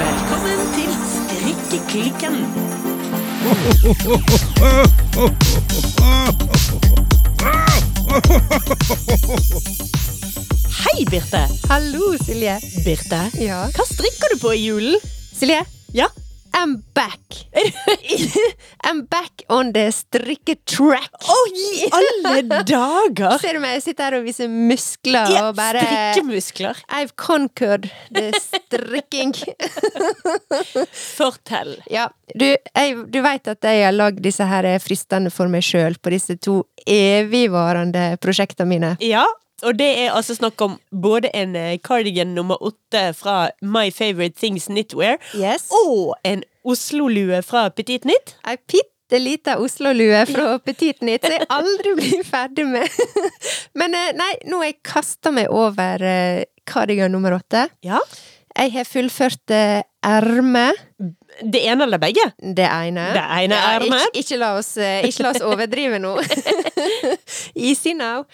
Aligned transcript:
Velkommen 0.00 0.60
til 0.74 0.90
Strikkeklikken. 1.12 2.36
Hei, 10.84 11.04
Birte. 11.10 11.42
Hallo, 11.68 12.14
Silje. 12.24 12.56
Birte, 12.84 13.20
Ja. 13.40 13.66
hva 13.74 13.84
strikker 13.84 14.32
du 14.34 14.38
på 14.40 14.52
i 14.54 14.64
julen? 14.68 14.96
Silje, 15.38 15.64
Ja, 15.94 16.06
I'm 16.60 16.82
back. 16.92 17.20
I'm 18.84 19.04
back 19.04 19.42
on 19.48 19.72
the 19.72 19.92
strikketrack. 19.92 21.10
Oi, 21.30 21.88
alle 21.92 22.42
dager! 22.42 23.38
Ser 23.42 23.54
du 23.54 23.60
meg? 23.62 23.76
Jeg 23.76 23.84
sitter 23.84 24.08
her 24.08 24.16
og 24.18 24.26
viser 24.26 24.50
muskler 24.50 25.30
Ja, 25.30 25.44
og 25.46 25.54
bare 25.58 25.84
strikkemuskler. 25.86 26.80
I've 26.90 27.14
conquered 27.14 27.86
the 28.10 28.32
strikking. 28.42 29.36
Fortell. 31.18 31.76
ja, 31.86 32.08
du, 32.34 32.48
jeg, 32.50 32.96
du 33.06 33.20
veit 33.22 33.46
at 33.54 33.70
jeg 33.70 33.84
har 33.86 33.94
lagd 33.94 34.18
disse 34.26 34.50
her 34.50 34.66
fristene 34.82 35.30
for 35.30 35.46
meg 35.52 35.62
sjøl 35.62 35.94
på 36.02 36.10
disse 36.10 36.40
to 36.42 36.64
evigvarende 36.90 38.16
prosjektene 38.18 38.72
mine. 38.74 38.96
Ja, 38.98 39.28
og 39.66 39.74
det 39.78 39.88
er 40.04 40.12
altså 40.14 40.36
snakk 40.38 40.60
om 40.62 40.76
både 40.94 41.30
en 41.34 41.56
eh, 41.58 41.78
cardigan 41.82 42.30
nummer 42.36 42.60
åtte 42.62 43.08
fra 43.18 43.48
My 43.62 43.88
Favorite 43.94 44.38
Things 44.38 44.68
Knitwear, 44.70 45.18
Yes. 45.34 45.66
og 45.86 46.14
en 46.24 46.44
Oslo-lue 46.68 47.40
fra 47.42 47.68
Petit 47.74 48.04
Nytt. 48.06 48.36
Ei 48.46 48.56
bitte 48.60 49.18
lita 49.22 49.56
Oslo-lue 49.58 50.22
fra 50.28 50.58
Petit 50.62 51.00
Nytt 51.02 51.24
som 51.26 51.34
jeg 51.38 51.48
aldri 51.50 51.94
blir 51.98 52.24
ferdig 52.28 52.66
med. 52.70 52.98
Men 53.78 53.94
eh, 53.98 54.10
nei, 54.18 54.32
nå 54.46 54.60
har 54.62 54.70
jeg 54.72 54.80
kasta 54.86 55.32
meg 55.34 55.48
over 55.50 56.04
eh, 56.06 56.44
cardigan 56.68 57.10
nummer 57.14 57.38
åtte. 57.38 57.66
Ja. 57.82 58.02
Jeg 58.58 58.72
har 58.74 58.86
fullført 58.90 59.52
ermet. 60.02 60.78
Det 61.46 61.60
ene 61.70 61.84
eller 61.86 62.00
begge? 62.02 62.24
Det 62.42 62.66
ene. 62.66 63.04
Det 63.14 63.22
ene 63.44 63.58
ermet. 63.74 64.08
Ikke, 64.10 64.22
ikke, 64.24 64.38
la 64.40 64.48
oss, 64.58 64.72
ikke 65.06 65.22
la 65.22 65.30
oss 65.30 65.44
overdrive 65.46 66.00
nå. 66.02 66.16
Easy 67.68 67.94
now. 67.94 68.24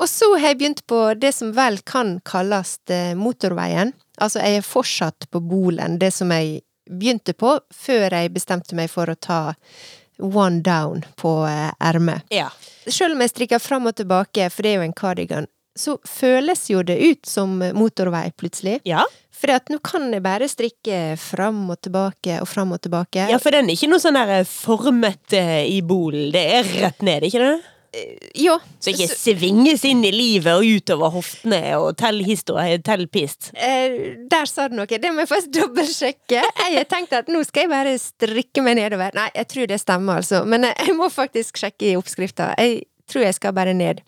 Og 0.00 0.08
så 0.08 0.30
har 0.38 0.52
jeg 0.52 0.58
begynt 0.62 0.82
på 0.88 0.98
det 1.20 1.32
som 1.36 1.52
vel 1.52 1.78
kan 1.84 2.16
kalles 2.24 2.78
eh, 2.88 3.12
motorveien. 3.18 3.92
Altså, 4.16 4.40
jeg 4.40 4.60
er 4.60 4.66
fortsatt 4.66 5.28
på 5.30 5.42
Bolen, 5.44 5.98
det 6.00 6.12
som 6.16 6.32
jeg 6.32 6.62
begynte 6.90 7.34
på 7.36 7.54
før 7.70 8.16
jeg 8.16 8.32
bestemte 8.34 8.76
meg 8.78 8.90
for 8.90 9.12
å 9.12 9.18
ta 9.20 9.40
one 10.20 10.64
down 10.64 11.04
på 11.20 11.34
eh, 11.48 11.70
ermet. 11.78 12.24
Ja. 12.32 12.48
Selv 12.88 13.14
om 13.14 13.24
jeg 13.24 13.34
strikker 13.34 13.60
fram 13.62 13.88
og 13.90 13.96
tilbake, 14.00 14.48
for 14.52 14.64
det 14.64 14.72
er 14.72 14.80
jo 14.80 14.86
en 14.88 14.96
cardigan, 14.96 15.48
så 15.76 15.96
føles 16.08 16.64
jo 16.72 16.82
det 16.82 16.96
ut 16.98 17.28
som 17.28 17.58
motorvei 17.76 18.30
plutselig. 18.36 18.80
Ja. 18.88 19.04
For 19.40 19.52
nå 19.72 19.78
kan 19.84 20.10
jeg 20.12 20.20
bare 20.24 20.48
strikke 20.52 21.16
fram 21.20 21.62
og 21.72 21.80
tilbake 21.80 22.40
og 22.42 22.48
fram 22.48 22.74
og 22.76 22.82
tilbake. 22.84 23.28
ja, 23.30 23.38
for 23.40 23.56
den 23.56 23.70
er 23.70 23.76
ikke 23.76 23.88
noe 23.88 24.02
sånn 24.02 24.18
der 24.18 24.44
formet 24.48 25.36
eh, 25.36 25.62
i 25.70 25.80
bolen. 25.80 26.28
Det 26.34 26.42
er 26.58 26.72
rett 26.82 27.04
ned, 27.06 27.28
ikke 27.28 27.44
det? 27.44 27.54
Ja. 28.34 28.56
Så 28.78 28.92
ikke 28.92 29.08
svinges 29.10 29.82
inn 29.88 30.04
i 30.06 30.12
livet 30.14 30.52
og 30.52 30.66
utover 30.66 31.10
hoftene 31.16 31.58
og 31.78 31.96
tell 31.98 32.20
historie, 32.22 32.78
tell 32.86 33.06
pist. 33.10 33.50
Eh, 33.54 34.20
der 34.30 34.46
sa 34.46 34.68
du 34.70 34.76
noe. 34.78 34.86
Det 34.86 35.10
må 35.10 35.24
jeg 35.24 35.30
faktisk 35.32 35.56
dobbeltsjekke. 35.56 36.38
Jeg 36.38 36.76
har 36.76 36.86
tenkt 36.90 37.16
at 37.18 37.30
nå 37.32 37.42
skal 37.48 37.66
jeg 37.66 37.72
bare 37.72 37.96
strikke 37.98 38.64
meg 38.66 38.78
nedover. 38.78 39.16
Nei, 39.18 39.26
jeg 39.34 39.50
tror 39.50 39.72
det 39.72 39.80
stemmer, 39.82 40.22
altså. 40.22 40.44
Men 40.46 40.68
eh, 40.68 40.86
jeg 40.86 40.94
må 40.98 41.10
faktisk 41.10 41.58
sjekke 41.60 41.90
i 41.90 41.98
oppskrifta. 41.98 42.52
Jeg 42.60 42.84
tror 43.10 43.26
jeg 43.26 43.38
skal 43.40 43.56
bare 43.58 43.74
ned. 43.74 44.04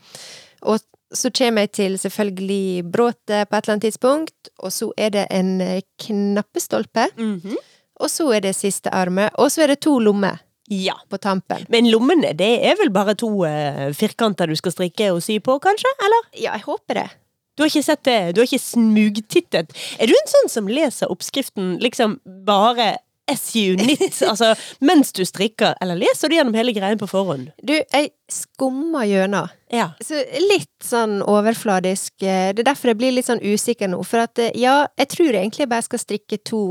Og 0.62 0.78
så 1.12 1.32
kommer 1.34 1.66
jeg 1.66 1.72
til 1.76 1.98
selvfølgelig 2.00 2.86
bråtet 2.92 3.50
på 3.50 3.56
et 3.58 3.66
eller 3.66 3.74
annet 3.74 3.88
tidspunkt, 3.88 4.52
og 4.62 4.72
så 4.72 4.92
er 4.96 5.10
det 5.18 5.26
en 5.30 5.58
knappestolpe. 5.58 7.10
knappestolpe. 7.10 7.10
-hmm. 7.16 7.56
Og 7.96 8.10
så 8.10 8.30
er 8.30 8.40
det 8.40 8.54
siste 8.54 8.94
armet, 8.94 9.30
og 9.34 9.50
så 9.52 9.62
er 9.62 9.66
det 9.66 9.80
to 9.80 9.98
lommer 9.98 10.38
Ja. 10.70 10.94
på 11.10 11.18
tampen. 11.18 11.66
Men 11.68 11.90
lommene, 11.90 12.32
det 12.38 12.52
er 12.64 12.76
vel 12.78 12.90
bare 12.94 13.14
to 13.18 13.28
uh, 13.44 13.90
firkanter 13.96 14.46
du 14.48 14.54
skal 14.56 14.72
strikke 14.72 15.10
og 15.12 15.22
sy 15.24 15.38
på, 15.42 15.58
kanskje? 15.60 15.90
Eller? 16.06 16.28
Ja, 16.38 16.52
jeg 16.56 16.66
håper 16.68 17.00
det. 17.02 17.08
Du 17.56 17.64
har 17.64 17.68
ikke 17.68 17.82
sett 17.84 18.04
det? 18.08 18.18
Du 18.32 18.40
har 18.40 18.46
ikke 18.48 18.62
smugtittet? 18.62 19.72
Er 20.00 20.08
du 20.08 20.14
en 20.16 20.30
sånn 20.30 20.48
som 20.52 20.68
leser 20.70 21.10
oppskriften 21.12 21.74
liksom 21.82 22.20
bare 22.46 22.94
SU 23.32 23.76
Knit, 23.78 24.16
altså 24.30 24.54
mens 24.82 25.12
du 25.14 25.20
strikker, 25.28 25.76
eller 25.80 25.96
leser 26.00 26.28
du 26.32 26.34
gjennom 26.38 26.56
hele 26.58 26.72
greien 26.74 26.98
på 26.98 27.06
forhånd? 27.10 27.50
Du, 27.62 27.74
jeg 27.76 28.10
skummer 28.32 29.04
gjennom. 29.06 29.52
Ja. 29.72 29.90
Så 30.04 30.18
litt 30.48 30.72
sånn 30.84 31.20
overfladisk. 31.22 32.14
eh, 32.24 32.50
Det 32.56 32.64
er 32.64 32.70
derfor 32.72 32.92
jeg 32.92 32.98
blir 33.02 33.14
litt 33.14 33.28
sånn 33.28 33.40
usikker 33.44 33.88
nå. 33.92 34.00
For 34.08 34.24
at 34.24 34.40
eh, 34.42 34.50
ja, 34.58 34.86
jeg 34.98 35.12
tror 35.14 35.30
egentlig 35.36 35.66
jeg 35.66 35.70
bare 35.72 35.86
skal 35.86 36.02
strikke 36.02 36.40
to 36.48 36.62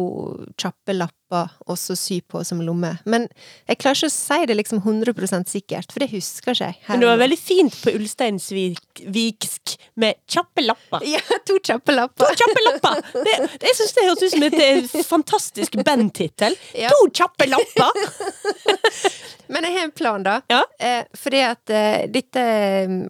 kjappe 0.60 0.98
lapper 0.98 1.18
og 1.32 1.78
så 1.80 1.96
sy 1.98 2.20
på 2.22 2.44
som 2.48 2.62
lomme. 2.66 2.94
Men 3.10 3.28
jeg 3.70 3.80
klarer 3.82 4.00
ikke 4.00 4.12
å 4.12 4.14
si 4.14 4.40
det 4.50 4.58
liksom 4.60 4.82
100% 4.84 5.52
sikkert, 5.52 5.92
for 5.94 6.04
det 6.04 6.12
husker 6.14 6.56
ikke 6.56 6.72
jeg. 6.72 6.80
Men 6.90 7.04
det 7.04 7.10
var 7.12 7.22
veldig 7.24 7.40
fint 7.40 7.78
på 7.84 7.96
Ulsteinsviksk 7.98 9.76
med 10.02 10.20
kjappe 10.30 10.66
lapper. 10.66 11.06
Ja, 11.08 11.22
to 11.48 11.58
kjappe 11.64 11.96
lapper. 11.96 12.36
Kjappe 12.42 12.66
lapper! 12.68 13.04
Det, 13.16 13.38
jeg 13.68 13.78
syns 13.80 13.96
det 13.98 14.08
høres 14.08 14.24
ut 14.24 14.36
som 14.36 14.48
et 14.48 14.60
eh, 14.66 15.04
fantastisk 15.08 15.78
bandtittel. 15.86 16.58
Ja. 16.78 16.92
To 16.94 17.10
kjappe 17.16 17.50
lapper! 17.52 17.92
Men 19.52 19.66
jeg 19.68 19.76
har 19.76 19.84
en 19.84 19.92
plan, 19.92 20.24
da. 20.24 20.38
Ja. 20.48 20.62
Eh, 20.80 21.04
fordi 21.18 21.42
at 21.44 21.72
eh, 21.76 22.06
dette, 22.12 22.44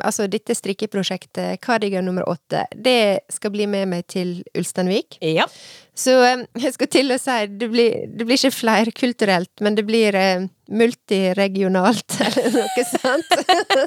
altså 0.01 0.25
dette 0.31 0.55
strikkeprosjektet, 0.57 1.61
Cardigan 1.61 2.07
nummer 2.09 2.25
åtte, 2.29 2.65
det 2.73 3.27
skal 3.29 3.53
bli 3.53 3.67
med 3.69 3.91
meg 3.91 4.07
til 4.09 4.39
Ulsteinvik. 4.57 5.19
Ja. 5.21 5.45
Så 6.01 6.13
eh, 6.25 6.43
jeg 6.63 6.73
skulle 6.75 6.91
til 6.95 7.13
å 7.13 7.19
si, 7.21 7.37
det 7.61 7.67
blir, 7.69 8.07
det 8.09 8.25
blir 8.25 8.39
ikke 8.39 8.53
flerkulturelt, 8.55 9.51
men 9.61 9.75
det 9.77 9.83
blir 9.85 10.15
eh, 10.17 10.47
multiregionalt, 10.71 12.17
eller 12.25 12.51
noe 12.55 12.85
sånt. 12.89 13.33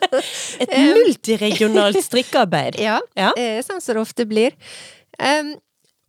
Et 0.63 0.75
multiregionalt 0.95 1.99
strikkearbeid. 2.09 2.79
ja, 2.83 3.01
Ja. 3.19 3.33
eh, 3.39 3.61
sånn 3.67 3.83
som 3.83 3.97
det 3.99 4.05
ofte 4.05 4.27
blir. 4.31 4.55
Um, 5.19 5.55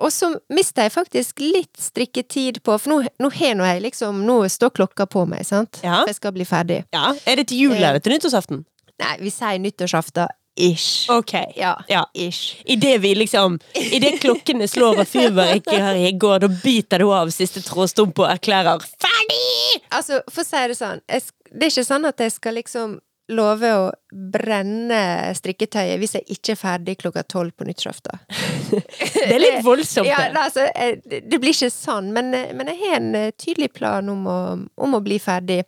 og 0.02 0.12
så 0.12 0.28
mista 0.52 0.84
jeg 0.84 0.92
faktisk 0.92 1.40
litt 1.40 1.78
strikketid 1.80 2.58
på, 2.66 2.76
for 2.82 2.92
nå, 2.92 2.98
nå 3.24 3.30
har 3.38 3.54
nå 3.56 3.64
jeg 3.70 3.84
liksom 3.86 4.18
Nå 4.28 4.42
står 4.52 4.74
klokka 4.76 5.06
på 5.08 5.24
meg, 5.30 5.46
sant? 5.48 5.80
Ja. 5.86 6.02
For 6.02 6.12
jeg 6.12 6.18
skal 6.18 6.34
bli 6.36 6.48
ferdig. 6.50 6.82
Ja. 6.92 7.14
Er 7.24 7.40
det 7.40 7.48
til 7.52 7.62
jul 7.70 7.78
eller 7.78 8.02
til 8.04 8.12
nyttårsaften? 8.18 8.66
Nei, 9.00 9.14
vi 9.24 9.32
sier 9.32 9.62
nyttårsaften. 9.64 10.28
Ish. 10.56 11.10
Ok. 11.12 11.34
Ja. 11.56 11.74
Ja. 11.92 12.06
Ish. 12.14 12.62
Idet 12.66 13.02
vi 13.04 13.16
liksom 13.16 13.58
Idet 13.76 14.22
klokkene 14.24 14.68
slår 14.72 15.02
og 15.04 15.08
fyrverkeriet 15.12 16.20
går, 16.22 16.40
da 16.46 16.48
biter 16.64 17.04
du 17.04 17.10
av 17.14 17.32
siste 17.36 17.60
trådstump 17.66 18.20
og 18.24 18.30
erklærer 18.32 18.80
'ferdig'! 18.80 19.82
Altså, 19.92 20.22
for 20.32 20.42
å 20.46 20.48
si 20.48 20.68
det 20.72 20.78
sånn, 20.80 21.02
jeg, 21.12 21.22
det 21.52 21.68
er 21.68 21.74
ikke 21.74 21.90
sånn 21.92 22.06
at 22.08 22.20
jeg 22.24 22.32
skal 22.32 22.56
liksom 22.56 23.00
love 23.36 23.70
å 23.74 23.86
brenne 24.14 25.34
strikketøyet 25.34 25.98
hvis 25.98 26.14
jeg 26.14 26.26
ikke 26.36 26.52
er 26.54 26.60
ferdig 26.60 26.94
klokka 27.02 27.24
tolv 27.26 27.56
på 27.58 27.66
nyttårsaften. 27.66 28.20
Det 28.70 29.34
er 29.34 29.40
litt 29.42 29.64
voldsomt, 29.66 30.08
Ja, 30.08 30.20
det. 30.28 30.34
det, 30.36 30.42
altså, 30.44 31.22
det 31.32 31.40
blir 31.42 31.54
ikke 31.56 31.72
sånn, 31.74 32.12
men, 32.14 32.30
men 32.58 32.70
jeg 32.70 32.78
har 32.84 32.96
en 33.00 33.16
eh, 33.18 33.32
tydelig 33.38 33.72
plan 33.74 34.10
om 34.14 34.28
å, 34.30 34.38
om 34.78 34.94
å 34.98 35.02
bli 35.06 35.18
ferdig. 35.22 35.64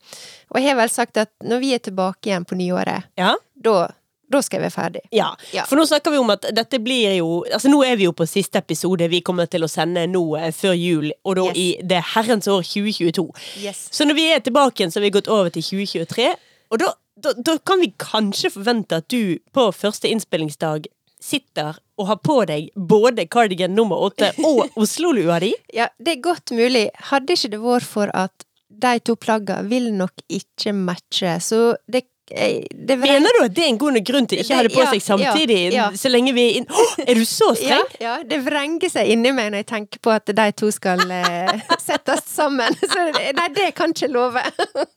Og 0.54 0.60
jeg 0.62 0.70
har 0.70 0.78
vel 0.80 0.92
sagt 0.94 1.18
at 1.18 1.32
når 1.44 1.60
vi 1.64 1.74
er 1.74 1.82
tilbake 1.88 2.30
igjen 2.30 2.46
på 2.46 2.58
nyåret, 2.60 3.10
Ja. 3.18 3.34
da, 3.56 3.88
da 4.30 4.42
skal 4.44 4.60
jeg 4.60 4.66
være 4.68 4.76
ferdig. 4.76 5.02
Ja. 5.16 5.30
Ja. 5.56 5.64
For 5.70 5.80
nå 5.80 5.86
snakker 5.88 6.12
vi 6.12 6.18
om 6.20 6.30
at 6.34 6.44
dette 6.56 6.80
blir 6.84 7.14
jo 7.16 7.30
Altså 7.48 7.70
Nå 7.72 7.80
er 7.88 7.96
vi 7.96 8.04
jo 8.10 8.12
på 8.18 8.26
siste 8.28 8.60
episode 8.60 9.08
vi 9.12 9.22
kommer 9.24 9.48
til 9.48 9.64
å 9.64 9.70
sende 9.72 10.04
nå 10.12 10.24
eh, 10.40 10.50
før 10.52 10.76
jul, 10.76 11.12
og 11.24 11.36
da 11.40 11.46
Yes. 11.48 11.58
i 11.58 11.68
det 11.88 12.02
herrens 12.16 12.48
år 12.52 12.66
2022. 12.68 13.26
Yes. 13.64 13.86
Så 13.96 14.04
når 14.06 14.18
vi 14.20 14.26
er 14.36 14.44
tilbake 14.44 14.82
igjen, 14.82 14.92
så 14.92 15.00
har 15.00 15.06
vi 15.08 15.14
gått 15.16 15.30
over 15.32 15.50
til 15.56 15.64
2023, 15.64 16.28
og 16.76 16.82
da, 16.84 16.92
da, 17.24 17.32
da 17.40 17.56
kan 17.64 17.80
vi 17.80 17.94
kanskje 17.98 18.52
forvente 18.58 19.00
at 19.00 19.08
du 19.14 19.38
på 19.56 19.70
første 19.72 20.12
innspillingsdag 20.12 20.90
sitter 21.24 21.80
og 21.98 22.08
har 22.12 22.20
på 22.22 22.36
deg 22.46 22.68
både 22.76 23.24
cardigan 23.32 23.74
nummer 23.74 24.04
åtte 24.10 24.34
og 24.46 24.68
Oslo-lua 24.84 25.40
di. 25.42 25.54
Ja, 25.74 25.88
det 25.98 26.18
er 26.18 26.22
godt 26.28 26.52
mulig. 26.54 26.90
Hadde 27.10 27.34
ikke 27.34 27.50
det 27.56 27.62
vært 27.64 27.88
for 27.90 28.12
at 28.14 28.44
de 28.70 28.92
to 29.02 29.16
plaggene 29.18 29.66
vil 29.72 29.88
nok 29.98 30.14
ikke 30.30 30.74
matche, 30.78 31.38
så 31.42 31.62
det, 31.90 32.04
det 32.28 32.96
vreng- 33.00 33.14
Mener 33.22 33.38
du 33.40 33.44
at 33.46 33.54
det 33.56 33.64
er 33.64 33.70
en 33.72 33.78
god 33.80 33.98
grunn 34.04 34.28
til 34.28 34.42
ikke 34.42 34.54
å 34.54 34.58
ha 34.58 34.64
det 34.68 34.74
på 34.74 34.82
Ja, 34.84 34.90
seg 34.92 35.02
samtidig, 35.06 35.60
ja, 35.72 35.72
ja. 35.78 35.86
så 35.96 36.10
lenge 36.12 36.34
vi 36.36 36.44
er 36.50 36.58
inn... 36.60 36.68
Oh, 36.70 36.96
er 37.08 37.16
du 37.16 37.24
så 37.26 37.54
streng? 37.56 37.88
ja, 38.04 38.18
det 38.28 38.42
vrenger 38.44 38.92
seg 38.92 39.08
inni 39.14 39.32
meg 39.32 39.52
når 39.54 39.64
jeg 39.64 39.70
tenker 39.72 40.02
på 40.04 40.12
at 40.12 40.28
de 40.36 40.48
to 40.60 40.72
skal 40.76 41.04
eh, 41.08 41.64
settes 41.88 42.26
sammen. 42.28 42.76
Så 42.92 43.06
nei, 43.16 43.48
det 43.56 43.70
kan 43.80 43.96
ikke 43.96 44.10
love. 44.12 44.44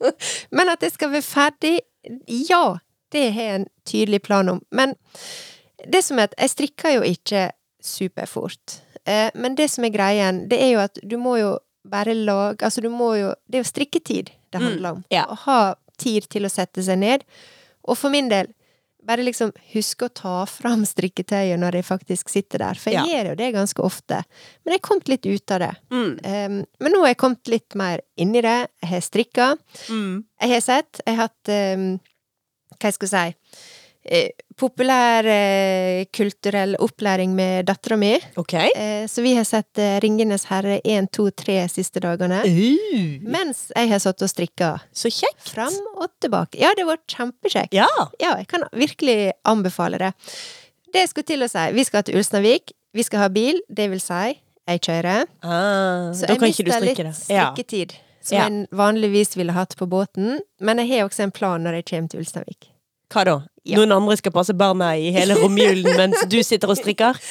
Men 0.56 0.73
at 0.75 0.82
jeg 0.82 0.97
skal 0.97 1.12
være 1.15 1.23
ferdig, 1.27 1.77
ja, 2.50 2.65
det 3.15 3.25
har 3.37 3.43
jeg 3.53 3.61
en 3.61 3.69
tydelig 3.87 4.23
plan 4.27 4.49
om. 4.56 4.61
Men 4.75 4.97
det 5.87 6.03
som 6.06 6.19
er 6.19 6.29
at 6.31 6.35
jeg 6.38 6.50
strikker 6.56 6.99
jo 6.99 7.06
ikke 7.06 7.49
superfort. 7.82 8.81
Eh, 9.06 9.31
men 9.35 9.55
det 9.56 9.71
som 9.73 9.85
er 9.87 9.93
greien, 9.94 10.43
det 10.50 10.59
er 10.61 10.75
jo 10.75 10.81
at 10.82 10.99
du 11.03 11.17
må 11.19 11.38
jo 11.41 11.55
bare 11.88 12.12
lage 12.15 12.61
Altså, 12.67 12.82
du 12.85 12.91
må 12.93 13.15
jo 13.17 13.31
Det 13.49 13.56
er 13.56 13.62
jo 13.62 13.69
strikketid 13.71 14.29
det 14.53 14.61
handler 14.61 14.91
om. 14.99 15.05
ja. 15.15 15.23
Å 15.31 15.37
ha 15.47 15.59
tid 16.00 16.26
til 16.32 16.49
å 16.49 16.52
sette 16.52 16.82
seg 16.87 16.99
ned. 17.02 17.25
Og 17.88 17.97
for 18.00 18.12
min 18.12 18.29
del, 18.32 18.50
bare 19.06 19.25
liksom 19.25 19.52
huske 19.73 20.05
å 20.11 20.12
ta 20.12 20.32
fram 20.44 20.82
strikketøyet 20.85 21.56
når 21.61 21.79
jeg 21.79 21.87
faktisk 21.88 22.29
sitter 22.29 22.61
der. 22.67 22.76
For 22.76 22.93
jeg 22.93 23.00
Ja. 23.08 23.14
gjør 23.23 23.31
jo 23.31 23.35
det 23.38 23.52
ganske 23.55 23.81
ofte. 23.87 24.19
Men 24.64 24.75
jeg 24.75 24.81
er 24.82 24.87
kommet 24.88 25.08
litt 25.08 25.25
ut 25.26 25.50
av 25.56 25.61
det. 25.64 25.70
Mm. 25.91 26.11
Um, 26.20 26.58
men 26.85 26.93
nå 26.93 27.00
er 27.05 27.14
jeg 27.14 27.20
kommet 27.23 27.49
litt 27.49 27.75
mer 27.81 28.02
inn 28.20 28.35
i 28.37 28.43
det. 28.44 28.58
Jeg 28.82 28.91
har 28.93 29.00
strikka. 29.06 29.47
Mm. 29.88 30.25
Jeg 30.43 30.50
har 30.52 30.61
sett. 30.61 31.00
Jeg 31.06 31.17
har 31.17 31.29
hatt 31.31 31.49
um, 31.79 31.87
Hva 32.76 32.88
jeg 32.91 32.94
skal 33.00 33.08
si 33.08 33.25
eh, 34.11 34.31
Populær 34.61 35.25
eh, 35.25 36.05
kulturell 36.12 36.75
opplæring 36.85 37.33
med 37.39 37.65
dattera 37.71 37.97
mi. 37.97 38.11
Okay. 38.37 38.69
Eh, 38.77 39.07
så 39.09 39.23
vi 39.25 39.33
har 39.39 39.47
sett 39.49 39.79
Ringenes 40.05 40.45
herre 40.51 40.81
1, 40.85 41.09
2, 41.17 41.31
3 41.45 41.57
siste 41.73 42.03
dagene. 42.05 42.43
Uh, 42.45 43.23
Mens 43.25 43.71
jeg 43.73 43.89
har 43.95 44.03
satt 44.05 44.21
og 44.27 44.29
strikka 44.29 44.75
så 44.93 45.09
kjekt. 45.09 45.49
fram 45.55 45.73
og 45.97 46.11
tilbake. 46.21 46.59
Ja, 46.61 46.75
det 46.77 46.85
var 46.91 47.01
kjempekjekt. 47.09 47.73
Ja. 47.73 47.89
Ja, 48.21 48.35
jeg 48.43 48.49
kan 48.53 48.67
virkelig 48.77 49.33
anbefale 49.49 49.99
det. 50.03 50.13
Det 50.93 51.05
jeg 51.06 51.09
skulle 51.15 51.31
til 51.31 51.47
å 51.47 51.49
si, 51.49 51.65
vi 51.79 51.85
skal 51.87 52.03
til 52.05 52.19
Ulsteinvik. 52.21 52.73
Vi 52.93 53.03
skal 53.06 53.21
ha 53.25 53.29
bil, 53.31 53.61
det 53.71 53.87
vil 53.93 54.01
si, 54.03 54.35
jeg 54.67 54.81
kjører. 54.83 55.29
Ah, 55.47 56.11
Så 56.13 56.27
jeg 56.27 56.41
mister 56.43 56.67
litt 56.83 56.99
strikketid. 57.17 57.93
Ja. 57.95 58.06
Som 58.21 58.37
Ja. 58.37 58.49
jeg 58.51 58.67
vanligvis 58.77 59.37
ville 59.39 59.53
hatt 59.56 59.77
på 59.79 59.87
båten. 59.89 60.41
Men 60.61 60.79
jeg 60.83 60.91
har 60.99 61.09
også 61.09 61.23
en 61.23 61.31
plan 61.33 61.63
når 61.65 61.79
jeg 61.81 61.85
kommer 61.93 62.09
til 62.13 62.21
Ulsteinvik. 62.21 62.67
Hva 63.11 63.25
da? 63.27 63.37
Ja. 63.67 63.77
Noen 63.79 63.93
andre 63.93 64.17
skal 64.17 64.33
passe 64.35 64.55
barna 64.57 64.95
i 64.97 65.11
hele 65.15 65.37
romjulen 65.37 65.97
mens 65.99 66.23
du 66.31 66.41
sitter 66.47 66.73
og 66.73 66.81
strikker? 66.81 67.19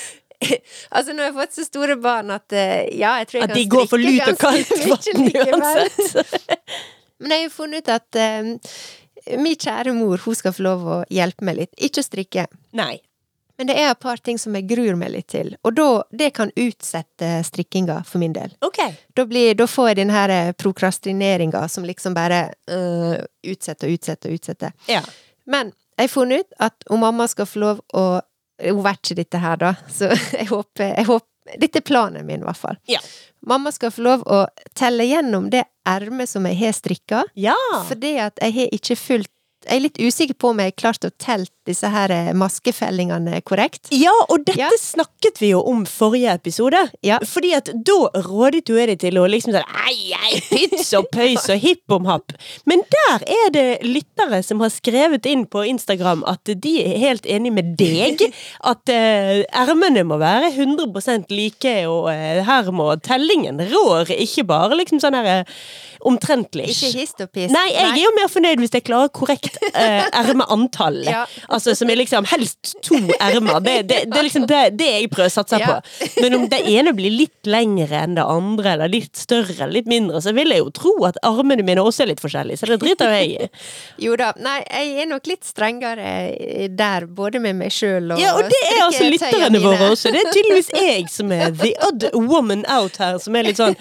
Altså, 0.96 1.12
nå 1.12 1.20
har 1.20 1.34
jeg 1.34 1.36
fått 1.36 1.56
så 1.58 1.64
store 1.68 1.98
barn 2.00 2.30
at 2.32 2.54
eh, 2.56 2.86
ja, 2.96 3.18
jeg 3.20 3.28
tror 3.28 3.38
jeg 3.42 3.44
At 3.44 3.52
kan 3.52 3.58
de 3.58 3.66
går 3.74 3.90
for 3.92 4.00
strikke 4.00 4.14
lut 4.16 4.30
og 4.32 4.38
kaldt 4.40 4.70
ganske 4.88 5.16
mye 5.20 5.48
vann 5.50 5.66
uansett? 5.66 6.62
Men 7.20 7.34
jeg 7.34 7.42
har 7.42 7.44
jo 7.44 7.52
funnet 7.58 7.84
ut 7.84 7.92
at 7.92 8.20
eh, 8.24 9.36
min 9.36 9.60
kjære 9.60 9.92
mor, 9.98 10.24
hun 10.24 10.40
skal 10.40 10.56
få 10.56 10.64
lov 10.64 10.88
å 10.88 10.98
hjelpe 11.12 11.44
meg 11.44 11.60
litt. 11.60 11.74
Ikke 11.76 12.00
å 12.00 12.08
strikke. 12.08 12.48
Nei. 12.80 13.02
Men 13.60 13.68
det 13.68 13.76
er 13.76 13.90
et 13.92 14.00
par 14.00 14.22
ting 14.24 14.38
som 14.40 14.56
jeg 14.56 14.70
gruer 14.70 14.96
meg 14.96 15.12
litt 15.12 15.28
til, 15.34 15.50
og 15.68 15.74
da, 15.76 15.88
det 16.16 16.30
kan 16.38 16.48
utsette 16.56 17.42
strikkinga 17.44 17.98
for 18.08 18.24
min 18.24 18.32
del. 18.32 18.54
OK. 18.64 18.80
Da, 19.20 19.26
blir, 19.28 19.52
da 19.60 19.68
får 19.68 19.90
jeg 19.90 19.98
den 20.00 20.14
her 20.16 20.32
eh, 20.32 20.52
prokrastineringa 20.56 21.66
som 21.68 21.84
liksom 21.84 22.16
bare 22.16 22.54
øh, 22.72 23.18
utsetter 23.52 23.92
og 23.92 24.00
utsetter 24.00 24.32
og 24.32 24.40
utsetter. 24.40 24.72
Ja. 24.88 25.04
Men 25.50 25.72
jeg 25.98 26.08
har 26.08 26.14
funnet 26.14 26.46
ut 26.46 26.54
at 26.70 26.86
om 26.94 27.02
mamma 27.04 27.26
skal 27.32 27.48
få 27.50 27.60
lov 27.66 27.82
å 27.98 28.04
Hun 28.60 28.82
vet 28.84 29.00
ikke 29.00 29.16
dette 29.22 29.40
her, 29.40 29.56
da, 29.56 29.70
så 29.88 30.10
jeg 30.36 30.50
håper, 30.52 30.90
jeg 30.98 31.06
håper 31.08 31.28
Dette 31.64 31.80
er 31.80 31.86
planen 31.88 32.26
min, 32.28 32.42
i 32.44 32.46
hvert 32.46 32.60
fall. 32.60 32.76
Ja. 32.92 33.00
Mamma 33.48 33.72
skal 33.74 33.90
få 33.96 34.04
lov 34.06 34.26
å 34.30 34.42
telle 34.78 35.08
gjennom 35.08 35.48
det 35.50 35.64
ermet 35.88 36.30
som 36.30 36.46
jeg 36.46 36.60
har 36.60 36.76
strikka, 36.78 37.24
Ja. 37.40 37.56
fordi 37.88 38.12
at 38.22 38.38
jeg 38.44 38.54
har 38.60 38.76
ikke 38.76 38.98
fulgt 39.00 39.32
Jeg 39.66 39.76
er 39.76 39.82
litt 39.88 39.98
usikker 40.00 40.38
på 40.40 40.52
om 40.54 40.60
jeg 40.62 40.72
har 40.72 40.78
klart 40.84 41.04
å 41.08 41.10
telle 41.20 41.48
disse 41.70 41.90
her 41.94 42.12
eh, 42.14 42.32
maskefellingene 42.38 43.40
korrekt. 43.48 43.92
Ja, 43.96 44.14
og 44.28 44.44
dette 44.48 44.60
Ja. 44.60 44.70
snakket 44.80 45.40
vi 45.42 45.52
jo 45.54 45.62
om 45.70 45.86
forrige 45.90 46.34
episode. 46.36 46.82
Ja. 47.06 47.20
Fordi 47.26 47.54
at 47.58 47.70
da 47.86 47.98
rådet 48.26 48.66
jeg 48.70 48.90
deg 48.92 49.00
til 49.06 49.20
å 49.22 49.28
liksom 49.30 49.54
sånn 49.56 49.78
Ei, 49.90 50.14
ei, 50.18 50.40
pyts 50.50 50.92
og 50.98 51.08
pøys 51.14 51.48
og 51.50 51.60
hipp 51.62 51.96
om 51.96 52.06
happ. 52.10 52.34
Men 52.70 52.84
der 52.94 53.26
er 53.26 53.52
det 53.56 53.68
lyttere 53.86 54.42
som 54.46 54.62
har 54.64 54.72
skrevet 54.74 55.26
inn 55.30 55.46
på 55.50 55.64
Instagram 55.70 56.24
at 56.30 56.44
de 56.50 56.76
er 56.84 56.98
helt 57.02 57.26
enig 57.30 57.54
med 57.56 57.76
deg. 57.80 58.22
At 58.66 58.90
ermene 58.90 60.04
må 60.08 60.20
være 60.22 60.52
100 60.54 61.30
like, 61.30 61.76
og 61.90 62.10
uh, 62.10 62.42
her 62.46 62.72
må 62.76 62.90
tellingen 63.06 63.62
rår. 63.72 64.12
Ikke 64.20 64.46
bare 64.50 64.78
liksom 64.80 65.02
sånn 65.04 65.18
her 65.18 65.46
omtrentlig. 66.08 66.70
Ikke 66.72 66.92
hist 66.96 67.22
og 67.24 67.32
piss. 67.36 67.52
Nei, 67.52 67.66
jeg 67.74 67.90
er 67.92 68.02
jo 68.04 68.12
mer 68.16 68.30
fornøyd 68.32 68.62
hvis 68.64 68.76
jeg 68.78 68.86
klarer 68.88 69.12
korrekt 69.12 69.58
ermeantall. 69.74 71.02
Ja. 71.08 71.26
Altså 71.60 71.76
som 71.76 71.90
er 71.92 72.00
liksom 72.00 72.28
helst 72.32 72.74
to 72.86 72.98
ermer. 73.20 73.60
Det, 73.64 73.76
det, 73.90 74.00
det 74.08 74.20
er 74.20 74.26
liksom 74.26 74.46
det, 74.48 74.62
det 74.80 74.90
jeg 74.94 75.32
satse 75.32 75.60
på. 75.60 75.76
Men 76.24 76.38
om 76.38 76.46
det 76.52 76.62
ene 76.72 76.94
blir 76.96 77.12
litt 77.12 77.50
lengre 77.50 78.00
enn 78.04 78.16
det 78.16 78.24
andre, 78.24 78.76
eller 78.78 78.92
litt 78.92 79.20
større 79.20 79.52
eller 79.58 79.74
litt 79.80 79.90
mindre, 79.92 80.22
så 80.24 80.32
vil 80.38 80.54
jeg 80.54 80.64
jo 80.64 80.72
tro 80.76 80.94
at 81.10 81.20
armene 81.28 81.66
mine 81.66 81.84
også 81.84 82.06
er 82.06 82.14
litt 82.14 82.24
forskjellige, 82.24 82.62
så 82.62 82.70
det 82.72 82.80
driter 82.82 83.12
jeg 83.18 83.34
i. 83.36 83.50
Jo 84.06 84.16
da. 84.20 84.32
Nei, 84.40 84.60
jeg 84.64 85.04
er 85.04 85.10
nok 85.10 85.28
litt 85.30 85.44
strengere 85.48 86.14
der, 86.80 87.08
både 87.20 87.42
med 87.44 87.60
meg 87.60 87.74
sjøl 87.76 88.14
og 88.16 88.22
Ja, 88.22 88.36
og 88.38 88.48
det 88.50 88.60
er 88.72 88.82
altså 88.86 89.10
lytterne 89.10 89.62
våre 89.64 89.92
også. 89.92 90.14
Det 90.16 90.24
er 90.24 90.32
tydeligvis 90.32 90.72
jeg 90.80 91.08
som 91.12 91.34
er 91.36 91.52
the 91.60 91.74
odd 91.90 92.08
woman 92.16 92.64
out 92.72 93.00
her, 93.02 93.20
som 93.22 93.36
er 93.36 93.50
litt 93.50 93.60
sånn 93.60 93.76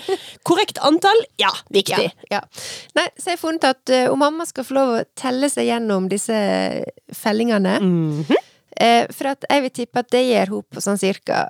korrekt 0.49 0.81
antall, 0.87 1.23
ja, 1.41 1.53
viktig. 1.75 2.11
Ja, 2.31 2.41
ja. 2.41 2.43
Nei, 2.99 3.07
så 3.19 3.33
jeg 3.33 3.39
har 3.39 3.43
funnet 3.43 3.69
at 3.69 3.95
uh, 3.95 4.13
om 4.13 4.23
mamma 4.23 4.47
skal 4.49 4.67
få 4.67 4.77
lov 4.79 4.95
å 4.97 5.03
telle 5.19 5.51
seg 5.53 5.69
gjennom 5.69 6.09
disse 6.11 6.37
fellingene 7.15 7.68
Mhm. 7.81 8.37
eh, 8.81 9.06
For 9.12 9.26
at 9.35 9.44
jeg 9.50 9.62
vil 9.67 9.70
tippe 9.70 9.99
at 10.05 10.11
det 10.15 10.25
gjør 10.29 10.49
hun 10.55 10.62
på 10.75 10.81
sånn 10.85 10.99
cirka 11.00 11.49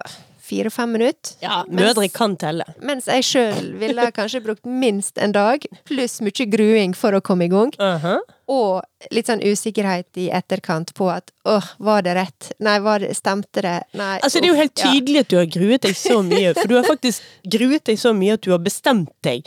fire-fem 0.49 0.91
minutter. 0.97 1.35
Ja, 1.43 1.63
Mens- 1.69 1.95
mødre 1.95 2.09
kan 2.13 2.37
telle. 2.41 2.65
Mens 2.81 3.05
jeg 3.11 3.23
sjøl 3.29 3.75
ville 3.79 4.07
kanskje 4.17 4.41
brukt 4.43 4.65
minst 4.65 5.19
en 5.21 5.33
dag, 5.33 5.61
pluss 5.85 6.21
mye 6.25 6.47
gruing 6.49 6.95
for 6.97 7.13
å 7.13 7.21
komme 7.21 7.45
i 7.45 7.49
gang. 7.53 7.71
Uh-huh. 7.79 8.21
Og 8.49 9.11
litt 9.13 9.29
sånn 9.29 9.43
usikkerhet 9.45 10.17
i 10.17 10.31
etterkant 10.33 10.95
på 10.97 11.11
at 11.13 11.29
åh, 11.49 11.67
var 11.85 12.07
det 12.07 12.15
rett? 12.17 12.49
Nei, 12.65 12.79
var 12.81 13.03
det, 13.05 13.11
stemte 13.19 13.61
det? 13.65 13.75
Nei. 13.99 14.15
Altså, 14.25 14.41
det 14.41 14.49
er 14.49 14.55
jo 14.55 14.61
helt 14.63 14.75
tydelig 14.79 15.19
ja. 15.19 15.25
at 15.27 15.29
du 15.29 15.37
har 15.37 15.51
gruet 15.53 15.85
deg 15.85 15.99
så 16.01 16.23
mye, 16.25 16.55
for 16.57 16.71
du 16.71 16.79
har 16.79 16.89
faktisk 16.89 17.27
gruet 17.45 17.85
deg 17.91 18.01
så 18.01 18.15
mye 18.17 18.39
at 18.39 18.47
du 18.47 18.55
har 18.55 18.63
bestemt 18.65 19.13
deg 19.27 19.45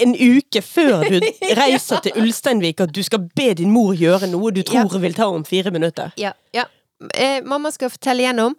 en 0.00 0.14
uke 0.16 0.62
før 0.64 1.04
du 1.12 1.18
reiser 1.60 2.00
til 2.06 2.16
Ulsteinvik 2.22 2.80
at 2.84 2.94
du 2.96 3.02
skal 3.04 3.26
be 3.36 3.50
din 3.58 3.72
mor 3.74 3.92
gjøre 3.96 4.30
noe 4.32 4.52
du 4.56 4.62
tror 4.64 4.96
vil 5.02 5.16
ta 5.16 5.28
om 5.28 5.44
fire 5.44 5.72
minutter. 5.74 6.14
Ja. 6.20 6.32
ja. 6.56 6.64
Eh, 7.12 7.42
mamma 7.44 7.72
skal 7.74 7.92
fortelle 7.92 8.24
igjennom, 8.24 8.56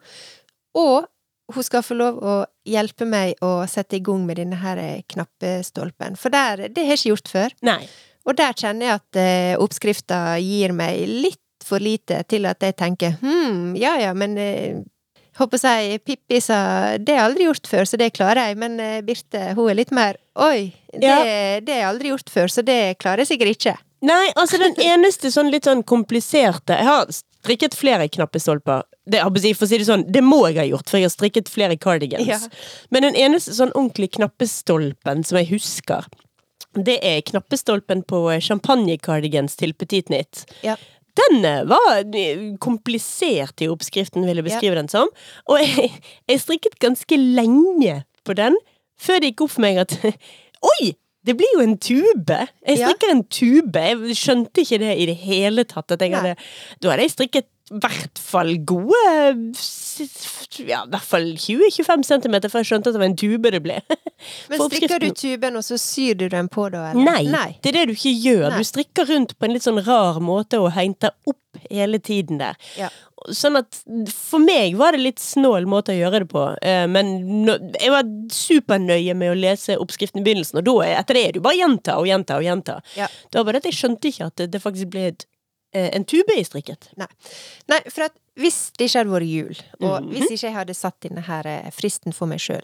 og 0.78 1.10
hun 1.50 1.66
skal 1.66 1.82
få 1.82 1.98
lov 1.98 2.20
å 2.22 2.36
hjelpe 2.70 3.08
meg 3.10 3.42
å 3.42 3.64
sette 3.70 3.98
i 3.98 4.04
gang 4.06 4.22
med 4.28 4.38
denne 4.38 4.60
her 4.62 5.02
knappestolpen. 5.10 6.18
For 6.20 6.34
der, 6.34 6.68
det 6.70 6.86
har 6.86 6.94
jeg 6.94 7.02
ikke 7.02 7.14
gjort 7.16 7.34
før. 7.34 7.58
Nei. 7.66 7.82
Og 8.28 8.36
der 8.38 8.54
kjenner 8.58 8.86
jeg 8.90 9.00
at 9.00 9.20
eh, 9.22 9.54
oppskrifta 9.62 10.20
gir 10.44 10.74
meg 10.76 11.06
litt 11.08 11.40
for 11.66 11.82
lite 11.84 12.22
til 12.30 12.48
at 12.50 12.64
jeg 12.64 12.76
tenker 12.80 13.18
hm, 13.22 13.76
ja 13.80 13.98
ja, 14.00 14.14
men 14.18 14.38
eh, 14.40 14.80
Håper 15.40 15.60
si 15.62 16.00
Pippi 16.04 16.42
sa 16.44 16.98
det 17.00 17.14
har 17.16 17.22
jeg 17.22 17.28
aldri 17.30 17.46
gjort 17.46 17.68
før, 17.72 17.86
så 17.88 17.96
det 18.02 18.10
klarer 18.18 18.50
jeg. 18.50 18.58
Men 18.60 18.74
eh, 18.84 18.98
Birte, 19.08 19.54
hun 19.56 19.70
er 19.72 19.78
litt 19.78 19.94
mer 19.96 20.18
oi, 20.36 20.74
det, 20.92 21.06
Ja. 21.06 21.22
det 21.64 21.72
har 21.72 21.80
jeg 21.80 21.88
aldri 21.94 22.12
gjort 22.12 22.34
før, 22.34 22.52
så 22.52 22.64
det 22.66 22.80
klarer 23.00 23.24
jeg 23.24 23.30
sikkert 23.32 23.54
ikke. 23.56 23.76
Nei, 24.10 24.26
altså 24.36 24.60
den 24.60 24.76
eneste 24.92 25.32
sånn 25.32 25.52
litt 25.54 25.68
sånn 25.68 25.86
kompliserte 25.88 26.76
Jeg 26.76 26.88
har 26.88 27.08
strikket 27.14 27.76
flere 27.78 28.10
knappestolper. 28.12 28.84
Det, 29.10 29.22
jeg 29.24 29.56
for 29.56 29.66
å 29.66 29.70
si 29.72 29.80
det 29.80 29.88
sånn, 29.88 30.04
det 30.12 30.22
må 30.26 30.42
jeg 30.50 30.60
ha 30.60 30.66
gjort, 30.68 30.90
for 30.92 31.00
jeg 31.00 31.08
har 31.08 31.14
strikket 31.16 31.48
flere 31.52 31.78
cardigans. 31.80 32.28
Ja. 32.28 32.40
Men 32.92 33.08
den 33.08 33.16
eneste 33.18 33.56
sånn 33.56 33.72
ordentlig 33.72 34.12
knappestolpen 34.18 35.24
som 35.24 35.40
jeg 35.40 35.50
husker, 35.54 36.10
det 36.78 37.00
er 37.06 37.22
knappestolpen 37.26 38.04
på 38.10 38.22
champagne-cardigans 38.46 39.58
til 39.60 39.74
Petit 39.74 40.10
Nitt. 40.14 40.46
Ja. 40.66 40.76
Den 41.20 41.44
eh, 41.46 41.64
var 41.68 42.04
eh, 42.16 42.44
komplisert 42.62 43.64
i 43.64 43.70
oppskriften, 43.72 44.26
vil 44.28 44.40
jeg 44.40 44.48
beskrive 44.48 44.78
den 44.78 44.92
som. 44.92 45.10
Og 45.50 45.60
jeg, 45.64 45.90
jeg 46.30 46.44
strikket 46.46 46.80
ganske 46.84 47.18
lenge 47.20 48.02
på 48.28 48.38
den, 48.38 48.58
før 49.00 49.22
det 49.22 49.34
gikk 49.34 49.46
opp 49.48 49.56
for 49.58 49.66
meg 49.66 49.82
at 49.86 49.98
Oi! 50.74 50.94
Det 51.28 51.34
blir 51.36 51.50
jo 51.52 51.64
en 51.66 51.76
tube! 51.78 52.36
Jeg 52.64 52.80
Ja. 52.80 52.94
en 53.12 53.24
tube. 53.28 53.76
Jeg 53.76 54.16
skjønte 54.16 54.64
ikke 54.64 54.78
det 54.80 54.94
i 55.02 55.06
det 55.10 55.18
hele 55.20 55.66
tatt. 55.68 55.92
At 55.92 56.02
jeg 56.02 56.14
Nei. 56.14 56.22
hadde, 56.22 56.46
da 56.80 56.94
hadde 56.94 57.04
jeg 57.04 57.12
strikket 57.12 57.48
i 57.70 57.80
hvert 57.84 58.18
fall 58.22 58.56
gode 58.68 59.00
Ja, 60.66 60.84
i 60.86 60.90
hvert 60.94 61.06
fall 61.06 61.28
20-25 61.38 62.04
centimeter 62.08 62.50
før 62.52 62.64
jeg 62.64 62.70
skjønte 62.72 62.90
at 62.92 62.96
det 62.98 63.02
var 63.04 63.10
en 63.12 63.18
tube 63.20 63.52
det 63.54 63.60
ble. 63.66 63.76
Men 64.50 64.64
strikker 64.66 65.02
du 65.04 65.10
tuben, 65.18 65.58
og 65.60 65.66
så 65.68 65.78
syr 65.80 66.18
du 66.20 66.26
den 66.32 66.50
på, 66.52 66.66
da? 66.74 66.90
eller? 66.92 67.04
Nei, 67.06 67.24
Nei. 67.32 67.50
det 67.64 67.72
er 67.74 67.78
det 67.82 67.86
du 67.92 67.94
ikke 67.98 68.14
gjør. 68.16 68.48
Nei. 68.54 68.62
Du 68.64 68.70
strikker 68.70 69.10
rundt 69.12 69.36
på 69.38 69.48
en 69.48 69.54
litt 69.56 69.66
sånn 69.68 69.82
rar 69.86 70.20
måte 70.24 70.60
og 70.64 70.72
henter 70.76 71.14
opp 71.30 71.38
hele 71.70 72.00
tiden 72.04 72.40
der. 72.42 72.58
Ja. 72.80 72.90
Sånn 73.36 73.60
at 73.60 73.82
for 74.14 74.40
meg 74.40 74.78
var 74.80 74.96
det 74.96 75.02
litt 75.04 75.20
snål 75.20 75.66
måte 75.70 75.92
å 75.92 75.98
gjøre 76.00 76.22
det 76.24 76.30
på, 76.32 76.44
eh, 76.64 76.86
men 76.88 77.10
jeg 77.76 77.92
var 77.92 78.08
supernøye 78.32 79.16
med 79.20 79.34
å 79.34 79.40
lese 79.40 79.76
oppskriften 79.82 80.22
i 80.22 80.26
begynnelsen, 80.28 80.62
og 80.62 80.68
da 80.70 80.76
er- 80.86 81.00
etter 81.02 81.18
det 81.20 81.24
er 81.26 81.32
det 81.34 81.42
jo 81.42 81.48
bare 81.50 81.60
gjenta 81.60 81.98
og 82.00 82.08
gjenta 82.08 82.38
og 82.40 82.48
gjenta. 82.48 82.78
Ja. 82.96 83.08
Det 83.32 83.44
var 83.44 83.52
det 83.58 83.64
at 83.66 83.72
jeg 83.72 83.80
skjønte 83.82 84.08
ikke 84.14 84.30
at 84.32 84.46
det, 84.56 84.62
faktisk 84.64 84.90
ble 84.94 85.08
et, 85.12 85.26
en 85.74 86.06
tube 86.06 86.34
i 86.38 86.44
strikket. 86.44 86.90
Nei. 86.98 87.08
Nei, 87.70 87.80
for 87.90 88.08
at 88.08 88.16
hvis 88.40 88.72
det 88.80 88.86
ikke 88.88 89.00
hadde 89.02 89.12
vært 89.12 89.28
jul, 89.30 89.58
og 89.84 89.96
Mhm. 90.04 90.10
hvis 90.14 90.30
ikke 90.32 90.48
jeg 90.48 90.54
hadde 90.56 90.74
satt 90.74 91.00
denne 91.02 91.22
her 91.28 91.46
eh, 91.46 91.70
fristen 91.76 92.14
for 92.16 92.26
meg 92.32 92.40
sjøl, 92.40 92.62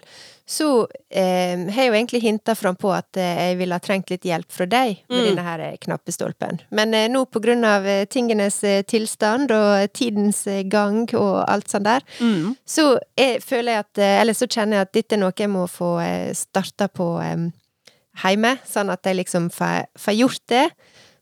så 0.48 0.88
eh, 1.12 1.58
har 1.70 1.84
jeg 1.84 1.90
jo 1.90 1.94
egentlig 1.98 2.22
hinta 2.24 2.56
fram 2.56 2.78
på 2.80 2.94
at 2.96 3.18
eh, 3.18 3.50
jeg 3.50 3.58
ville 3.60 3.76
ha 3.76 3.80
trengt 3.84 4.10
litt 4.10 4.24
hjelp 4.24 4.50
fra 4.56 4.66
deg 4.66 5.02
med 5.10 5.20
Mm. 5.20 5.26
denne 5.36 5.44
her 5.44 5.60
eh, 5.60 5.78
knappestolpen. 5.78 6.62
Men 6.72 6.94
eh, 6.94 7.10
nå 7.10 7.26
på 7.30 7.42
grunn 7.44 7.66
av 7.66 7.86
eh, 7.86 8.06
tingenes 8.06 8.64
eh, 8.64 8.82
tilstand 8.84 9.52
og 9.52 9.92
tidens 9.94 10.48
eh, 10.48 10.64
gang 10.64 11.04
og 11.14 11.44
alt 11.50 11.68
sånt 11.68 11.84
der, 11.84 12.02
Mm. 12.22 12.56
så 12.66 12.98
jeg, 13.18 13.42
føler 13.44 13.72
jeg 13.76 13.80
at 13.80 13.98
eh, 13.98 14.22
Eller 14.22 14.34
så 14.34 14.48
kjenner 14.48 14.78
jeg 14.78 14.82
at 14.88 14.94
dette 14.94 15.14
er 15.14 15.20
noe 15.20 15.34
jeg 15.36 15.50
må 15.50 15.68
få 15.68 16.00
eh, 16.02 16.32
starta 16.34 16.88
på 16.88 17.20
eh, 17.22 17.52
hjemme, 18.24 18.58
sånn 18.66 18.90
at 18.90 19.04
jeg 19.04 19.18
liksom 19.18 19.50
får 19.52 20.16
gjort 20.16 20.40
det. 20.48 20.70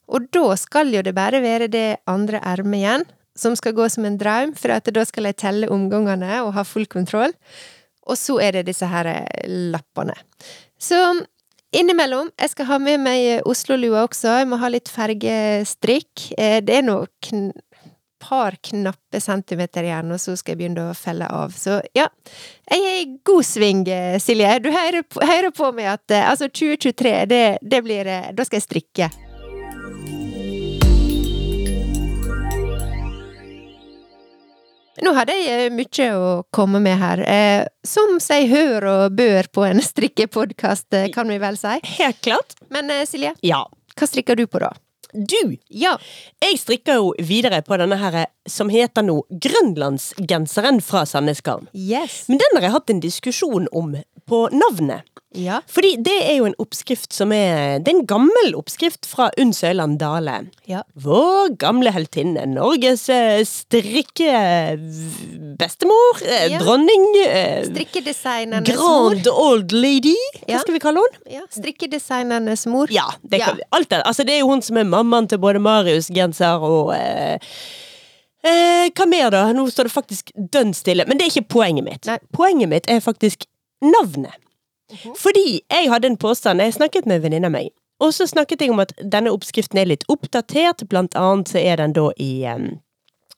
Og 0.07 0.27
da 0.35 0.55
skal 0.59 0.91
jo 0.93 1.03
det 1.05 1.15
bare 1.15 1.41
være 1.43 1.69
det 1.71 1.87
andre 2.09 2.41
ermet 2.43 2.81
igjen. 2.81 3.05
som 3.35 3.55
skal 3.55 3.73
gå 3.73 3.87
som 3.89 4.05
en 4.05 4.17
drøm, 4.17 4.51
for 4.53 4.69
da 4.93 5.05
skal 5.09 5.25
jeg 5.25 5.39
telle 5.41 5.69
omgangene 5.73 6.43
og 6.43 6.51
ha 6.53 6.61
full 6.61 6.85
kontroll. 6.85 7.33
Og 8.05 8.13
så 8.13 8.35
er 8.37 8.51
det 8.51 8.67
disse 8.67 8.85
her 8.85 9.07
eh, 9.09 9.47
lappene. 9.73 10.13
Så 10.77 10.99
innimellom 11.73 12.29
Jeg 12.37 12.49
skal 12.49 12.65
ha 12.69 12.77
med 12.77 12.99
meg 13.01 13.41
Oslo-lua 13.49 14.03
også. 14.05 14.37
Jeg 14.43 14.49
må 14.51 14.59
ha 14.61 14.69
litt 14.69 14.91
fargestrikk. 14.91 16.29
Eh, 16.37 16.59
Det 16.61 16.77
er 16.83 17.07
kn 17.25 17.49
par 18.23 18.55
knappe 18.61 19.19
centimeter 19.19 19.83
igjen, 19.83 20.11
og 20.15 20.19
så 20.21 20.35
skal 20.39 20.53
jeg 20.53 20.61
begynne 20.61 20.85
å 20.87 20.95
felle 20.95 21.27
av. 21.27 21.51
Så 21.57 21.81
ja, 21.97 22.07
jeg 22.71 22.85
er 22.87 23.01
i 23.01 23.09
god 23.25 23.43
sving, 23.43 23.83
eh, 23.87 24.19
Silje. 24.19 24.59
Du 24.63 24.71
hører 24.71 25.03
på, 25.03 25.19
hører 25.19 25.51
på 25.51 25.71
meg 25.75 25.91
at 25.97 26.15
eh, 26.15 26.29
altså 26.29 26.47
2023, 26.47 27.13
det, 27.27 27.43
det 27.61 27.83
blir 27.83 28.07
eh, 28.07 28.31
Da 28.31 28.45
skal 28.47 28.61
jeg 28.61 28.67
strikke. 28.69 29.09
Nå 35.01 35.13
hadde 35.17 35.33
jeg 35.33 35.65
eh, 35.65 35.73
mye 35.73 36.07
å 36.13 36.27
komme 36.53 36.79
med 36.83 36.99
her. 37.01 37.23
Eh, 37.25 37.65
som 37.87 38.19
seg 38.21 38.45
hør 38.51 38.85
og 38.91 39.15
bør 39.17 39.49
på 39.53 39.65
en 39.65 39.81
strikkepodkast, 39.89 40.91
eh, 40.93 41.09
kan 41.13 41.27
vi 41.31 41.39
vel 41.41 41.57
si. 41.57 41.79
Helt 41.97 42.21
klart. 42.21 42.53
Men 42.69 42.91
Silje, 43.09 43.33
Ja. 43.41 43.63
hva 43.97 44.07
strikker 44.09 44.37
du 44.37 44.45
på 44.47 44.61
da? 44.61 44.69
Du, 45.13 45.57
Ja. 45.69 45.97
jeg 46.41 46.57
strikker 46.57 46.95
jo 47.01 47.11
videre 47.21 47.61
på 47.65 47.77
denne 47.77 47.97
her 48.01 48.25
som 48.49 48.69
heter 48.69 49.05
nå 49.07 49.21
Grønlandsgenseren 49.31 50.81
fra 50.83 51.05
Sandnesgarden. 51.07 51.69
Yes. 51.73 52.25
Men 52.27 52.41
den 52.43 52.57
har 52.59 52.67
jeg 52.69 52.75
hatt 52.77 52.89
en 52.93 52.99
diskusjon 53.03 53.67
om 53.71 53.95
på 54.29 54.45
navnet. 54.55 55.03
Ja. 55.33 55.61
Fordi 55.65 55.95
det 56.05 56.13
er 56.29 56.35
jo 56.37 56.45
en 56.45 56.53
oppskrift 56.61 57.09
som 57.15 57.31
er 57.33 57.79
Det 57.81 57.89
er 57.89 57.95
en 57.97 58.05
gammel 58.05 58.51
oppskrift 58.53 59.07
fra 59.09 59.31
Unn 59.41 59.49
Søyland 59.57 59.97
Dale. 59.97 60.35
Ja. 60.69 60.83
Vår 60.93 61.55
gamle 61.57 61.89
heltinne. 61.95 62.43
Norges 62.51 63.07
eh, 63.09 63.41
strikke... 63.49 64.29
bestemor. 65.57 66.21
eh, 66.27 66.51
Ja. 66.53 66.59
Dronning. 66.61 67.07
eh, 67.25 67.65
Strikkedesignernes 67.65 68.69
mor. 68.77 69.09
Grand 69.15 69.27
old 69.33 69.71
lady. 69.73 70.15
Hva 70.47 70.59
skal 70.61 70.73
vi 70.77 70.79
kalle 70.85 71.01
henne? 71.01 71.33
Ja, 71.39 71.41
strikkedesignernes 71.49 72.67
mor. 72.69 72.87
Ja, 72.93 73.09
det 73.23 73.41
kan. 73.41 73.59
Alt 73.71 73.89
det. 73.89 74.03
Altså, 74.05 74.23
det 74.23 74.35
er 74.37 74.39
jo 74.45 74.51
hun 74.53 74.61
som 74.61 74.77
er 74.77 74.83
mammaen 74.85 75.27
til 75.27 75.41
både 75.41 75.59
Marius 75.59 76.11
Genser 76.13 76.61
og 76.61 76.93
eh, 76.95 77.39
eh, 78.43 78.89
Hva 78.95 79.07
mer, 79.09 79.29
da? 79.33 79.45
Nå 79.55 79.67
står 79.71 79.89
det 79.89 79.93
faktisk 79.95 80.31
dønn 80.35 80.73
stille. 80.77 81.05
Men 81.07 81.17
det 81.19 81.25
er 81.27 81.33
ikke 81.33 81.53
poenget 81.57 81.85
mitt. 81.87 82.05
Nei. 82.09 82.19
Poenget 82.35 82.69
mitt 82.69 82.89
er 82.91 82.99
faktisk 83.03 83.45
navnet. 83.83 84.35
Fordi 85.17 85.61
jeg 85.71 85.89
hadde 85.89 86.07
en 86.11 86.17
påstand. 86.21 86.61
Jeg 86.61 86.75
snakket 86.75 87.07
med 87.09 87.17
en 87.17 87.23
venninne 87.23 87.49
av 87.49 87.55
meg. 87.55 87.71
Og 88.03 88.11
så 88.13 88.27
snakket 88.27 88.61
jeg 88.61 88.71
om 88.73 88.81
at 88.83 88.91
denne 88.99 89.31
oppskriften 89.31 89.79
er 89.79 89.87
litt 89.89 90.03
oppdatert. 90.11 90.83
Blant 90.91 91.15
annet 91.15 91.49
så 91.53 91.61
er 91.61 91.79
den 91.79 91.95
da 91.95 92.09
i 92.21 92.31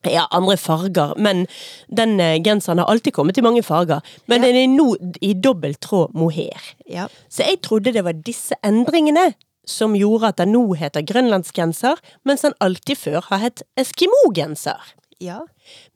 ja, 0.06 0.26
andre 0.30 0.56
farger, 0.60 1.14
men 1.18 1.46
den 1.90 2.20
eh, 2.20 2.36
genseren 2.44 2.78
har 2.78 2.90
alltid 2.92 3.14
kommet 3.16 3.38
i 3.38 3.42
mange 3.42 3.62
farger. 3.66 4.04
Men 4.26 4.42
Ja. 4.42 4.46
den 4.52 4.56
er 4.56 4.68
nå 4.74 4.96
i 5.20 5.32
dobbelt 5.34 5.80
tråd 5.80 6.14
mohair. 6.14 6.60
Ja. 6.86 7.08
Så 7.28 7.42
jeg 7.46 7.62
trodde 7.62 7.92
det 7.92 8.04
var 8.04 8.12
disse 8.12 8.54
endringene 8.62 9.32
som 9.66 9.96
gjorde 9.98 10.30
at 10.30 10.40
den 10.40 10.54
nå 10.54 10.62
heter 10.78 11.04
grønlandsgenser, 11.06 12.00
mens 12.24 12.46
den 12.46 12.56
alltid 12.62 13.00
før 13.00 13.26
har 13.30 13.42
hett 13.42 13.64
eskimogenser. 13.80 14.94
Ja. 15.22 15.42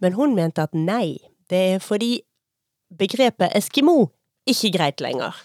Men 0.02 0.16
hun 0.18 0.34
mente 0.34 0.64
at 0.64 0.74
nei, 0.74 1.20
det 1.50 1.62
er 1.76 1.84
fordi 1.84 2.20
begrepet 2.98 3.54
eskimo 3.56 4.10
ikke 4.50 4.72
greit 4.74 5.02
lenger. 5.04 5.36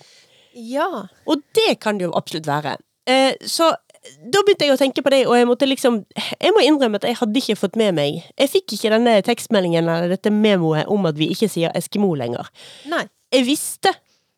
Ja. 0.55 1.07
Og 1.27 1.43
det 1.55 1.79
kan 1.83 1.99
det 1.99 2.07
jo 2.07 2.15
absolutt 2.17 2.47
være. 2.47 2.77
Eh, 3.05 3.35
så 3.45 3.69
da 4.05 4.41
begynte 4.45 4.67
jeg 4.67 4.75
å 4.75 4.79
tenke 4.79 5.03
på 5.05 5.11
det, 5.13 5.23
og 5.25 5.33
jeg 5.37 5.47
måtte 5.49 5.67
liksom 5.69 6.03
Jeg 6.15 6.53
må 6.53 6.61
innrømme 6.61 6.99
at 6.99 7.07
jeg 7.07 7.17
hadde 7.17 7.39
ikke 7.41 7.55
fått 7.57 7.77
med 7.79 7.95
meg 7.97 8.19
Jeg 8.37 8.51
fikk 8.51 8.75
ikke 8.75 8.91
denne 8.93 9.15
tekstmeldingen 9.25 9.89
eller 9.89 10.11
dette 10.13 10.29
memoet 10.33 10.89
om 10.93 11.07
at 11.09 11.17
vi 11.17 11.31
ikke 11.33 11.49
sier 11.49 11.73
eskimo 11.77 12.11
lenger. 12.17 12.49
Nei. 12.91 13.05
Jeg 13.33 13.47
visste 13.47 13.91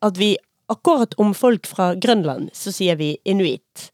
at 0.04 0.16
vi 0.18 0.32
akkurat 0.72 1.14
om 1.20 1.34
folk 1.36 1.68
fra 1.68 1.92
Grønland, 1.98 2.50
så 2.56 2.72
sier 2.74 2.98
vi 3.00 3.14
inuitt. 3.28 3.88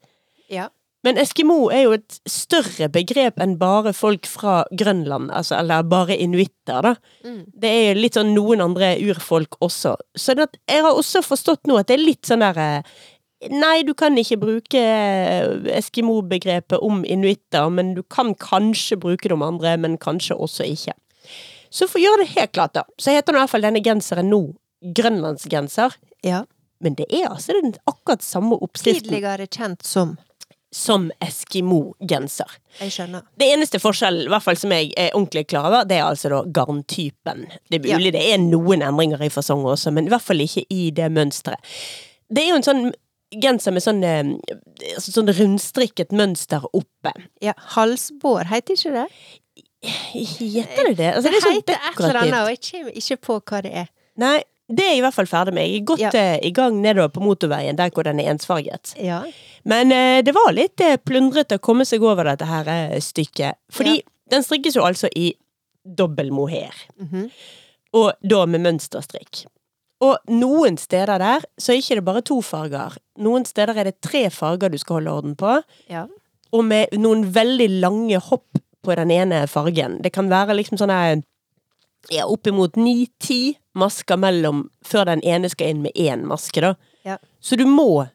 Ja. 0.51 0.69
Men 1.05 1.19
eskimo 1.21 1.67
er 1.69 1.83
jo 1.85 1.93
et 1.99 2.17
større 2.29 2.87
begrep 2.89 3.37
enn 3.43 3.59
bare 3.61 3.93
folk 3.93 4.25
fra 4.25 4.63
Grønland, 4.73 5.29
altså, 5.29 5.59
eller 5.59 5.85
bare 5.85 6.17
inuitter, 6.17 6.81
da. 6.81 6.95
Mm. 7.25 7.41
Det 7.61 7.73
er 7.81 7.99
litt 7.99 8.17
sånn 8.17 8.33
noen 8.33 8.63
andre 8.65 8.95
urfolk 9.05 9.59
også. 9.65 9.93
Så 10.17 10.33
at 10.41 10.57
jeg 10.65 10.81
har 10.81 10.97
også 10.97 11.21
forstått 11.25 11.69
nå 11.69 11.77
at 11.77 11.91
det 11.91 11.99
er 11.99 12.07
litt 12.07 12.25
sånn 12.25 12.45
derre 12.45 12.69
Nei, 13.51 13.83
du 13.85 13.91
kan 13.93 14.15
ikke 14.17 14.37
bruke 14.41 14.79
eh, 14.79 15.67
Eskimo-begrepet 15.75 16.79
om 16.81 17.03
inuitter, 17.03 17.67
men 17.69 17.91
du 17.93 17.99
kan 18.09 18.31
kanskje 18.41 18.97
bruke 18.97 19.27
det 19.27 19.35
om 19.35 19.43
andre, 19.45 19.75
men 19.77 19.99
kanskje 20.01 20.37
også 20.39 20.65
ikke. 20.71 20.95
Så 21.69 21.85
for 21.91 21.99
å 21.99 22.05
gjøre 22.05 22.23
det 22.23 22.31
helt 22.31 22.53
klart, 22.55 22.73
da, 22.79 22.85
så 22.97 23.13
heter 23.13 23.35
nå 23.35 23.41
i 23.41 23.43
hvert 23.43 23.53
fall 23.53 23.67
denne 23.67 23.83
genseren 23.85 24.31
nå 24.31 24.39
grønlandsgenser. 24.97 25.99
Ja. 26.25 26.45
Men 26.83 26.95
det 26.99 27.05
er 27.09 27.29
altså 27.31 27.55
den 27.55 27.75
akkurat 27.87 28.23
samme 28.25 28.57
oppskriften 28.61 29.09
Tidligere 29.09 29.47
kjent 29.47 29.85
som. 29.87 30.17
som 30.75 31.07
Eskimo-genser. 31.23 32.57
Jeg 32.81 32.91
skjønner. 32.91 33.23
Det 33.39 33.47
eneste 33.53 33.79
forskjellen, 33.79 34.25
i 34.27 34.33
hvert 34.33 34.43
fall 34.43 34.57
som 34.59 34.73
jeg 34.75 34.91
er 34.99 35.13
ordentlig 35.15 35.45
klar 35.47 35.69
over, 35.69 35.85
det 35.87 36.01
er 36.01 36.09
altså 36.09 36.33
da 36.33 36.41
garntypen. 36.57 37.45
Det 37.71 37.79
er 37.79 37.95
mulig 37.95 38.11
det 38.17 38.25
er 38.33 38.41
noen 38.43 38.83
endringer 38.83 39.23
i 39.23 39.31
fasong 39.31 39.63
også, 39.71 39.93
men 39.95 40.09
i 40.09 40.13
hvert 40.13 40.25
fall 40.25 40.43
ikke 40.43 40.65
i 40.69 40.89
det 40.95 41.07
mønsteret. 41.15 41.63
Det 42.27 42.43
er 42.43 42.51
jo 42.51 42.59
en 42.59 42.67
sånn 42.67 42.85
genser 43.41 43.73
med 43.75 43.83
sånn, 43.83 44.03
eh, 44.03 44.35
altså 44.95 45.11
sånn 45.15 45.31
rundstrikket 45.37 46.11
mønster 46.15 46.63
oppe. 46.75 47.11
Ja. 47.43 47.55
Halsbår, 47.75 48.49
heter 48.51 48.75
ikke 48.77 48.93
det? 48.99 49.07
Heter 49.85 50.89
det 50.89 50.95
det? 50.97 51.09
Altså, 51.13 51.31
det 51.31 51.41
sånn 51.43 51.57
heter 51.59 51.79
et 51.79 51.99
eller 51.99 52.19
annet, 52.21 52.37
og 52.41 52.51
jeg 52.53 52.61
kommer 52.67 52.99
ikke 53.01 53.17
på 53.27 53.39
hva 53.49 53.61
det 53.65 53.73
er. 53.85 53.89
Nei, 54.21 54.37
det 54.69 54.81
er 54.85 54.91
jeg 54.95 54.97
i 54.97 55.03
hvert 55.05 55.13
fall 55.13 55.29
ferdig 55.29 55.53
med. 55.53 55.67
Jeg 55.69 55.81
er 55.81 55.85
godt 55.85 55.99
Ja. 56.01 56.11
eh, 56.13 56.39
i 56.47 56.51
gang 56.51 56.81
nedover 56.81 57.09
på 57.13 57.21
motorveien, 57.21 57.75
der 57.77 57.89
hvor 57.93 58.03
den 58.03 58.19
er 58.19 58.31
ensfarget. 58.33 58.95
Ja. 58.97 59.23
Men 59.65 59.91
eh, 59.91 60.21
det 60.25 60.33
var 60.33 60.51
litt 60.53 60.79
eh, 60.81 60.97
plundrete 60.97 61.57
å 61.59 61.61
komme 61.61 61.85
seg 61.85 62.01
over 62.03 62.23
dette 62.25 62.45
her 62.49 62.65
stykket. 62.99 63.55
Fordi 63.71 64.01
den 64.31 64.41
strikkes 64.43 64.75
jo 64.75 64.81
altså 64.87 65.09
i 65.15 65.33
dobbel 65.85 66.31
mohair. 66.33 66.73
Mhm. 66.97 67.29
Og 67.93 68.11
da 68.27 68.45
med 68.45 68.61
mønsterstrikk. 68.65 69.45
Og 70.01 70.17
noen 70.27 70.75
steder 70.77 71.17
der 71.21 71.45
så 71.61 71.71
er 71.71 71.77
det 71.79 71.85
ikke 71.85 72.03
bare 72.03 72.21
to 72.25 72.41
farger. 72.41 72.97
Noen 73.23 73.45
steder 73.47 73.77
er 73.77 73.83
det 73.85 74.01
tre 74.01 74.25
farger 74.29 74.69
du 74.73 74.77
skal 74.81 74.97
holde 74.99 75.13
orden 75.13 75.35
på. 75.39 75.61
Ja. 75.89 76.07
Og 76.51 76.65
med 76.65 76.89
noen 76.99 77.23
veldig 77.31 77.69
lange 77.79 78.19
hopp 78.19 78.59
på 78.83 78.95
den 78.99 79.11
ene 79.11 79.45
fargen. 79.47 80.01
Det 80.03 80.11
kan 80.13 80.27
være 80.29 80.57
liksom 80.57 80.77
sånne 80.77 81.23
ja, 82.13 82.25
oppimot 82.25 82.75
ni-ti 82.75 83.55
masker 83.75 84.19
mellom 84.19 84.67
før 84.85 85.09
den 85.11 85.23
ene 85.27 85.49
skal 85.51 85.73
inn 85.73 85.81
med 85.85 85.95
én 85.99 86.25
maske, 86.29 86.61
da. 86.63 86.75
Ja. 87.05 87.17
Så 87.39 87.57
du 87.59 87.65
må 87.69 88.05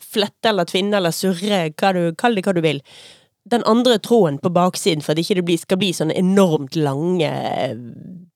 flette 0.00 0.50
eller 0.50 0.68
tvinne 0.68 0.96
eller 0.96 1.14
surre, 1.14 1.66
hva 1.76 1.92
du, 1.96 2.02
kall 2.18 2.38
det 2.38 2.46
hva 2.46 2.54
du 2.56 2.62
vil, 2.64 2.80
den 3.50 3.64
andre 3.68 3.98
tråden 3.98 4.38
på 4.40 4.52
baksiden 4.52 5.02
for 5.04 5.12
at 5.12 5.22
ikke 5.22 5.40
det 5.40 5.44
ikke 5.46 5.64
skal 5.64 5.80
bli 5.80 5.90
sånne 5.96 6.16
enormt 6.18 6.76
lange 6.78 7.28
eh, 7.30 7.76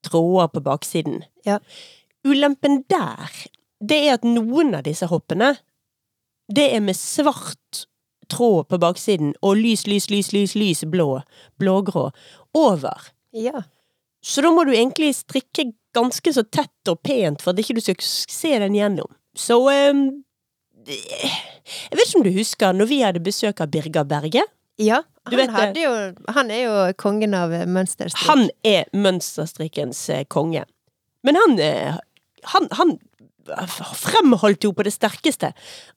tråder 0.05 0.51
på 0.53 0.63
baksiden. 0.65 1.21
Ja. 1.47 1.59
Ulempen 2.25 2.83
der, 2.89 3.33
det 3.79 3.99
er 4.05 4.17
at 4.17 4.25
noen 4.27 4.73
av 4.77 4.85
disse 4.87 5.09
hoppene, 5.11 5.55
det 6.51 6.67
er 6.73 6.81
med 6.85 6.97
svart 6.97 7.85
tråd 8.29 8.67
på 8.69 8.79
baksiden 8.81 9.35
og 9.45 9.59
lys, 9.61 9.85
lys, 9.89 10.09
lys, 10.09 10.31
lys, 10.33 10.55
lys 10.57 10.83
blå, 10.89 11.21
blågrå, 11.61 12.09
over. 12.57 13.09
Ja. 13.35 13.65
Så 14.25 14.41
da 14.41 14.51
må 14.53 14.65
du 14.65 14.73
egentlig 14.73 15.13
strikke 15.19 15.69
ganske 15.95 16.33
så 16.33 16.43
tett 16.43 16.91
og 16.91 16.99
pent 17.05 17.43
for 17.43 17.53
at 17.53 17.61
ikke 17.61 17.77
du 17.77 17.83
skal 17.83 18.01
se 18.01 18.53
den 18.63 18.75
gjennom. 18.75 19.09
Så 19.37 19.59
um, 19.69 20.05
Jeg 20.85 21.97
vet 21.97 22.07
ikke 22.07 22.19
om 22.19 22.25
du 22.25 22.33
husker 22.35 22.75
når 22.75 22.89
vi 22.89 23.01
hadde 23.05 23.23
besøk 23.23 23.61
av 23.63 23.71
Birger 23.73 24.07
Berge? 24.07 24.45
ja. 24.81 25.03
Han, 25.25 25.39
vet 25.39 25.77
jo, 25.79 25.91
han 26.35 26.51
er 26.53 26.59
jo 26.67 26.73
kongen 27.01 27.33
av 27.33 27.53
eh, 27.55 27.63
mønsterstrikk. 27.65 28.27
Han 28.27 28.43
er 28.61 28.83
mønsterstrikkens 28.93 30.03
eh, 30.13 30.25
konge. 30.29 30.61
Men 31.25 31.39
han, 31.39 31.55
eh, 31.57 31.95
han, 32.51 32.67
han 32.77 32.91
fremholdt 33.97 34.67
jo 34.67 34.73
på 34.77 34.85
det 34.85 34.93
sterkeste 34.93 35.49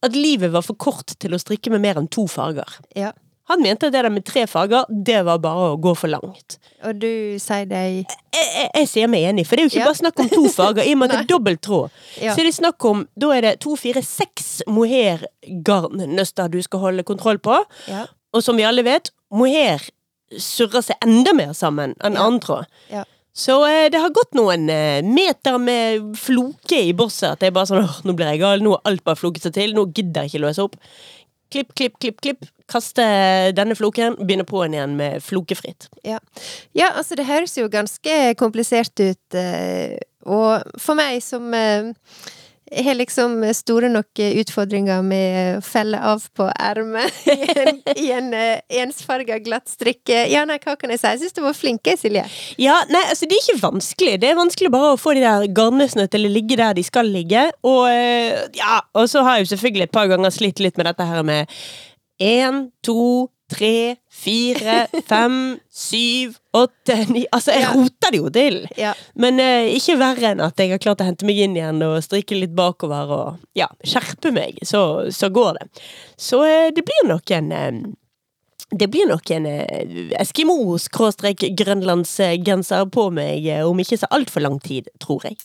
at 0.04 0.16
livet 0.16 0.54
var 0.54 0.64
for 0.64 0.80
kort 0.80 1.12
til 1.20 1.36
å 1.36 1.40
strikke 1.42 1.72
med 1.74 1.84
mer 1.84 2.00
enn 2.00 2.08
to 2.08 2.24
farger. 2.30 2.78
Ja. 2.96 3.12
Han 3.48 3.62
mente 3.64 3.88
at 3.88 3.94
det 3.94 4.02
der 4.04 4.10
med 4.12 4.24
tre 4.28 4.42
farger, 4.46 4.84
det 4.90 5.22
var 5.24 5.38
bare 5.40 5.70
å 5.72 5.76
gå 5.80 5.94
for 5.96 6.08
langt. 6.12 6.58
Og 6.84 6.98
du 7.00 7.08
sier 7.40 7.64
deg 7.70 8.02
Jeg, 8.04 8.46
jeg, 8.54 8.68
jeg 8.76 8.88
sier 8.90 9.08
meg 9.10 9.24
enig, 9.30 9.46
for 9.48 9.56
det 9.56 9.62
er 9.64 9.68
jo 9.68 9.72
ikke 9.72 9.80
Ja. 9.80 9.88
bare 9.88 10.00
snakk 10.02 10.20
om 10.20 10.28
to 10.34 10.42
farger. 10.58 10.84
I 10.84 10.92
og 10.92 10.98
med 11.00 11.08
at 11.10 11.16
det 11.16 11.24
er 11.24 11.30
dobbelt 11.32 11.62
tråd, 11.64 11.90
Ja. 12.20 12.34
så 12.36 12.42
er 12.44 12.48
det 12.50 12.54
snakk 12.58 12.84
om 12.90 13.06
Da 13.18 13.30
er 13.36 13.40
det 13.46 13.54
to, 13.64 13.74
fire, 13.80 14.02
seks 14.04 14.62
mohair-garnnøster 14.68 16.48
du 16.52 16.60
skal 16.62 16.82
holde 16.82 17.04
kontroll 17.08 17.38
på. 17.42 17.58
Ja. 17.88 18.06
Og 18.34 18.44
som 18.44 18.56
vi 18.60 18.66
alle 18.68 18.84
vet, 18.86 19.10
mohair 19.32 19.82
surrer 20.38 20.84
seg 20.84 21.00
enda 21.06 21.32
mer 21.36 21.54
sammen 21.56 21.94
enn 22.04 22.18
annen 22.20 22.40
tråd. 22.44 22.66
Ja. 22.92 23.04
Så 23.38 23.54
eh, 23.68 23.86
det 23.92 24.00
har 24.02 24.10
gått 24.10 24.34
noen 24.34 24.66
eh, 24.72 24.98
meter 25.06 25.60
med 25.62 26.08
floke 26.18 26.74
i 26.88 26.92
bosset. 26.96 27.36
At 27.36 27.40
det 27.44 27.48
er 27.52 27.54
bare 27.54 27.68
sånn 27.70 27.84
åh, 27.84 28.00
nå 28.04 28.14
blir 28.18 28.32
jeg 28.34 28.40
gal, 28.42 28.64
nå 28.64 28.72
har 28.74 28.82
alt 28.90 29.04
bare 29.06 29.16
floket 29.20 29.46
seg 29.46 29.54
til, 29.54 29.76
nå 29.76 29.86
gidder 29.94 30.26
jeg 30.26 30.32
ikke 30.34 30.42
løse 30.48 30.64
opp. 30.66 30.74
Klipp, 31.52 31.74
klipp, 31.74 31.98
klipp, 32.02 32.20
klipp. 32.24 32.48
Kaste 32.68 33.04
denne 33.56 33.76
floken, 33.78 34.18
begynne 34.20 34.44
på'n 34.44 34.74
igjen 34.76 34.96
med 34.98 35.22
flokefritt. 35.24 35.88
Ja. 36.04 36.18
ja, 36.76 36.90
altså 36.92 37.16
det 37.16 37.24
høres 37.28 37.56
jo 37.56 37.70
ganske 37.72 38.18
komplisert 38.40 38.92
ut, 39.00 39.38
eh, 39.40 39.96
og 40.28 40.66
for 40.76 40.98
meg 40.98 41.22
som 41.24 41.48
eh, 42.70 42.84
har 42.84 42.98
liksom 42.98 43.40
store 43.56 43.90
nok 43.92 44.20
utfordringer 44.42 45.02
med 45.06 45.58
å 45.58 45.62
felle 45.64 46.00
av 46.00 46.24
på 46.36 46.48
ermet 46.54 47.14
i 47.34 47.48
en, 47.64 47.80
i 47.94 48.10
en 48.14 48.30
eh, 48.36 48.82
ensfarga 48.82 49.38
glattstrikke. 49.44 50.24
Ja, 50.32 50.44
nei, 50.48 50.58
hva 50.64 50.76
kan 50.80 50.92
jeg 50.92 51.02
si? 51.02 51.08
Jeg 51.14 51.22
syns 51.24 51.36
du 51.36 51.42
var 51.44 51.56
flink, 51.56 51.88
Silje. 51.98 52.24
Ja, 52.60 52.78
nei, 52.92 53.04
altså 53.08 53.28
det 53.28 53.38
er 53.38 53.44
ikke 53.46 53.62
vanskelig. 53.64 54.18
Det 54.22 54.30
er 54.30 54.38
vanskelig 54.38 54.72
bare 54.74 54.92
å 54.94 55.00
få 55.00 55.16
de 55.16 55.24
der 55.24 55.48
garnnøstene 55.54 56.08
til 56.12 56.28
å 56.28 56.32
ligge 56.32 56.58
der 56.60 56.76
de 56.78 56.84
skal 56.86 57.08
ligge. 57.10 57.48
Og 57.66 57.82
eh, 57.90 58.46
ja, 58.58 58.80
og 58.94 59.08
så 59.10 59.24
har 59.26 59.38
jeg 59.38 59.46
jo 59.46 59.52
selvfølgelig 59.54 59.88
et 59.88 59.96
par 59.98 60.10
ganger 60.10 60.34
slitt 60.34 60.62
litt 60.62 60.78
med 60.80 60.90
dette 60.90 61.08
her 61.08 61.26
med 61.26 61.58
én, 62.22 62.68
to, 62.84 63.28
tre, 63.48 63.96
fire, 64.12 64.86
fem, 65.08 65.56
syv, 65.72 66.34
åtte, 66.56 66.96
ni 67.12 67.22
Altså, 67.32 67.52
jeg 67.56 67.62
Ja. 67.64 67.72
roter 67.72 68.10
det 68.12 68.18
jo 68.20 68.28
til. 68.34 68.58
Ja. 68.76 68.92
Men 69.16 69.40
uh, 69.40 69.64
ikke 69.72 69.96
verre 70.00 70.30
enn 70.34 70.40
at 70.44 70.58
jeg 70.60 70.70
har 70.70 70.78
klart 70.82 71.00
å 71.00 71.04
hente 71.08 71.24
meg 71.28 71.36
inn 71.44 71.56
igjen 71.56 71.82
og 71.86 72.02
strikke 72.04 72.36
litt 72.38 72.54
bakover 72.58 73.08
og 73.14 73.28
ja, 73.58 73.66
skjerpe 73.84 74.30
meg. 74.36 74.58
Så, 74.62 74.82
så 75.14 75.28
går 75.32 75.52
det. 75.60 75.66
Så 76.20 76.36
uh, 76.44 76.68
det 76.74 76.84
blir 76.84 77.08
nok 77.08 77.30
en 77.30 77.52
uh, 77.52 77.72
det 78.68 78.84
blir 78.92 79.06
nok 79.08 79.30
en 79.32 79.46
Eskimo-grønlandsgenser 80.20 82.84
på 82.92 83.06
meg 83.16 83.46
om 83.64 83.78
ikke 83.80 83.96
så 83.96 84.04
altfor 84.12 84.44
lang 84.44 84.58
tid, 84.60 84.84
tror 85.00 85.24
jeg. 85.24 85.38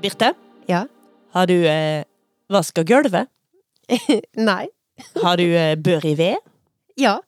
Birte, 0.00 0.34
Ja. 0.68 0.86
har 1.32 1.46
du 1.46 1.66
eh, 1.66 2.04
vaska 2.48 2.82
gulvet? 2.82 3.28
Nei. 4.36 4.66
Har 5.22 5.36
du 5.36 5.44
eh, 5.56 5.76
bør 5.76 6.04
i 6.06 6.14
ved? 6.18 6.36
Ja. 6.96 7.18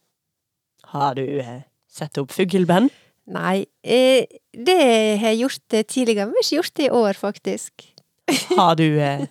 Har 0.93 1.15
du 1.19 1.25
eh, 1.41 1.63
satt 1.91 2.19
opp 2.19 2.33
fugleband? 2.33 2.91
Nei. 3.29 3.67
Eh, 3.85 4.25
det 4.57 4.79
har 5.21 5.33
jeg 5.35 5.41
gjort 5.43 5.77
eh, 5.77 5.85
tidligere, 5.85 6.27
men 6.31 6.41
ikke 6.43 6.57
gjort 6.61 6.75
det 6.81 6.87
i 6.89 6.93
år, 7.03 7.19
faktisk. 7.21 7.87
Har 8.59 8.75
du 8.77 8.87
eh, 9.01 9.27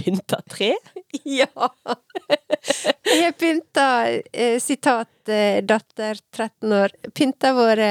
pynta 0.00 0.40
tre? 0.50 0.74
Ja! 1.24 1.48
Jeg 3.06 3.22
har 3.22 3.32
pynta, 3.40 3.84
eh, 4.36 4.58
sitat 4.60 5.30
eh, 5.32 5.62
datter 5.64 6.18
13 6.34 6.72
år, 6.76 6.92
pynta 7.16 7.52
våre 7.56 7.88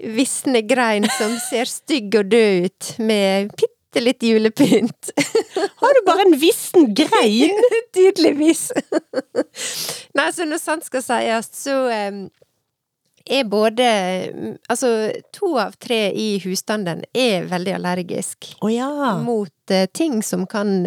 visne 0.00 0.62
grein 0.64 1.04
som 1.18 1.34
ser 1.50 1.68
stygg 1.68 2.14
og 2.16 2.30
død 2.32 2.64
ut, 2.70 2.88
med 3.04 3.50
bitte 3.90 4.04
litt 4.04 4.22
julepynt. 4.22 5.10
Har 5.76 5.94
du 5.94 6.06
bare 6.06 6.22
en 6.22 6.38
vissen 6.38 6.94
grein? 6.94 7.50
Tydeligvis. 7.94 8.70
Nei, 10.14 10.32
så 10.32 10.44
når 10.46 10.58
sant 10.62 10.84
skal 10.86 11.02
sies, 11.02 11.50
så 11.58 11.90
er 11.90 13.44
både 13.44 13.88
Altså, 14.68 15.12
to 15.34 15.56
av 15.58 15.76
tre 15.82 16.10
i 16.14 16.38
husstanden 16.44 17.04
er 17.14 17.46
veldig 17.50 17.74
allergisk 17.76 18.54
oh, 18.60 18.70
ja. 18.72 19.18
mot 19.22 19.70
eh, 19.70 19.86
ting 19.92 20.22
som 20.22 20.46
kan 20.46 20.86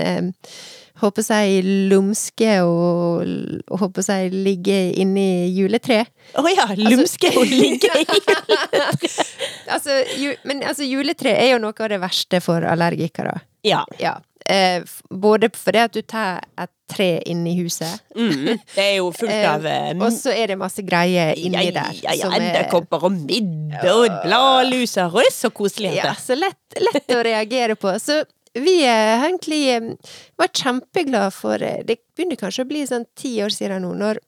håper 1.02 1.26
jeg 1.26 1.64
lumske 1.90 2.52
og, 2.64 3.24
og 3.72 3.80
håper 3.82 4.06
jeg 4.08 4.34
ligge 4.34 4.78
inni 5.02 5.50
juletre. 5.56 6.04
Å 6.38 6.44
ja, 6.54 6.68
lumske 6.78 7.32
og 7.38 7.46
ligge 7.50 7.90
i 8.04 8.06
Altså, 9.74 10.04
ju, 10.18 10.36
men 10.44 10.62
altså, 10.64 10.84
juletre 10.88 11.34
er 11.40 11.54
jo 11.56 11.62
noe 11.64 11.74
av 11.80 11.90
det 11.94 12.00
verste 12.04 12.40
for 12.44 12.66
allergikere. 12.68 13.40
Ja. 13.66 13.84
Ja. 14.00 14.18
Eh, 14.46 14.84
både 15.10 15.48
fordi 15.56 15.80
at 15.80 15.94
du 15.96 16.02
tar 16.04 16.42
et 16.60 16.72
tre 16.92 17.22
inni 17.32 17.54
i 17.56 17.62
huset, 17.64 18.02
Mm, 18.14 18.58
det 18.76 18.84
er 18.84 18.98
jo 18.98 19.08
fullt 19.16 19.32
Eh, 19.32 19.48
av 19.50 19.64
eh, 19.66 19.94
og 19.96 20.12
så 20.14 20.34
er 20.36 20.52
det 20.52 20.58
masse 20.60 20.84
greier 20.86 21.32
inni 21.40 21.70
ja, 21.70 21.72
der. 21.79 21.96
ja, 22.03 22.14
ja, 22.20 22.27
er- 22.36 22.44
edderkopper 22.51 23.08
og 23.08 23.16
midd 23.24 23.72
og 23.90 24.20
bladluser. 24.27 25.08
Og 25.10 25.24
det 25.24 25.29
er 25.32 25.38
så 25.38 25.50
koselig. 25.56 25.96
Ja, 25.98 26.12
så 26.20 26.36
lett, 26.38 26.60
lett 26.77 27.16
å 27.16 27.24
reagere 27.25 27.79
på. 27.79 27.96
Så 28.03 28.20
vi 28.53 28.75
eh, 28.85 29.13
har 29.18 29.27
egentlig 29.27 29.61
vært 29.74 30.01
var 30.37 30.51
kjempeglade 30.59 31.31
for 31.33 31.63
eh, 31.63 31.81
Det 31.87 32.00
begynner 32.13 32.39
kanskje 32.39 32.66
å 32.66 32.70
bli 32.70 32.83
sånn 32.87 33.07
ti 33.18 33.35
år 33.42 33.53
siden 33.53 33.85
nå, 33.85 33.94
når 33.98 34.20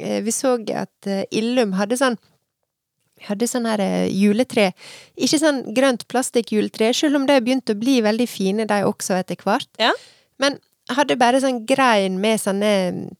eh, 0.00 0.20
vi 0.24 0.32
så 0.32 0.56
at 0.56 1.10
eh, 1.10 1.26
Illum 1.36 1.76
hadde 1.76 1.98
sånn 2.00 2.16
hadde 3.24 3.48
sånn 3.48 3.68
her 3.68 3.80
eh, 3.80 4.10
juletre. 4.12 4.72
Ikke 5.16 5.40
sånn 5.40 5.62
grønt 5.76 6.06
plastikkjuletre, 6.10 6.90
selv 6.96 7.20
om 7.20 7.28
de 7.28 7.38
begynte 7.40 7.76
å 7.76 7.80
bli 7.80 8.00
veldig 8.04 8.26
fine, 8.28 8.66
de 8.68 8.80
også, 8.84 9.16
etter 9.20 9.38
hvert. 9.40 9.70
Ja. 9.80 9.92
Men 10.42 10.58
hadde 10.92 11.16
bare 11.16 11.40
sånn 11.40 11.62
grein 11.66 12.18
med 12.20 12.40
sånne 12.42 12.70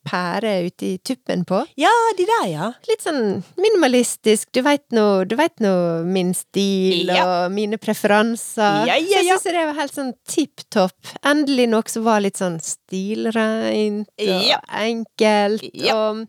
pærer 0.05 0.67
uti 0.67 0.99
tuppen 1.01 1.45
på. 1.49 1.63
Ja, 1.81 1.93
de 2.19 2.27
der, 2.29 2.47
ja. 2.51 2.67
Litt 2.89 3.01
sånn 3.05 3.43
minimalistisk. 3.57 4.51
Du 4.53 4.61
veit 4.67 4.85
nå, 4.93 5.25
no, 5.65 6.05
min 6.05 6.35
stil 6.35 7.09
Ja. 7.09 7.25
og 7.47 7.53
mine 7.53 7.79
preferanser. 7.79 8.85
Ja, 8.87 8.97
ja, 8.97 9.01
Så 9.01 9.11
jeg 9.15 9.25
ja. 9.25 9.37
syns 9.39 9.43
det 9.45 9.67
var 9.67 9.75
helt 9.81 9.95
sånn 9.95 10.13
tipp 10.29 10.61
topp. 10.71 10.95
Endelig 11.25 11.69
noe 11.69 11.89
som 11.89 12.05
var 12.05 12.21
litt 12.21 12.37
sånn 12.37 12.61
stilreint 12.61 14.09
og 14.19 14.45
Ja. 14.49 14.61
enkelt. 14.69 15.63
Ja. 15.73 15.95
Og, 16.11 16.27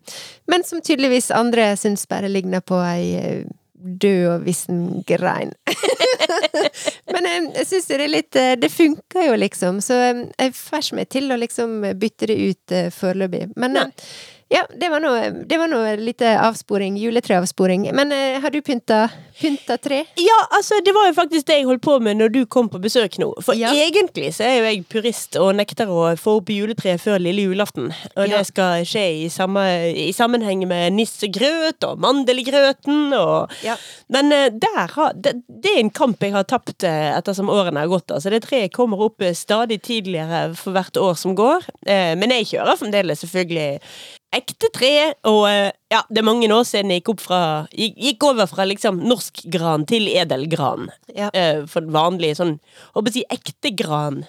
men 0.48 0.64
som 0.64 0.82
tydeligvis 0.82 1.32
andre 1.36 1.76
syns 1.76 2.08
bare 2.08 2.30
ligner 2.30 2.62
på 2.62 2.80
ei 2.80 3.16
eh, 3.16 3.44
død 3.86 4.28
og 4.34 4.46
vissen 4.46 5.04
grein. 5.08 5.54
Men 7.14 7.28
eh, 7.30 7.50
jeg 7.60 7.68
syns 7.70 7.90
det 7.90 7.98
er 8.00 8.12
litt 8.12 8.38
eh, 8.40 8.54
Det 8.60 8.72
funker 8.74 9.30
jo, 9.30 9.36
liksom. 9.40 9.82
Så 9.84 9.98
eh, 10.02 10.24
jeg 10.40 10.56
får 10.58 10.92
meg 10.98 11.12
til 11.14 11.32
å 11.32 11.40
liksom 11.40 11.78
bytte 12.00 12.32
det 12.32 12.40
ut 12.42 12.76
foreløpig. 12.96 13.50
Men 13.60 13.78
Nei. 13.78 13.90
Ja, 14.54 14.62
det 14.78 14.90
var 14.94 15.02
nå 15.02 15.12
det 15.50 15.58
var 15.58 15.68
noe 15.72 15.96
lite 15.98 16.36
avsporing. 16.40 16.98
Juletreavsporing. 17.02 17.88
Men 17.98 18.12
eh, 18.14 18.38
har 18.44 18.52
du 18.54 18.60
pynta, 18.62 19.08
pynta 19.40 19.78
tre? 19.82 20.04
Ja, 20.22 20.36
altså, 20.54 20.78
det 20.86 20.94
var 20.94 21.08
jo 21.10 21.16
faktisk 21.18 21.48
det 21.50 21.58
jeg 21.60 21.66
holdt 21.66 21.82
på 21.86 21.96
med 22.04 22.20
når 22.20 22.30
du 22.36 22.40
kom 22.46 22.70
på 22.70 22.78
besøk 22.84 23.18
nå. 23.22 23.32
For 23.46 23.58
Ja. 23.58 23.72
egentlig 23.74 24.34
så 24.38 24.46
er 24.46 24.58
jo 24.60 24.68
jeg 24.70 24.84
purist 24.92 25.36
og 25.42 25.56
nekter 25.58 25.90
å 25.90 26.12
få 26.20 26.38
opp 26.42 26.52
juletreet 26.54 27.02
før 27.02 27.18
lille 27.26 27.48
julaften. 27.48 27.90
Og 28.16 28.28
Ja. 28.28 28.38
det 28.38 28.44
skal 28.52 28.86
skje 28.86 29.06
i, 29.26 29.30
samme, 29.34 29.64
i 29.98 30.12
sammenheng 30.14 30.68
med 30.70 30.94
nissegrøt 30.94 31.84
og 31.90 32.00
mandelgrøten 32.06 33.14
og 33.18 33.52
Ja. 33.66 33.76
Men 34.10 34.32
eh, 34.32 34.50
der 34.54 34.88
har, 34.94 35.14
det, 35.18 35.34
det 35.50 35.74
er 35.74 35.80
en 35.82 35.90
kamp 35.90 36.22
jeg 36.22 36.36
har 36.36 36.44
tapt 36.46 36.84
eh, 36.86 37.18
ettersom 37.18 37.50
årene 37.50 37.82
har 37.82 37.88
gått. 37.92 38.12
Altså, 38.14 38.30
det 38.30 38.44
treet 38.46 38.74
kommer 38.76 39.02
opp 39.10 39.22
eh, 39.26 39.34
stadig 39.34 39.82
tidligere 39.82 40.54
for 40.56 40.72
hvert 40.78 40.98
år 41.02 41.18
som 41.18 41.34
går. 41.36 41.66
Men 41.86 42.32
jeg 42.32 42.46
kjører 42.54 42.78
fremdeles 42.80 43.20
selvfølgelig 43.24 43.80
ekte 44.36 44.70
tre, 44.74 44.94
og 45.28 45.44
eh, 45.50 45.72
ja, 45.92 46.02
det 46.10 46.22
er 46.22 46.28
mange 46.28 46.50
år 46.52 46.66
siden 46.68 46.94
jeg 46.94 47.04
gikk, 47.04 47.14
opp 47.16 47.24
fra, 47.26 47.42
gikk, 47.76 48.26
over 48.28 48.50
fra 48.52 48.68
liksom 48.68 49.02
norsk 49.08 49.46
gran 49.54 49.86
til 49.90 50.10
edelgran. 50.12 50.90
Ja. 51.16 51.32
Eh, 51.34 51.64
for 51.72 51.88
vanlig 51.96 52.36
sånn, 52.40 52.58
håper 52.98 53.14
å 53.14 53.16
si 53.16 53.26
ekte 53.34 53.74
gran 53.76 54.24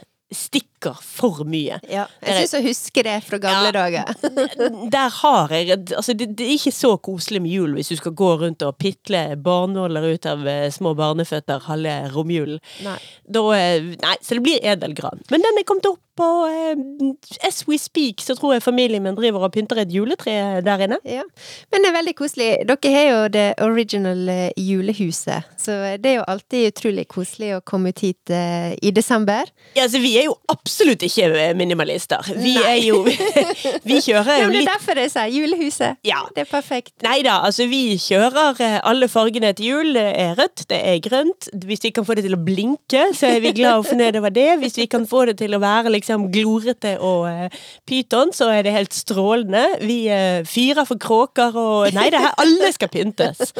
stikker 0.77 0.97
for 1.01 1.45
mye. 1.49 1.79
ja. 1.91 2.07
Jeg 2.23 2.47
syns 2.47 2.53
jeg 2.55 2.65
husker 2.67 3.03
det 3.07 3.17
fra 3.25 3.39
gamle 3.39 3.67
Ja. 3.67 3.73
dager. 3.73 4.15
Der 4.91 5.09
har 5.11 5.49
jeg 5.51 5.71
Altså, 5.97 6.13
det, 6.15 6.37
det 6.37 6.47
er 6.47 6.53
ikke 6.59 6.73
så 6.73 6.97
koselig 7.01 7.41
med 7.43 7.51
jul 7.51 7.75
hvis 7.75 7.89
du 7.89 7.97
skal 7.97 8.13
gå 8.13 8.31
rundt 8.41 8.63
og 8.63 8.77
pitle 8.79 9.37
barnåler 9.37 10.13
ut 10.15 10.27
av 10.27 10.47
eh, 10.47 10.71
små 10.71 10.95
barneføtter 10.97 11.61
halve 11.67 12.11
romjulen. 12.15 12.61
Nei. 12.85 12.99
Da 13.29 13.43
eh, 13.57 13.83
Nei, 14.03 14.17
så 14.23 14.35
det 14.37 14.43
blir 14.43 14.59
edelgran. 14.63 15.23
Men 15.31 15.43
den 15.43 15.59
er 15.59 15.65
kommet 15.67 15.87
opp, 15.87 16.01
og 16.21 16.49
eh, 16.49 17.47
as 17.47 17.63
we 17.69 17.77
speak, 17.79 18.21
så 18.25 18.35
tror 18.39 18.55
jeg 18.57 18.63
familien 18.65 19.03
min 19.05 19.17
driver 19.17 19.45
og 19.47 19.53
pynter 19.53 19.81
et 19.83 19.93
juletre 19.93 20.63
der 20.65 20.85
inne. 20.87 20.99
Ja. 21.05 21.25
Men 21.73 21.83
det 21.85 21.91
er 21.91 21.97
veldig 21.99 22.15
koselig. 22.19 22.51
Dere 22.69 22.93
har 22.95 23.07
jo 23.11 23.21
det 23.37 23.47
original 23.65 24.29
eh, 24.33 24.51
julehuset, 24.57 25.45
så 25.61 25.77
det 26.01 26.13
er 26.15 26.19
jo 26.21 26.27
alltid 26.29 26.71
utrolig 26.73 27.07
koselig 27.13 27.55
å 27.59 27.63
komme 27.65 27.93
ut 27.95 28.01
hit 28.05 28.33
eh, 28.35 28.73
i 28.83 28.93
desember. 28.97 29.49
Ja, 29.77 29.85
altså, 29.87 30.01
vi 30.05 30.15
er 30.21 30.29
jo 30.31 30.37
absolutt 30.49 30.76
ikke 30.85 31.29
eh, 31.33 31.55
minimalister. 31.57 32.23
Vi 32.37 32.55
Nei. 32.55 32.65
er 32.69 32.81
jo 32.85 33.03
Vi 33.89 34.01
kjører 34.05 34.43
jo 34.43 34.49
litt 34.51 34.67
det 34.67 34.67
er 34.67 34.73
derfor 34.73 35.01
jeg 35.01 35.13
sier 35.13 35.33
julehuset. 35.33 36.01
Ja. 36.07 36.23
Det 36.35 36.45
er 36.45 36.51
perfekt. 36.51 36.93
Nei 37.05 37.21
da, 37.25 37.39
altså 37.47 37.67
vi 37.71 37.97
kjører 38.01 38.61
eh, 38.63 38.79
alle 38.87 39.09
fargene 39.09 39.53
til 39.57 39.71
jul. 39.71 39.93
Det 39.97 40.07
er 40.21 40.35
rødt, 40.39 40.65
det 40.71 40.81
er 40.81 40.99
grønt. 41.05 41.49
Hvis 41.67 41.85
vi 41.85 41.93
kan 41.95 42.07
få 42.07 42.17
det 42.19 42.27
til 42.27 42.37
å 42.37 42.41
blinke, 42.43 43.07
så 43.17 43.31
er 43.31 43.41
vi 43.45 43.53
glad 43.57 43.83
og 43.83 43.89
fornøyd 43.91 44.19
over 44.21 44.35
det. 44.35 44.49
Hvis 44.63 44.79
vi 44.81 44.89
kan 44.91 45.07
få 45.09 45.25
det 45.31 45.39
til 45.41 45.57
å 45.57 45.63
være 45.63 45.93
liksom 45.95 46.29
glorete 46.35 46.97
og 47.05 47.29
eh, 47.31 47.61
pyton, 47.89 48.35
så 48.37 48.51
er 48.55 48.67
det 48.67 48.75
helt 48.77 48.97
strålende. 48.97 49.65
Vi 49.87 49.99
eh, 50.13 50.43
fyrer 50.49 50.89
for 50.89 51.01
kråker 51.01 51.57
og 51.57 51.95
Nei, 51.97 52.09
det 52.13 52.21
her, 52.21 52.35
alle 52.43 52.73
skal 52.75 52.91
pyntes. 52.93 53.55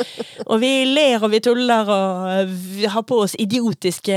Og 0.47 0.61
vi 0.63 0.73
ler 0.91 1.23
og 1.23 1.33
vi 1.33 1.41
tuller 1.45 1.91
og 1.93 2.51
vi 2.77 2.89
har 2.91 3.05
på 3.07 3.23
oss 3.25 3.37
idiotiske 3.41 4.17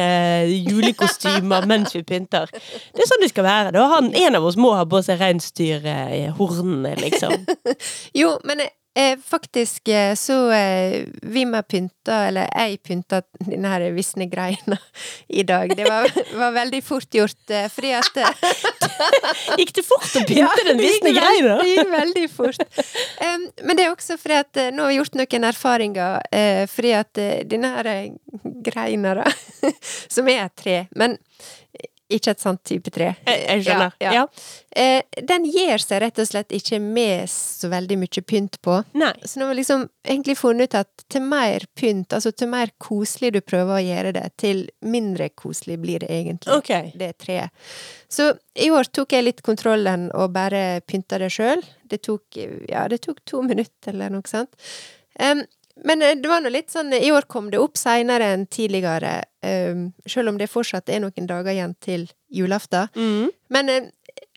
julekostymer 0.70 1.68
mens 1.70 1.96
vi 1.96 2.04
pynter. 2.08 2.50
Det 2.96 3.06
er 3.06 3.12
sånn 3.12 3.24
det 3.24 3.32
skal 3.32 3.48
være. 3.48 3.76
Da 3.76 3.86
han, 3.96 4.12
en 4.16 4.40
av 4.40 4.50
oss 4.50 4.60
må 4.60 4.74
ha 4.78 4.86
på 4.90 5.02
seg 5.06 5.22
reinsdyrhornene, 5.22 6.96
liksom. 7.04 7.48
Jo, 8.20 8.36
men 8.48 8.66
Eh, 9.00 9.20
faktisk 9.26 9.88
eh, 9.88 10.16
så 10.16 10.52
eh, 10.52 11.04
Vimma 11.22 11.62
pynta, 11.62 12.16
eller 12.28 12.50
jeg 12.50 12.80
pynta 12.84 13.22
denne 13.46 13.70
her 13.70 13.86
visne 13.94 14.26
greina 14.28 14.80
i 15.40 15.44
dag. 15.48 15.72
Det 15.78 15.86
var, 15.86 16.10
var 16.36 16.56
veldig 16.58 16.82
fort 16.84 17.16
gjort, 17.16 17.44
eh, 17.54 17.70
fordi 17.72 17.94
at 17.96 18.18
eh, 18.18 18.42
Gikk 19.62 19.76
det 19.78 19.86
fort 19.86 20.10
å 20.10 20.24
pynte 20.26 20.66
den 20.68 20.82
visne 20.82 21.14
greina? 21.16 21.60
Det 21.62 21.70
gikk 21.70 21.94
veldig 21.94 22.26
fort. 22.34 22.66
Um, 23.22 23.46
men 23.62 23.78
det 23.78 23.86
er 23.86 23.94
også 23.94 24.18
fordi 24.20 24.40
at 24.42 24.60
eh, 24.60 24.74
nå 24.74 24.84
har 24.84 24.92
vi 24.92 24.98
gjort 24.98 25.20
noen 25.22 25.48
erfaringer, 25.52 26.28
eh, 26.34 26.66
fordi 26.68 26.96
at 26.98 27.24
denne 27.54 27.72
her 27.78 27.92
greina, 28.66 29.16
da, 29.22 29.72
som 30.10 30.28
er 30.28 30.48
et 30.48 30.58
tre, 30.60 30.80
men 30.98 31.16
ikke 32.10 32.32
et 32.34 32.42
sånt 32.42 32.64
type 32.66 32.92
tre. 32.94 33.12
Jeg, 33.28 33.42
jeg 33.46 33.64
skjønner. 33.68 33.94
Ja, 34.02 34.14
Ja, 34.14 34.14
ja. 34.14 34.24
Eh, 34.80 35.22
den 35.30 35.46
gir 35.50 35.82
seg 35.82 36.02
rett 36.04 36.20
og 36.22 36.28
slett 36.30 36.54
ikke 36.56 36.80
med 36.82 37.30
så 37.30 37.70
veldig 37.72 37.98
mye 38.02 38.24
pynt 38.26 38.58
på. 38.66 38.80
Nei. 38.98 39.12
Så 39.24 39.40
nå 39.40 39.46
har 39.48 39.54
vi 39.54 39.60
liksom 39.62 39.86
egentlig 40.06 40.38
funnet 40.40 40.70
ut 40.70 40.78
at 40.82 41.06
til 41.10 41.26
mer 41.26 41.66
pynt, 41.78 42.14
altså 42.18 42.32
til 42.34 42.50
mer 42.52 42.74
koselig 42.82 43.32
du 43.36 43.42
prøver 43.42 43.78
å 43.78 43.84
gjøre 43.84 44.14
det, 44.18 44.26
til 44.42 44.64
mindre 44.82 45.30
koselig 45.38 45.78
blir 45.82 46.04
det 46.06 46.10
egentlig. 46.20 46.58
Ok. 46.58 46.74
Det 46.98 47.12
treet. 47.22 47.50
Så 48.10 48.32
i 48.58 48.72
år 48.74 48.90
tok 48.94 49.14
jeg 49.14 49.28
litt 49.28 49.44
kontrollen 49.46 50.10
og 50.18 50.32
bare 50.34 50.82
pynta 50.90 51.20
det 51.22 51.30
sjøl. 51.34 51.62
Det 51.90 52.02
tok, 52.06 52.42
ja, 52.70 52.88
det 52.90 53.02
tok 53.06 53.22
to 53.26 53.42
minutter 53.46 53.94
eller 53.94 54.14
noe 54.14 54.26
sånt. 54.30 54.54
Em, 55.20 55.42
men 55.86 56.02
eh, 56.06 56.16
det 56.20 56.30
var 56.30 56.44
nå 56.44 56.52
litt 56.54 56.72
sånn 56.74 56.94
I 56.96 57.12
år 57.16 57.28
kom 57.32 57.50
det 57.54 57.62
opp 57.62 57.78
seinere 57.80 58.34
enn 58.34 58.48
tidligere, 58.52 59.24
um, 59.46 59.90
sjøl 60.10 60.34
om 60.34 60.40
det 60.40 60.50
fortsatt 60.52 60.90
er 60.90 61.04
noen 61.04 61.30
dager 61.30 61.54
igjen 61.54 61.76
til 61.84 62.08
julaften. 62.34 62.90
Mm. 62.96 63.32
Men 63.54 63.72
eh, 63.74 63.90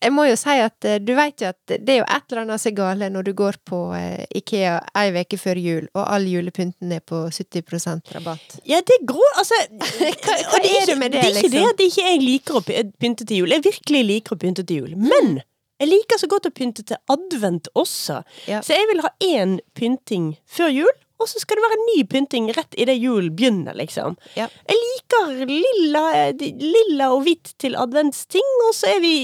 jeg 0.03 0.13
må 0.15 0.25
jo 0.27 0.37
si 0.39 0.55
at 0.63 0.87
eh, 0.89 0.99
du 1.03 1.13
vet 1.17 1.43
jo 1.43 1.51
at 1.53 1.75
det 1.75 1.95
er 1.95 2.01
jo 2.01 2.07
et 2.07 2.33
eller 2.33 2.43
annet 2.43 2.63
som 2.63 2.73
er 2.73 2.77
gale 2.79 3.11
når 3.13 3.29
du 3.29 3.33
går 3.39 3.59
på 3.69 3.81
eh, 3.97 4.25
Ikea 4.41 4.79
ei 4.99 5.13
uke 5.15 5.39
før 5.39 5.61
jul, 5.63 5.87
og 5.95 6.03
all 6.03 6.27
julepynten 6.31 6.95
er 6.97 7.05
på 7.07 7.25
70% 7.31 8.13
rabatt. 8.17 8.59
Ja, 8.69 8.83
det 8.83 8.99
er 8.99 9.07
grå 9.13 9.29
Altså 9.39 9.59
Hva, 9.79 10.37
og 10.57 10.67
er 10.67 10.91
det 10.91 10.99
med 10.99 11.15
det, 11.15 11.23
liksom? 11.29 11.39
Det 11.39 11.39
er 11.39 11.39
ikke 11.39 11.55
det 11.55 11.63
at 11.63 11.73
at 11.73 11.87
ikke 11.87 12.09
jeg 12.09 12.23
liker 12.23 12.59
å 12.59 12.65
pynte 13.05 13.27
til 13.29 13.43
jul. 13.43 13.55
Jeg 13.55 13.67
virkelig 13.69 14.05
liker 14.11 14.37
å 14.37 14.43
pynte 14.43 14.67
til 14.67 14.83
jul. 14.83 14.97
Men 14.99 15.41
jeg 15.83 15.91
liker 15.91 16.21
så 16.21 16.29
godt 16.31 16.47
å 16.47 16.55
pynte 16.55 16.85
til 16.87 16.99
advent 17.11 17.71
også. 17.79 18.21
Ja. 18.51 18.61
Så 18.63 18.77
jeg 18.77 18.87
vil 18.91 19.03
ha 19.03 19.11
én 19.27 19.57
pynting 19.79 20.33
før 20.47 20.71
jul, 20.71 20.93
og 21.23 21.31
så 21.31 21.43
skal 21.43 21.59
det 21.59 21.67
være 21.69 21.81
ny 21.87 21.99
pynting 22.11 22.51
rett 22.57 22.77
idet 22.81 22.99
julen 23.01 23.33
begynner, 23.39 23.77
liksom. 23.79 24.17
Ja. 24.39 24.49
Jeg 24.69 24.81
liker 24.81 25.45
lilla, 25.49 26.05
lilla 26.39 27.13
og 27.15 27.25
hvitt 27.27 27.55
til 27.63 27.79
adventsting, 27.79 28.57
og 28.69 28.75
så 28.77 28.91
er 28.97 29.03
vi 29.05 29.15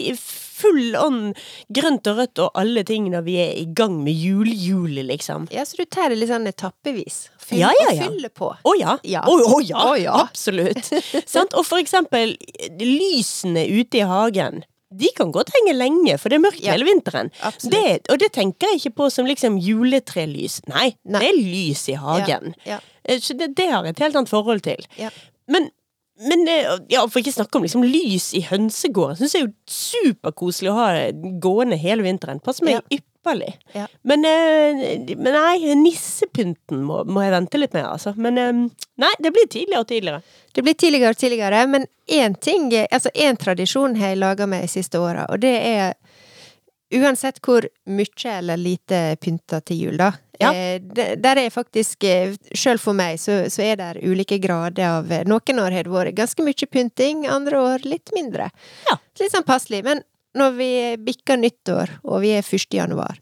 full 0.59 0.97
ånd 0.99 1.39
grønt 1.75 2.09
og 2.11 2.19
rødt 2.19 2.43
og 2.43 2.57
alle 2.59 2.83
ting 2.87 3.07
når 3.13 3.27
vi 3.27 3.37
er 3.43 3.53
i 3.61 3.67
gang 3.79 4.01
med 4.05 4.17
julehjulet, 4.19 5.07
liksom. 5.11 5.49
Ja, 5.55 5.67
så 5.69 5.79
du 5.79 5.85
tar 5.87 6.11
det 6.13 6.21
litt 6.21 6.33
sånn 6.33 6.49
etappevis. 6.51 7.29
Fyll, 7.39 7.63
Ja, 7.63 7.71
ja, 7.81 7.93
ja. 7.93 8.09
Og 8.09 8.15
fyller 8.15 8.33
på. 8.35 8.51
Å 8.53 8.75
ja. 8.79 8.97
Ja. 9.09 9.23
Å, 9.27 9.37
å 9.55 9.61
ja. 9.65 9.85
Å 9.93 9.95
ja. 9.99 10.17
Absolutt. 10.25 10.91
Sant? 11.35 11.55
Og 11.57 11.65
for 11.67 11.81
eksempel 11.81 12.35
lysene 12.83 13.65
ute 13.71 14.03
i 14.03 14.09
hagen. 14.09 14.65
De 14.95 15.09
kan 15.17 15.33
godt 15.35 15.51
henge 15.53 15.75
lenge, 15.77 16.15
for 16.19 16.33
det 16.33 16.39
er 16.39 16.45
mørkt 16.47 16.63
Ja. 16.65 16.73
hele 16.73 16.87
vinteren. 16.89 17.29
Det, 17.61 18.09
og 18.09 18.19
det 18.23 18.33
tenker 18.33 18.71
jeg 18.73 18.81
ikke 18.81 18.95
på 18.97 19.11
som 19.13 19.27
liksom 19.29 19.59
juletrelys. 19.61 20.63
Nei, 20.69 20.95
Nei. 21.05 21.21
det 21.21 21.29
er 21.29 21.37
lys 21.43 21.89
i 21.93 21.97
hagen. 22.01 22.55
Ja. 22.65 22.79
Ja. 23.05 23.19
Så 23.21 23.37
det, 23.37 23.55
det 23.57 23.69
har 23.71 23.85
jeg 23.85 23.97
et 23.97 24.05
helt 24.07 24.17
annet 24.17 24.29
forhold 24.33 24.63
til. 24.65 24.81
Men, 25.49 25.71
men 26.29 26.49
eh, 26.49 26.79
ja, 26.93 27.05
for 27.07 27.21
ikke 27.21 27.33
snakke 27.37 27.57
om 27.57 27.63
liksom 27.65 27.85
lys 27.85 28.31
i 28.37 28.43
hønsegården. 28.49 29.17
Syns 29.21 29.35
jeg 29.37 29.43
er 29.45 29.47
jo 29.49 29.55
superkoselig 29.69 30.73
å 30.73 30.79
ha 30.79 30.89
gående 31.41 31.77
hele 31.81 32.03
vinteren. 32.07 32.41
Passer 32.45 32.65
meg 32.69 32.81
ypperlig. 32.89 33.05
Ja. 33.75 33.87
Men, 34.03 34.25
eh, 34.25 35.17
men 35.17 35.33
nei, 35.35 35.75
nissepynten 35.79 36.83
må, 36.87 37.03
må 37.05 37.25
jeg 37.25 37.35
vente 37.35 37.61
litt 37.61 37.77
med, 37.77 37.87
altså. 37.87 38.15
Men 38.17 38.39
eh, 38.39 38.63
nei, 39.03 39.13
det 39.19 39.33
blir 39.35 39.49
tidligere 39.51 39.85
og 39.85 39.89
tidligere. 39.91 40.23
Det 40.55 40.65
blir 40.67 40.79
tidligere 40.79 41.15
og 41.15 41.21
tidligere, 41.21 41.65
men 41.71 41.87
én 42.09 42.37
ting, 42.41 42.71
altså 42.91 43.13
én 43.15 43.39
tradisjon 43.39 43.99
har 44.01 44.15
jeg 44.15 44.23
laga 44.23 44.49
meg 44.51 44.65
de 44.67 44.73
siste 44.79 45.01
åra, 45.01 45.29
og 45.33 45.43
det 45.45 45.57
er 45.57 45.99
Uansett 46.89 47.37
hvor 47.45 47.67
mye 47.93 48.31
eller 48.33 48.57
lite 48.57 49.19
pynta 49.21 49.59
til 49.61 49.83
jul, 49.83 49.99
da. 50.01 50.07
Ja. 50.41 50.55
Eh, 50.57 50.79
der 51.21 51.41
er 51.43 51.51
faktisk 51.53 52.07
Sjøl 52.57 52.81
for 52.81 52.97
meg 52.97 53.19
så, 53.21 53.43
så 53.53 53.67
er 53.67 53.77
det 53.77 54.07
ulike 54.09 54.39
grader 54.41 54.87
av 54.87 55.13
Noen 55.29 55.61
år 55.61 55.77
har 55.77 55.85
det 55.85 55.93
vært 55.93 56.17
ganske 56.17 56.47
mye 56.47 56.69
pynting, 56.73 57.27
andre 57.29 57.61
år 57.61 57.85
litt 57.85 58.09
mindre. 58.17 58.49
Ja. 58.89 58.97
Litt 59.21 59.35
sånn 59.37 59.45
passelig. 59.45 59.83
Men 59.85 60.01
når 60.39 60.55
vi 60.59 60.71
bikker 61.05 61.41
nyttår, 61.41 61.99
og 62.07 62.23
vi 62.25 62.35
er 62.39 62.47
1. 62.47 62.69
januar, 62.75 63.19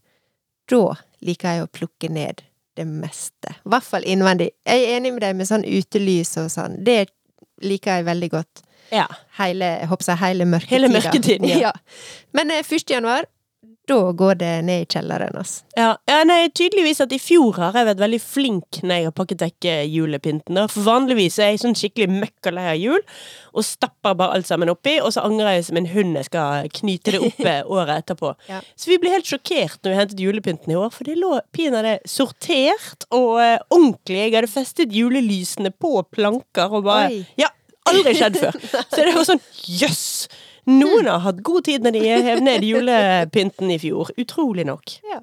da 0.70 0.82
liker 1.24 1.56
jeg 1.56 1.64
å 1.64 1.72
plukke 1.72 2.10
ned 2.12 2.42
det 2.76 2.84
meste. 2.88 3.54
I 3.64 3.72
hvert 3.72 3.86
fall 3.86 4.04
innvendig. 4.08 4.50
Jeg 4.66 4.84
er 4.84 4.96
enig 4.98 5.14
med 5.14 5.24
deg 5.24 5.36
med 5.38 5.48
sånn 5.48 5.64
utelys 5.64 6.34
og 6.42 6.50
sånn. 6.52 6.80
Det 6.84 7.06
liker 7.64 7.98
jeg 8.00 8.08
veldig 8.08 8.30
godt. 8.34 8.62
Ja. 8.92 9.06
Hele, 9.38 9.70
jeg 9.80 9.88
håper 9.90 10.10
jeg, 10.12 10.20
hele 10.22 10.46
mørketiden. 10.48 10.74
Hele 10.76 10.90
mørketiden, 10.92 11.48
ja. 11.58 11.72
Men 12.36 12.52
eh, 12.54 12.62
1. 12.62 12.84
januar, 12.90 13.26
da 13.86 14.12
går 14.18 14.34
det 14.40 14.52
ned 14.66 14.82
i 14.82 14.86
kjelleren, 14.90 15.36
altså. 15.38 15.62
Ja, 15.78 15.92
ja, 16.10 16.18
nei, 16.26 16.48
tydeligvis 16.50 16.98
at 17.04 17.12
i 17.14 17.20
fjor 17.22 17.54
har 17.60 17.76
jeg 17.78 17.86
vært 17.92 18.00
veldig 18.02 18.18
flink 18.22 18.78
når 18.82 18.98
jeg 18.98 19.06
har 19.06 19.14
pakket 19.14 19.44
vekk 19.44 19.68
eh, 19.70 19.82
julepynten. 19.94 20.58
For 20.72 20.86
vanligvis 20.88 21.36
er 21.38 21.52
jeg 21.52 21.60
sånn 21.62 21.76
skikkelig 21.78 22.08
møkkalei 22.24 22.64
av 22.72 22.80
jul, 22.80 23.04
og 23.54 23.66
stapper 23.66 24.16
bare 24.18 24.40
alt 24.40 24.48
sammen 24.48 24.72
oppi, 24.72 24.96
og 24.98 25.12
så 25.14 25.22
angrer 25.28 25.54
jeg 25.56 25.68
som 25.68 25.78
en 25.78 25.86
hund 25.92 26.18
jeg 26.18 26.28
skal 26.28 26.70
knyte 26.80 27.14
det 27.14 27.20
opp 27.28 27.44
eh, 27.46 27.60
året 27.76 28.02
etterpå. 28.02 28.32
Ja. 28.50 28.58
Så 28.74 28.90
vi 28.90 28.98
ble 29.02 29.14
helt 29.14 29.30
sjokkert 29.30 29.78
når 29.78 29.94
vi 29.94 30.00
hentet 30.00 30.24
julepynten 30.26 30.74
i 30.74 30.80
år, 30.80 30.90
for 30.96 31.06
det 31.06 31.14
lå 31.20 31.36
pinadø 31.54 31.94
sortert 32.10 33.06
og 33.14 33.38
eh, 33.44 33.60
ordentlig. 33.70 34.24
Jeg 34.24 34.34
hadde 34.34 34.50
festet 34.50 34.98
julelysene 34.98 35.70
på 35.70 36.00
planker 36.10 36.74
og 36.74 36.88
bare 36.90 37.12
Oi. 37.12 37.22
Ja, 37.38 37.52
aldri 37.86 38.16
skjedd 38.18 38.42
før. 38.42 38.58
Så 38.90 39.06
det 39.06 39.14
var 39.14 39.30
sånn 39.30 39.46
jøss! 39.78 40.08
Noen 40.66 41.06
har 41.06 41.20
hatt 41.22 41.42
god 41.46 41.68
tid 41.68 41.84
når 41.86 41.94
de 41.94 42.00
hev 42.26 42.40
ned 42.42 42.64
julepynten 42.66 43.70
i 43.70 43.78
fjor. 43.78 44.10
Utrolig 44.18 44.66
nok. 44.66 44.96
Ja. 45.06 45.20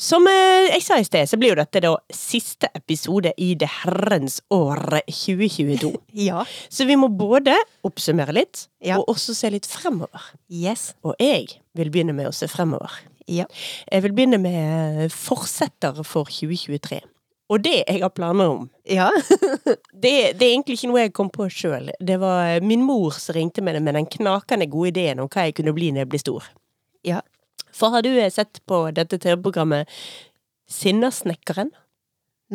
Som 0.00 0.26
eh, 0.26 0.72
jeg 0.74 0.82
sa 0.82 0.96
i 0.98 1.04
sted, 1.06 1.28
så 1.30 1.38
blir 1.38 1.52
jo 1.52 1.58
dette 1.60 1.80
da 1.84 1.92
siste 2.12 2.66
episode 2.74 3.30
i 3.38 3.52
det 3.58 3.68
herrens 3.82 4.40
år 4.54 5.00
2022. 5.06 5.92
Ja. 6.28 6.42
Så 6.68 6.86
vi 6.88 6.96
må 6.98 7.08
både 7.14 7.54
oppsummere 7.86 8.34
litt, 8.34 8.66
Ja. 8.82 8.98
og 8.98 9.14
også 9.14 9.34
se 9.38 9.50
litt 9.54 9.66
fremover. 9.70 10.30
Yes. 10.50 10.92
Og 11.06 11.14
jeg 11.22 11.60
vil 11.78 11.90
begynne 11.94 12.14
med 12.16 12.26
å 12.30 12.34
se 12.34 12.48
fremover. 12.50 12.90
Ja. 13.30 13.46
Jeg 13.90 14.02
vil 14.04 14.12
begynne 14.18 14.38
med 14.42 15.12
forsetter 15.14 16.02
for 16.04 16.28
2023. 16.28 16.98
Og 17.52 17.60
det 17.62 17.76
jeg 17.84 18.00
har 18.02 18.10
planer 18.10 18.50
om, 18.50 18.66
Ja. 18.88 19.10
det, 20.02 20.12
det 20.40 20.42
er 20.42 20.50
egentlig 20.56 20.78
ikke 20.78 20.90
noe 20.90 21.04
jeg 21.04 21.14
kom 21.16 21.30
på 21.32 21.46
sjøl. 21.52 21.90
Det 22.00 22.18
var 22.20 22.58
min 22.66 22.82
mor 22.82 23.14
som 23.14 23.36
ringte 23.36 23.62
med 23.62 23.76
det 23.78 23.82
med 23.84 23.94
den 23.94 24.08
knakende 24.10 24.66
gode 24.72 24.90
ideen 24.94 25.22
om 25.22 25.28
hva 25.30 25.46
jeg 25.46 25.54
kunne 25.60 25.74
bli 25.76 25.92
når 25.92 26.04
jeg 26.04 26.10
blir 26.14 26.24
stor. 26.24 26.50
Ja. 27.04 27.20
For 27.74 27.90
har 27.94 28.04
du 28.06 28.12
eh, 28.14 28.30
sett 28.32 28.60
på 28.70 28.84
dette 28.94 29.18
TV-programmet 29.18 29.90
Sinnasnekkeren? 30.70 31.70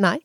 Nei. 0.00 0.18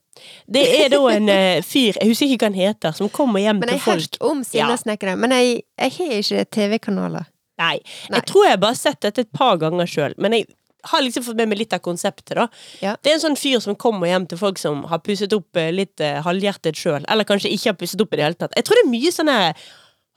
Det 0.47 0.61
er 0.77 0.89
da 0.93 0.99
en 1.11 1.29
eh, 1.31 1.61
fyr, 1.65 1.97
jeg 1.99 2.07
husker 2.11 2.29
ikke 2.31 2.45
hva 2.45 2.51
han 2.53 2.59
heter, 2.59 2.93
som 2.95 3.09
kommer 3.11 3.43
hjem 3.43 3.59
Men 3.59 3.67
til 3.69 3.75
jeg 3.75 3.81
har 3.83 3.89
folk 3.91 4.03
hørt 4.05 4.19
om 4.31 4.43
Sinnasnekkere. 4.47 5.15
Men 5.19 5.33
jeg, 5.35 5.63
jeg 5.81 5.95
har 5.97 6.13
ikke 6.21 6.45
TV-kanaler. 6.57 7.25
Nei, 7.59 7.77
Nei. 8.11 8.19
jeg 8.19 8.27
tror 8.31 8.45
jeg 8.49 8.59
bare 8.61 8.75
har 8.75 8.79
sett 8.79 9.01
dette 9.05 9.23
et 9.25 9.31
par 9.35 9.57
ganger 9.61 9.87
sjøl, 9.87 10.15
men 10.19 10.33
jeg 10.35 10.47
har 10.91 11.01
liksom 11.01 11.23
fått 11.25 11.37
med 11.39 11.49
meg 11.49 11.61
litt 11.63 11.73
av 11.73 11.79
konseptet, 11.81 12.35
da. 12.37 12.45
Ja. 12.83 12.93
Det 13.01 13.09
er 13.09 13.15
en 13.17 13.23
sånn 13.23 13.37
fyr 13.39 13.61
som 13.63 13.77
kommer 13.79 14.11
hjem 14.11 14.27
til 14.29 14.37
folk 14.37 14.59
som 14.61 14.83
har 14.91 14.99
pusset 15.05 15.33
opp 15.33 15.57
eh, 15.57 15.71
litt 15.73 16.03
eh, 16.03 16.19
halvhjertet 16.25 16.77
sjøl, 16.77 17.07
eller 17.09 17.27
kanskje 17.27 17.51
ikke 17.55 17.71
har 17.71 17.77
pusset 17.79 18.03
opp 18.03 18.13
i 18.13 18.19
det 18.19 18.27
hele 18.27 18.37
tatt. 18.39 18.53
Jeg 18.59 18.67
tror 18.67 18.79
det 18.79 18.83
er 18.85 18.91
mye 18.91 19.13
sånn 19.15 19.31
her 19.31 19.63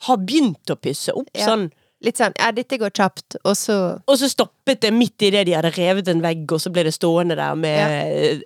har 0.09 0.19
begynt 0.23 0.75
å 0.75 0.77
pusse 0.79 1.15
opp, 1.17 1.31
Ja. 1.35 1.47
sånn 1.51 1.69
Litt 2.05 2.21
sånn 2.21 2.37
ja, 2.39 2.53
dette 2.55 2.79
går 2.79 2.93
kjapt, 2.95 3.41
og 3.43 3.57
så 3.59 3.79
Og 4.07 4.19
så 4.21 4.29
stoppet 4.31 4.85
det 4.85 4.93
midt 4.95 5.23
i 5.27 5.33
det 5.35 5.47
de 5.49 5.57
hadde 5.57 5.73
revet 5.75 6.09
en 6.13 6.23
vegg, 6.23 6.45
og 6.55 6.61
så 6.63 6.71
ble 6.71 6.85
det 6.87 6.95
stående 6.95 7.35
der 7.39 7.57
med 7.59 8.45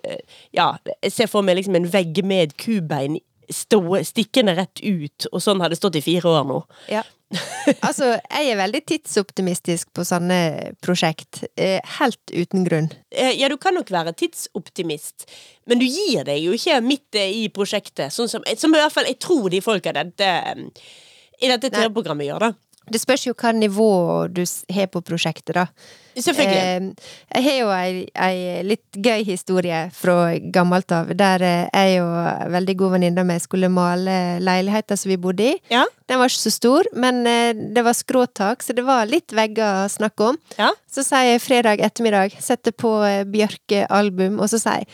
Ja, 0.55 0.71
jeg 1.03 1.13
ser 1.13 1.29
for 1.29 1.45
meg 1.45 1.59
liksom 1.59 1.77
en 1.77 1.89
vegg 1.93 2.23
med 2.25 2.57
kubein 2.57 3.19
stå, 3.53 3.81
stikkende 4.07 4.55
rett 4.57 4.79
ut, 4.81 5.27
og 5.31 5.41
sånn 5.43 5.61
har 5.61 5.69
det 5.69 5.77
stått 5.77 5.97
i 5.99 6.01
fire 6.05 6.31
år 6.31 6.47
nå. 6.49 6.63
Ja. 6.91 7.03
Altså, 7.87 8.11
jeg 8.19 8.49
er 8.51 8.57
veldig 8.59 8.81
tidsoptimistisk 8.91 9.89
på 9.95 10.03
sånne 10.05 10.73
prosjekt. 10.83 11.43
Eh, 11.57 11.79
helt 11.97 12.33
uten 12.33 12.65
grunn. 12.67 12.89
Eh, 13.09 13.31
Ja, 13.39 13.49
du 13.49 13.55
kan 13.57 13.73
nok 13.73 13.89
være 13.93 14.13
tidsoptimist, 14.19 15.25
men 15.69 15.81
du 15.81 15.85
gir 15.87 16.27
deg 16.27 16.43
jo 16.43 16.53
ikke 16.57 16.77
midt 16.85 17.17
eh, 17.17 17.31
i 17.43 17.47
prosjektet, 17.53 18.13
sånn 18.13 18.29
som, 18.29 18.45
som 18.57 18.75
i 18.75 18.81
hvert 18.81 18.93
fall 18.93 19.09
jeg 19.09 19.17
tror 19.23 19.49
de 19.53 19.63
folka 19.65 19.95
dette, 19.95 20.29
eh, 20.29 20.93
i 21.41 21.49
dette. 21.49 21.71
TV-programmet 21.73 22.29
gjør, 22.29 22.47
da. 22.49 22.53
Det 22.91 22.99
spørs 23.01 23.27
jo 23.27 23.35
hva 23.37 23.53
nivå 23.55 23.91
du 24.33 24.43
har 24.75 24.89
på 24.91 25.01
prosjektet, 25.05 25.55
da. 25.55 25.67
Selvfølgelig. 26.13 26.57
Eh, 26.57 27.13
jeg 27.33 27.43
har 27.47 27.55
jo 27.57 27.69
ei, 27.73 28.03
ei 28.21 28.65
litt 28.67 28.99
gøy 28.99 29.23
historie 29.25 29.79
fra 29.95 30.35
gammelt 30.53 30.91
av, 30.93 31.09
der 31.17 31.45
eh, 31.47 31.63
jeg 31.71 32.03
og 32.03 32.51
veldig 32.53 32.75
god 32.83 32.95
venninne 32.97 33.23
av 33.23 33.29
meg 33.31 33.41
skulle 33.41 33.71
male 33.73 34.17
leiligheta 34.43 34.97
som 34.99 35.13
vi 35.13 35.17
bodde 35.21 35.47
i. 35.53 35.55
Ja. 35.73 35.87
Den 36.11 36.21
var 36.21 36.29
ikke 36.29 36.43
så 36.43 36.53
stor, 36.53 36.91
men 36.93 37.23
eh, 37.29 37.55
det 37.55 37.85
var 37.87 37.97
skråtak, 37.97 38.65
så 38.65 38.75
det 38.77 38.85
var 38.85 39.09
litt 39.09 39.33
vegger 39.33 39.85
å 39.85 39.89
snakke 39.89 40.33
om. 40.33 40.39
Ja. 40.59 40.69
Så 40.91 41.05
sier 41.07 41.31
jeg 41.31 41.43
fredag 41.45 41.81
ettermiddag, 41.81 42.37
setter 42.43 42.75
på 42.75 42.99
eh, 43.07 43.23
Bjørke-album, 43.33 44.37
og 44.43 44.51
så 44.51 44.61
sier 44.61 44.83
jeg 44.83 44.91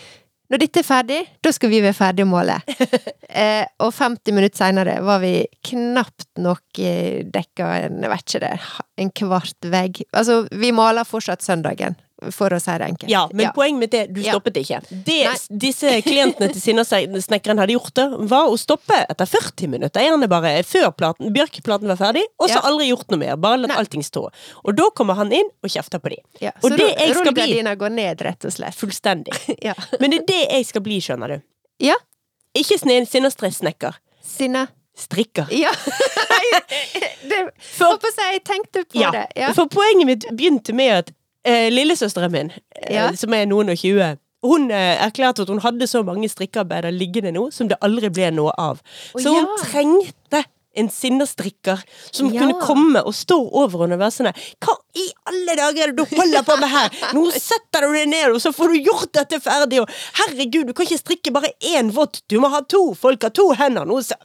når 0.50 0.64
dette 0.64 0.82
er 0.82 0.86
ferdig, 0.88 1.20
da 1.46 1.52
skal 1.54 1.70
vi 1.70 1.82
være 1.84 1.94
ferdig 1.94 2.26
å 2.26 2.30
måle. 2.30 2.56
eh, 3.42 3.66
og 3.86 3.92
50 3.94 4.34
minutter 4.34 4.58
seinere 4.64 4.98
var 5.06 5.22
vi 5.22 5.34
knapt 5.70 6.26
nok 6.42 6.82
eh, 6.82 7.22
dekka 7.30 7.68
en, 7.86 8.00
jeg 8.02 8.14
vet 8.14 8.26
ikke 8.26 8.42
det, 8.48 8.54
en 9.06 9.12
kvart 9.22 9.70
vegg. 9.76 10.02
Altså, 10.10 10.42
vi 10.50 10.74
maler 10.76 11.06
fortsatt 11.06 11.46
søndagen, 11.46 12.00
for 12.36 12.49
å 12.51 12.60
si 12.62 12.71
det 12.77 12.88
enkelt. 12.89 13.10
Ja, 13.12 13.27
men 13.34 13.51
poenget 13.55 13.79
mitt 13.79 13.93
er 13.93 14.08
du 14.08 14.21
Ja. 14.21 14.34
stoppet 14.34 14.58
ikke. 14.60 14.82
Det 15.05 15.19
disse 15.49 16.01
klientene 16.03 16.51
til 16.51 16.62
Sinnasnekkeren 16.62 17.58
hadde 17.60 17.73
gjort, 17.77 17.93
det 17.95 18.08
var 18.29 18.47
å 18.51 18.58
stoppe 18.60 19.05
etter 19.10 19.25
40 19.25 19.67
minutter, 19.69 20.01
gjerne 20.01 20.27
bare 20.29 20.63
før 20.63 20.91
platen, 20.95 21.32
Bjørkeplaten 21.34 21.88
var 21.88 21.95
ferdig, 21.97 22.23
og 22.39 22.49
så 22.49 22.55
Ja. 22.55 22.62
aldri 22.69 22.89
gjort 22.89 23.10
noe 23.12 23.17
mer. 23.19 23.36
Bare 23.38 23.58
latt 23.58 23.77
allting 23.77 24.01
stå. 24.03 24.29
Og 24.65 24.75
da 24.75 24.89
kommer 24.95 25.15
han 25.15 25.32
inn 25.32 25.49
og 25.63 25.69
kjefter 25.69 25.99
på 25.99 26.10
de. 26.10 26.17
Ja, 26.41 26.51
Og 26.63 26.71
så 26.71 26.77
det 26.77 26.86
ru- 26.86 26.99
jeg 26.99 27.15
skal 27.15 27.34
bli 27.34 27.62
går 27.75 27.91
ned, 27.91 28.21
rett 28.21 28.45
og 28.45 28.51
slett. 28.51 28.75
fullstendig. 28.75 29.34
Ja. 29.63 29.73
Men 29.99 30.12
det 30.12 30.19
er 30.21 30.25
det 30.25 30.51
jeg 30.51 30.65
skal 30.65 30.82
bli, 30.82 30.99
skjønner 30.99 31.27
du. 31.27 31.41
ja. 31.79 31.95
Ikke 32.55 32.79
Sinnastresnekker. 33.05 33.93
Sinna... 34.25 34.67
Strikker. 34.99 35.47
Ja. 35.51 35.71
det, 37.29 37.38
For- 37.62 37.99
jeg 38.34 38.43
tenkte 38.43 38.84
på 38.86 38.99
Ja, 38.99 39.12
det. 39.12 39.27
Ja. 39.36 39.53
for 39.53 39.67
poenget 39.71 40.05
mitt 40.10 40.25
begynte 40.36 40.73
med 40.75 40.91
at 40.97 41.12
eh, 41.50 41.68
lillesøsteren 41.74 42.32
min, 42.34 42.52
eh, 42.78 42.94
Ja. 42.96 43.10
som 43.18 43.34
er 43.34 43.48
noen 43.50 43.74
og 43.74 43.82
tjue, 43.82 44.12
hun 44.46 44.70
eh, 44.72 44.96
erklærte 45.04 45.44
at 45.44 45.50
hun 45.52 45.60
hadde 45.66 45.88
så 45.90 46.04
mange 46.08 46.30
strikkearbeider 46.32 46.94
liggende 46.96 47.34
nå 47.36 47.50
som 47.52 47.68
det 47.68 47.78
aldri 47.84 48.10
ble 48.14 48.30
noe 48.38 48.54
av. 48.58 48.80
Å, 49.14 49.20
så 49.20 49.34
hun 49.36 49.44
ja. 49.50 49.58
trengte 49.66 50.46
en 50.80 50.88
sinnestrikker 50.94 51.82
som 52.14 52.30
Ja. 52.32 52.40
kunne 52.46 52.60
komme 52.62 53.02
og 53.04 53.12
stå 53.18 53.36
over 53.58 53.82
henne 53.84 53.98
og 53.98 54.04
være 54.04 54.14
sånn 54.16 54.30
Hva 54.64 54.76
i 54.96 55.08
alle 55.28 55.56
dager 55.58 55.88
er 55.90 55.92
det 55.92 55.98
du 56.06 56.16
holder 56.16 56.46
på 56.48 56.56
med 56.62 56.70
her? 56.70 56.90
Nå 57.18 57.24
setter 57.36 57.88
du 57.88 57.98
deg 57.98 58.08
ned, 58.14 58.32
og 58.36 58.40
så 58.40 58.54
får 58.56 58.72
du 58.76 58.78
gjort 58.88 59.12
dette 59.18 59.42
ferdig, 59.44 59.82
og 59.82 59.90
herregud, 60.22 60.70
du 60.70 60.74
kan 60.78 60.86
ikke 60.86 61.02
strikke 61.02 61.34
bare 61.36 61.52
én 61.74 61.90
vått, 61.92 62.22
du 62.30 62.38
må 62.40 62.52
ha 62.54 62.62
to, 62.62 62.94
folk 62.96 63.26
har 63.28 63.34
to 63.36 63.50
hender. 63.60 63.84
Nå 63.90 64.00
så 64.06 64.16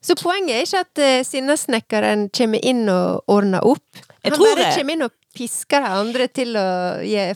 Så 0.00 0.14
poenget 0.14 0.54
er 0.54 0.62
ikke 0.62 0.80
at 0.86 0.98
uh, 1.02 1.24
sinnasnekkeren 1.26 2.28
kommer 2.30 2.62
inn 2.62 2.84
og 2.88 3.24
ordner 3.26 3.64
opp. 3.66 3.82
Jeg 4.22 4.30
Han 4.32 4.38
tror 4.38 4.52
bare 4.54 4.62
det. 4.70 4.76
kommer 4.78 4.92
inn 4.94 5.02
og 5.02 5.12
pisker 5.36 5.84
de 5.84 5.90
andre 6.00 6.26
til 6.32 6.56
å 6.58 6.64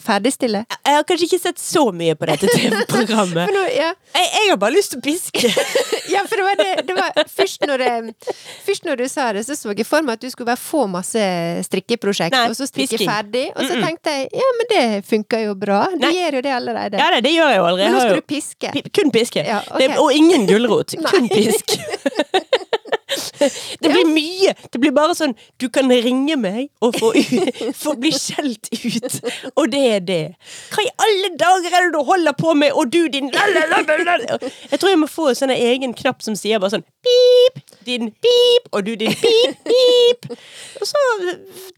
ferdigstille. 0.02 0.62
Jeg 0.86 0.96
har 0.96 1.04
kanskje 1.08 1.26
ikke 1.28 1.40
sett 1.42 1.60
så 1.62 1.82
mye 1.94 2.16
på 2.18 2.28
dette 2.30 2.48
TV-programmet. 2.56 3.52
Ja, 3.76 3.90
Jeg, 4.16 4.26
jeg 4.34 4.48
har 4.50 4.58
bare 4.62 4.74
lyst 4.74 4.94
til 4.94 5.00
å 5.00 5.04
piske. 5.04 5.50
ja, 6.14 6.24
for 6.26 6.40
det 6.40 6.46
var 6.48 6.58
det, 6.60 6.70
det 6.88 6.96
var, 6.96 7.20
først, 7.30 7.66
når 7.68 7.84
det, 7.84 7.90
først 8.66 8.88
når 8.88 9.02
du 9.02 9.06
sa 9.12 9.28
det, 9.36 9.44
så 9.46 9.54
så 9.58 9.74
jeg 9.76 9.86
for 9.86 10.02
meg 10.06 10.18
at 10.18 10.24
du 10.24 10.30
skulle 10.32 10.48
bare 10.50 10.60
få 10.60 10.86
masse 10.90 11.22
strikkeprosjekt, 11.68 12.34
Nei, 12.34 12.48
og 12.50 12.56
så 12.58 12.66
strikke 12.70 12.96
pisking. 12.96 13.10
ferdig. 13.12 13.44
Og 13.54 13.68
så 13.68 13.78
tenkte 13.84 14.16
jeg 14.16 14.28
ja, 14.40 14.48
men 14.58 14.70
det 14.72 14.84
funker 15.08 15.44
jo 15.46 15.54
bra. 15.60 15.82
Du 15.94 16.06
Nei. 16.06 16.14
gjør 16.16 16.40
jo 16.40 16.44
det 16.48 16.54
allerede. 16.56 17.00
Ja, 17.00 17.10
det, 17.14 17.22
det 17.28 17.34
gjør 17.36 17.52
jeg 17.54 17.60
jo 17.60 17.68
allerede. 17.70 17.90
men 17.90 17.98
nå 17.98 18.04
skal 18.06 18.20
du 18.22 18.26
piske. 18.34 18.72
pi- 18.74 18.84
kun 19.00 19.14
piske. 19.14 19.44
Ja, 19.46 19.60
okay. 19.68 19.86
det, 19.92 19.98
og 20.02 20.12
ingen 20.16 20.48
gulrot. 20.50 20.96
kun 21.12 21.28
pisk. 21.30 21.76
Det 23.40 23.90
blir 23.90 24.08
mye. 24.08 24.54
Det 24.72 24.80
blir 24.82 24.92
bare 24.94 25.14
sånn 25.16 25.34
Du 25.60 25.68
kan 25.72 25.90
ringe 25.90 26.36
meg 26.40 26.68
og 26.84 26.96
få, 26.98 27.12
få 27.82 27.96
bli 28.00 28.12
skjelt 28.14 28.70
ut. 28.72 29.18
Og 29.54 29.70
det 29.72 29.82
er 29.96 30.04
det. 30.04 30.22
Hva 30.74 30.84
i 30.84 30.92
alle 31.06 31.32
dager 31.40 31.76
er 31.76 31.88
det 31.88 31.94
du 31.96 32.02
holder 32.06 32.36
på 32.38 32.54
med, 32.58 32.72
og 32.76 32.92
du 32.92 33.02
din? 33.12 33.30
Jeg 33.32 34.78
tror 34.78 34.90
jeg 34.90 35.00
må 35.00 35.10
få 35.10 35.30
en 35.30 35.54
egen 35.54 35.94
knapp 35.96 36.22
som 36.24 36.36
sier 36.38 36.60
bare 36.60 36.76
sånn 36.76 36.86
pip, 37.00 37.60
din 37.86 38.10
pip, 38.12 38.68
og 38.72 38.84
du 38.86 38.94
din 39.00 39.14
pip, 39.16 39.62
pip. 39.64 40.26
Og 40.80 40.88
så 40.88 41.04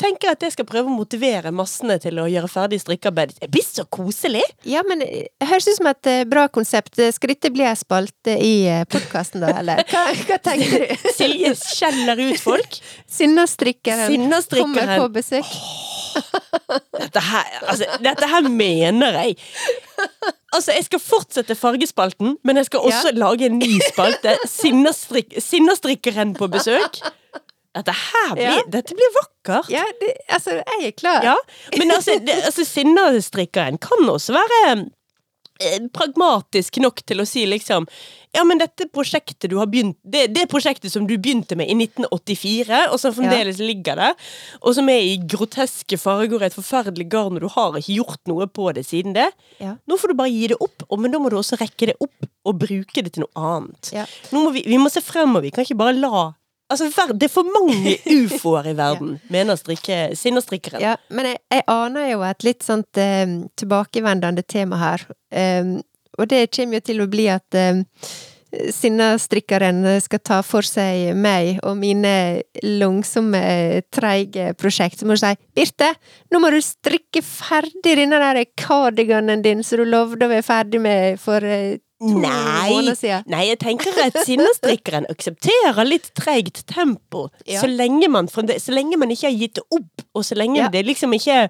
tenker 0.00 0.28
jeg 0.28 0.38
at 0.38 0.46
jeg 0.46 0.54
skal 0.56 0.68
prøve 0.68 0.90
å 0.90 0.96
motivere 0.96 1.52
massene 1.54 1.98
til 2.02 2.18
å 2.22 2.28
gjøre 2.30 2.50
ferdig 2.50 2.80
strikkearbeid. 2.82 3.36
Det 3.40 3.50
blir 3.52 3.66
så 3.66 3.86
koselig. 3.92 4.42
Ja, 4.68 4.82
men 4.86 5.02
det 5.04 5.28
høres 5.48 5.68
ut 5.70 5.78
som 5.78 5.90
et 5.90 6.10
eh, 6.10 6.24
bra 6.28 6.46
konsept. 6.52 6.98
Skal 7.16 7.34
dette 7.34 7.52
bli 7.54 7.66
ei 7.66 7.76
spalte 7.78 8.36
i 8.42 8.54
podkasten, 8.90 9.44
da, 9.44 9.54
eller? 9.62 9.82
Hva, 9.92 10.04
hva 10.26 10.38
tenker 10.42 10.86
du? 10.86 11.08
Silje 11.14 11.51
skjeller 11.58 12.20
ut 12.30 12.40
folk. 12.40 12.78
Sinnastrikkeren 13.10 14.06
Sinnastrikkeren. 14.10 14.74
kommer 14.74 14.98
på 15.04 15.08
besøk. 15.20 15.52
Dette 16.98 17.20
her, 17.24 17.46
altså, 17.68 17.86
dette 18.04 18.28
her 18.28 18.48
mener 18.48 19.18
jeg. 19.22 19.36
Altså, 20.52 20.72
Jeg 20.76 20.84
skal 20.84 21.00
fortsette 21.00 21.54
Fargespalten, 21.56 22.36
men 22.44 22.56
jeg 22.60 22.66
skal 22.68 22.80
også 22.88 23.12
lage 23.16 23.46
en 23.48 23.58
ny 23.58 23.78
spalte. 23.88 24.34
Sinnastrik, 24.48 25.32
Sinnastrikkeren 25.40 26.34
på 26.36 26.48
besøk. 26.52 27.00
Dette 27.72 27.92
her 27.96 28.34
blir, 28.34 28.44
Ja. 28.44 28.62
dette 28.68 28.92
blir 28.98 29.12
vakkert. 29.16 29.70
Ja, 29.72 29.84
det, 30.00 30.10
altså, 30.28 30.58
jeg 30.60 30.88
er 30.90 30.90
klar. 30.92 31.22
Ja, 31.24 31.36
men 31.78 31.90
altså, 31.90 32.18
det, 32.20 32.34
altså 32.44 32.64
Sinnastrikkeren 32.68 33.78
kan 33.80 34.08
også 34.12 34.34
være 34.36 34.90
pragmatisk 35.94 36.78
nok 36.82 37.02
til 37.06 37.22
å 37.22 37.26
si 37.28 37.44
liksom 37.46 37.86
Ja, 38.34 38.44
men 38.48 38.58
dette 38.58 38.86
prosjektet 38.88 39.50
du 39.52 39.58
har 39.60 39.68
begynt 39.70 39.98
Det, 40.02 40.26
det 40.32 40.46
prosjektet 40.50 40.92
som 40.92 41.06
du 41.06 41.14
begynte 41.18 41.56
med 41.58 41.68
i 41.70 41.76
1984, 41.76 42.80
og 42.92 42.98
som 43.00 43.14
fremdeles 43.14 43.60
ligger 43.62 44.00
der, 44.00 44.16
og 44.62 44.74
som 44.76 44.88
er 44.88 45.04
i 45.04 45.18
groteske 45.20 45.98
farger 46.00 46.38
og 46.40 46.46
et 46.48 46.56
forferdelig 46.56 47.08
garn, 47.12 47.36
og 47.36 47.44
du 47.44 47.50
har 47.52 47.78
ikke 47.78 47.98
gjort 48.00 48.22
noe 48.30 48.48
på 48.48 48.72
det 48.76 48.86
siden 48.88 49.14
det. 49.16 49.28
Ja. 49.60 49.76
Nå 49.86 49.98
får 50.00 50.12
du 50.12 50.18
bare 50.18 50.32
gi 50.32 50.50
det 50.54 50.58
opp, 50.64 50.86
og, 50.88 50.98
men 51.02 51.12
da 51.12 51.20
må 51.22 51.30
du 51.32 51.38
også 51.38 51.60
rekke 51.60 51.92
det 51.92 51.98
opp 52.02 52.30
og 52.48 52.58
bruke 52.64 53.04
det 53.04 53.14
til 53.14 53.26
noe 53.26 53.48
annet. 53.56 53.92
Ja. 53.94 54.06
Må 54.34 54.50
vi, 54.56 54.64
vi 54.66 54.80
må 54.80 54.90
se 54.92 55.04
fremover, 55.04 55.46
vi 55.46 55.52
kan 55.54 55.66
ikke 55.66 55.78
bare 55.78 55.98
la 55.98 56.30
Altså, 56.72 56.88
Det 57.12 57.28
er 57.28 57.32
for 57.32 57.48
mange 57.48 57.96
ufoer 58.24 58.72
i 58.72 58.76
verden, 58.78 59.18
mener 59.32 59.60
strikke, 59.60 60.16
sinnastrikkeren. 60.18 60.82
Ja, 60.82 60.96
men 61.12 61.32
jeg, 61.32 61.40
jeg 61.52 61.66
aner 61.68 62.10
jo 62.10 62.26
et 62.26 62.44
litt 62.48 62.66
sånt 62.66 63.00
eh, 63.00 63.38
tilbakevendende 63.60 64.44
tema 64.48 64.80
her. 64.80 65.06
Um, 65.30 65.80
og 66.20 66.28
det 66.28 66.50
kommer 66.52 66.80
jo 66.80 66.86
til 66.90 67.02
å 67.04 67.08
bli 67.10 67.28
at 67.32 67.56
um, 67.56 67.84
Sinnastrikkeren 68.52 69.80
skal 70.04 70.20
ta 70.20 70.42
for 70.44 70.66
seg 70.66 71.14
meg 71.16 71.62
og 71.64 71.78
mine 71.80 72.42
langsomme, 72.60 73.40
treige 73.88 74.50
prosjekt. 74.60 75.00
Så 75.00 75.08
må 75.08 75.16
du 75.16 75.22
si 75.22 75.32
'Birte, 75.56 75.88
nå 76.28 76.40
må 76.42 76.50
du 76.52 76.58
strikke 76.60 77.22
ferdig 77.24 77.96
denne 77.96 78.20
der 78.20 78.44
cardiganen 78.52 79.40
din 79.40 79.64
som 79.64 79.80
du 79.80 79.86
lovde 79.88 80.28
å 80.28 80.32
være 80.34 80.44
ferdig 80.44 80.82
med 80.84 81.20
for 81.20 81.40
eh, 81.40 81.80
Nei, 82.02 82.82
nei, 83.30 83.42
jeg 83.52 83.58
tenker 83.62 83.98
at 84.04 84.16
sinnestrikkeren 84.26 85.06
aksepterer 85.12 85.84
litt 85.86 86.10
treigt 86.18 86.64
tempo. 86.70 87.28
Ja. 87.46 87.60
Så, 87.62 87.70
lenge 87.70 88.08
man, 88.10 88.28
så 88.28 88.74
lenge 88.74 88.98
man 88.98 89.14
ikke 89.14 89.30
har 89.30 89.38
gitt 89.38 89.62
opp, 89.70 90.06
og 90.14 90.24
så 90.26 90.34
lenge 90.38 90.58
Ja. 90.64 90.68
det 90.72 90.84
liksom 90.86 91.14
ikke 91.14 91.48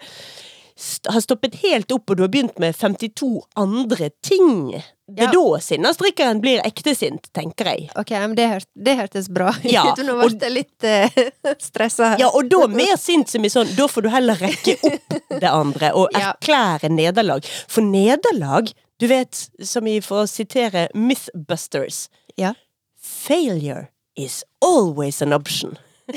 har 1.12 1.20
stoppet 1.20 1.54
helt 1.62 1.92
opp, 1.92 2.10
og 2.10 2.16
du 2.16 2.22
har 2.24 2.30
begynt 2.32 2.58
med 2.58 2.74
52 2.74 3.42
andre 3.60 4.08
ting. 4.24 4.72
Det 5.12 5.26
er 5.26 5.28
Ja. 5.28 5.32
da 5.32 5.58
sinnestrikkeren 5.60 6.40
blir 6.40 6.62
ekte 6.64 6.94
sint, 6.96 7.28
tenker 7.36 7.64
jeg. 7.68 7.90
Ok, 7.94 8.10
men 8.10 8.34
det, 8.34 8.48
hørt, 8.48 8.66
det 8.74 8.96
hørtes 8.96 9.28
bra 9.28 9.50
ut. 9.52 9.64
Ja, 9.70 9.84
Nå 9.98 10.16
ble 10.16 10.30
jeg 10.40 10.52
litt 10.52 10.86
uh, 10.88 11.54
stressa. 11.60 12.14
Ja, 12.18 12.30
og 12.32 12.48
da 12.48 12.66
mer 12.72 12.96
sint 12.96 13.28
som 13.28 13.44
i 13.44 13.50
sånn, 13.52 13.68
da 13.76 13.86
får 13.86 14.02
du 14.02 14.08
heller 14.14 14.40
rekke 14.40 14.78
opp 14.88 15.18
det 15.42 15.50
andre 15.52 15.92
og 15.94 16.08
erklære 16.16 16.88
nederlag. 16.90 17.44
For 17.68 17.84
nederlag, 17.84 18.72
du 19.02 19.08
vet, 19.10 19.34
som 19.66 19.86
i 19.90 19.96
for 20.04 20.22
å 20.22 20.30
sitere 20.30 20.88
Mythbusters, 20.94 22.06
Ja. 22.38 22.54
Failure 23.02 23.88
is 24.16 24.44
always 24.62 25.20
an 25.22 25.32
option. 25.34 25.76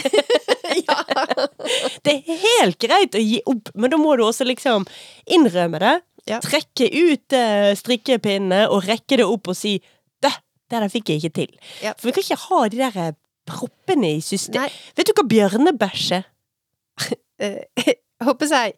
Det 2.05 2.11
er 2.11 2.39
helt 2.41 2.77
greit 2.81 3.15
å 3.17 3.21
gi 3.21 3.39
opp, 3.49 3.71
men 3.73 3.89
da 3.93 3.97
må 3.97 4.15
du 4.17 4.23
også 4.25 4.45
liksom 4.45 4.85
innrømme 5.25 5.81
det. 5.81 5.95
Ja. 6.29 6.39
Trekke 6.43 6.87
ut 6.89 7.35
eh, 7.37 7.71
strikkepinnene 7.77 8.65
og 8.73 8.85
rekke 8.87 9.19
det 9.21 9.27
opp 9.29 9.49
og 9.53 9.57
si 9.57 9.77
det, 10.23 10.31
det 10.69 10.81
der 10.81 10.89
fikk 10.93 11.11
jeg 11.13 11.21
ikke 11.23 11.35
til. 11.41 11.51
Ja. 11.85 11.93
For 11.97 12.09
vi 12.09 12.15
kan 12.15 12.25
ikke 12.25 12.41
ha 12.47 12.61
de 12.69 12.81
der 12.81 13.01
eh, 13.01 13.11
proppene 13.49 14.15
i 14.17 14.23
systemet. 14.25 14.73
Vet 14.97 15.09
du 15.09 15.13
hva 15.17 15.27
bjørnebæsj 15.35 16.07
er? 16.21 16.25
Eh, 17.35 17.67
håper 18.23 18.47
jeg 18.47 18.77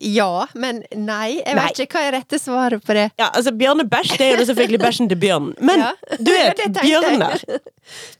ja, 0.00 0.46
men 0.54 0.82
nei. 0.94 1.38
Jeg 1.40 1.56
Nei. 1.56 1.64
vet 1.68 1.80
ikke 1.86 1.98
hva 2.00 2.04
er 2.08 2.16
rette 2.18 2.40
svaret 2.42 2.84
på 2.84 2.96
det. 2.96 3.08
Ja, 3.20 3.30
altså 3.32 3.52
Bjørnebæsj, 3.56 4.16
det 4.18 4.28
er 4.32 4.38
jo 4.42 4.48
selvfølgelig 4.50 4.82
bæsjen 4.82 5.08
til 5.08 5.18
bjørnen. 5.22 5.54
Men 5.60 5.78
Ja. 5.86 5.92
du 6.18 6.30
vet, 6.32 6.62
bjørner 6.82 7.42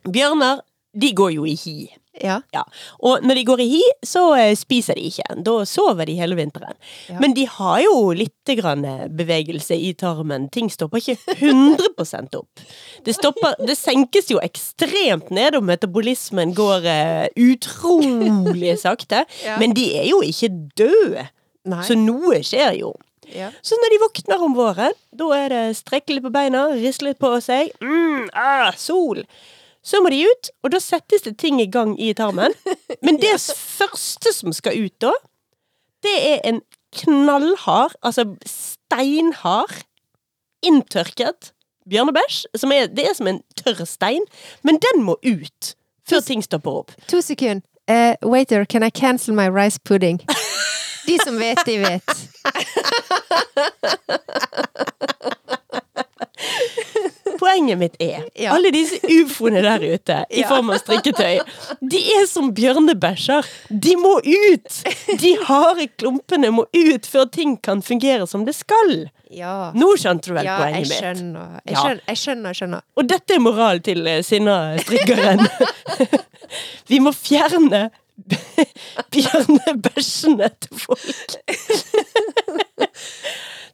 Bjørner, 0.07 0.59
de 0.97 1.13
går 1.13 1.33
jo 1.37 1.45
i 1.45 1.55
hi. 1.55 1.79
Ja. 2.17 2.39
Ja. 2.53 2.63
Og 3.05 3.21
når 3.21 3.37
de 3.37 3.43
går 3.45 3.61
i 3.61 3.67
hi, 3.75 3.81
så 4.05 4.23
eh, 4.39 4.55
spiser 4.57 4.97
de 4.97 5.03
ikke. 5.11 5.25
Da 5.45 5.59
sover 5.69 6.07
de 6.09 6.15
hele 6.17 6.33
vinteren. 6.39 6.73
Ja. 7.11 7.19
Men 7.21 7.35
de 7.37 7.43
har 7.45 7.81
jo 7.83 8.09
litt 8.17 8.53
grann 8.57 8.81
eh, 8.87 9.03
bevegelse 9.13 9.77
i 9.77 9.91
tarmen. 9.93 10.47
Ting 10.53 10.71
stopper 10.73 10.97
ikke 10.97 11.17
100 11.35 12.39
opp. 12.39 12.63
Det, 13.05 13.13
stopper, 13.13 13.53
det 13.67 13.77
senkes 13.77 14.31
jo 14.33 14.41
ekstremt 14.41 15.29
ned, 15.29 15.59
og 15.59 15.67
metabolismen 15.69 16.55
går 16.57 16.87
uh, 16.89 17.27
utrolig 17.37 18.73
sakte. 18.81 19.23
Men 19.61 19.77
de 19.77 19.91
er 19.99 20.09
jo 20.09 20.23
ikke 20.25 20.49
døde. 20.79 21.27
Nei. 21.67 21.83
Så 21.85 21.97
noe 21.99 22.41
skjer 22.45 22.77
jo. 22.79 22.93
Ja. 23.33 23.51
Så 23.65 23.75
når 23.81 23.91
de 23.91 24.01
våkner 24.05 24.43
om 24.43 24.55
våren, 24.55 24.95
da 25.19 25.27
er 25.35 25.51
det 25.51 25.63
strekke 25.81 26.15
litt 26.15 26.23
på 26.23 26.31
beina, 26.31 26.67
riste 26.77 27.07
litt 27.07 27.19
på 27.19 27.33
seg. 27.43 27.73
Mm, 27.83 28.29
ah, 28.31 28.71
sol! 28.79 29.23
Så 29.83 30.01
må 30.03 30.11
de 30.11 30.23
ut, 30.27 30.49
og 30.63 30.71
da 30.73 30.79
settes 30.83 31.23
det 31.23 31.37
ting 31.39 31.61
i 31.63 31.69
gang 31.71 31.93
i 31.99 32.13
tarmen. 32.15 32.55
Men 33.05 33.19
det 33.23 33.35
første 33.39 34.33
som 34.35 34.55
skal 34.55 34.79
ut 34.87 34.95
da, 35.03 35.13
det 36.03 36.15
er 36.31 36.41
en 36.47 36.61
knallhard, 36.97 37.95
altså 38.01 38.25
steinhard, 38.47 39.83
inntørket 40.65 41.51
bjørnebæsj. 41.89 42.45
Som 42.55 42.71
er, 42.71 42.87
det 42.87 43.07
er 43.09 43.15
som 43.15 43.27
en 43.27 43.41
tørr 43.59 43.85
stein, 43.85 44.25
men 44.63 44.79
den 44.83 45.03
må 45.03 45.17
ut 45.25 45.73
før 46.07 46.23
ting 46.23 46.43
stopper 46.43 46.83
opp. 46.83 46.95
To 47.11 47.21
sekunder. 47.21 47.63
Uh, 47.87 48.15
waiter, 48.21 48.65
can 48.65 48.83
I 48.83 48.89
cancel 48.89 49.33
my 49.33 49.47
rice 49.47 49.79
pudding? 49.79 50.19
De 51.07 51.17
som 51.23 51.37
vet, 51.39 51.61
de 51.65 51.77
vet. 51.79 52.17
Poenget 57.39 57.77
mitt 57.77 57.95
er 58.01 58.23
Ja. 58.35 58.53
alle 58.55 58.71
disse 58.71 58.97
ufoene 59.03 59.61
der 59.61 59.83
ute 59.93 60.25
i 60.31 60.39
Ja. 60.41 60.47
form 60.47 60.69
av 60.69 60.79
strikketøy, 60.79 61.39
de 61.81 61.97
er 62.17 62.25
som 62.27 62.51
bjørnebæsjer. 62.53 63.45
De 63.69 63.95
må 63.95 64.17
ut! 64.23 64.83
De 65.19 65.35
harde 65.45 65.87
klumpene 65.97 66.49
må 66.51 66.65
ut 66.73 67.05
før 67.05 67.29
ting 67.31 67.57
kan 67.61 67.81
fungere 67.81 68.27
som 68.27 68.45
det 68.45 68.55
skal. 68.55 69.09
Ja. 69.29 69.71
Nå 69.75 69.93
skjønte 69.97 70.27
du 70.27 70.33
vel 70.33 70.45
poenget 70.45 70.87
mitt? 70.87 70.97
skjønner. 70.97 71.61
Jeg 71.65 71.75
Ja. 71.75 71.81
skjønner, 71.81 72.01
jeg 72.07 72.17
skjønner. 72.17 72.47
Jeg 72.49 72.55
skjønner. 72.55 72.81
Og 72.97 73.07
dette 73.07 73.33
er 73.35 73.39
moral 73.39 73.79
til 73.81 74.07
eh, 74.07 74.21
sinna 74.23 74.77
strikkeren. 74.79 75.47
Vi 76.89 76.99
må 76.99 77.11
fjerne 77.13 77.91
bjørnebæsjene 79.11 80.49
til 80.61 80.79
folk. 80.79 81.31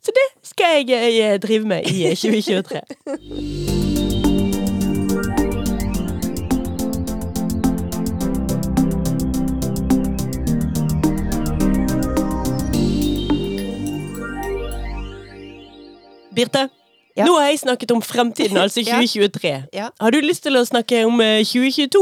Så 0.04 0.12
det 0.16 0.28
skal 0.44 0.86
jeg 0.88 1.34
eh, 1.34 1.40
drive 1.40 1.66
med 1.68 1.82
i 1.92 2.06
eh, 2.06 2.16
2023. 2.16 2.82
Birte, 16.36 16.70
Ja. 17.16 17.26
nå 17.28 17.36
har 17.38 17.52
jeg 17.52 17.60
snakket 17.62 17.92
om 17.94 18.02
fremtiden, 18.02 18.58
altså 18.64 18.82
2023. 18.82 19.52
Ja. 19.74 19.90
Har 20.02 20.12
du 20.16 20.20
lyst 20.24 20.44
til 20.48 20.58
å 20.58 20.64
snakke 20.66 21.04
om 21.06 21.22
eh, 21.22 21.44
2022? 21.46 22.02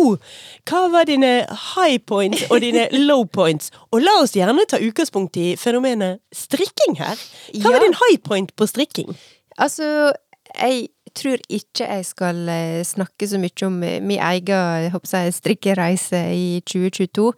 Hva 0.69 0.85
var 0.93 1.09
dine 1.09 1.33
high 1.75 1.99
points 1.99 2.45
og 2.49 2.61
dine 2.63 2.87
low 3.09 3.25
points? 3.25 3.71
Og 3.91 4.01
la 4.05 4.17
oss 4.23 4.35
gjerne 4.37 4.65
ta 4.71 4.79
utgangspunkt 4.79 5.35
i 5.41 5.53
fenomenet 5.59 6.21
strikking 6.35 6.95
her. 7.01 7.19
Hva 7.57 7.67
Ja. 7.71 7.75
var 7.75 7.83
din 7.83 7.97
high 8.05 8.21
point 8.23 8.55
på 8.55 8.67
strikking? 8.71 9.11
Altså, 9.59 10.13
jeg 10.55 10.87
tror 11.15 11.41
ikke 11.51 11.85
jeg 11.87 12.05
skal 12.07 12.47
eh, 12.49 12.81
snakke 12.87 13.27
så 13.27 13.39
mye 13.41 13.67
om 13.67 13.81
eh, 13.83 13.99
min 14.03 14.19
egen 14.19 14.91
jeg 15.11 15.33
strikkereise 15.35 16.21
i 16.35 16.61
2022. 16.67 17.33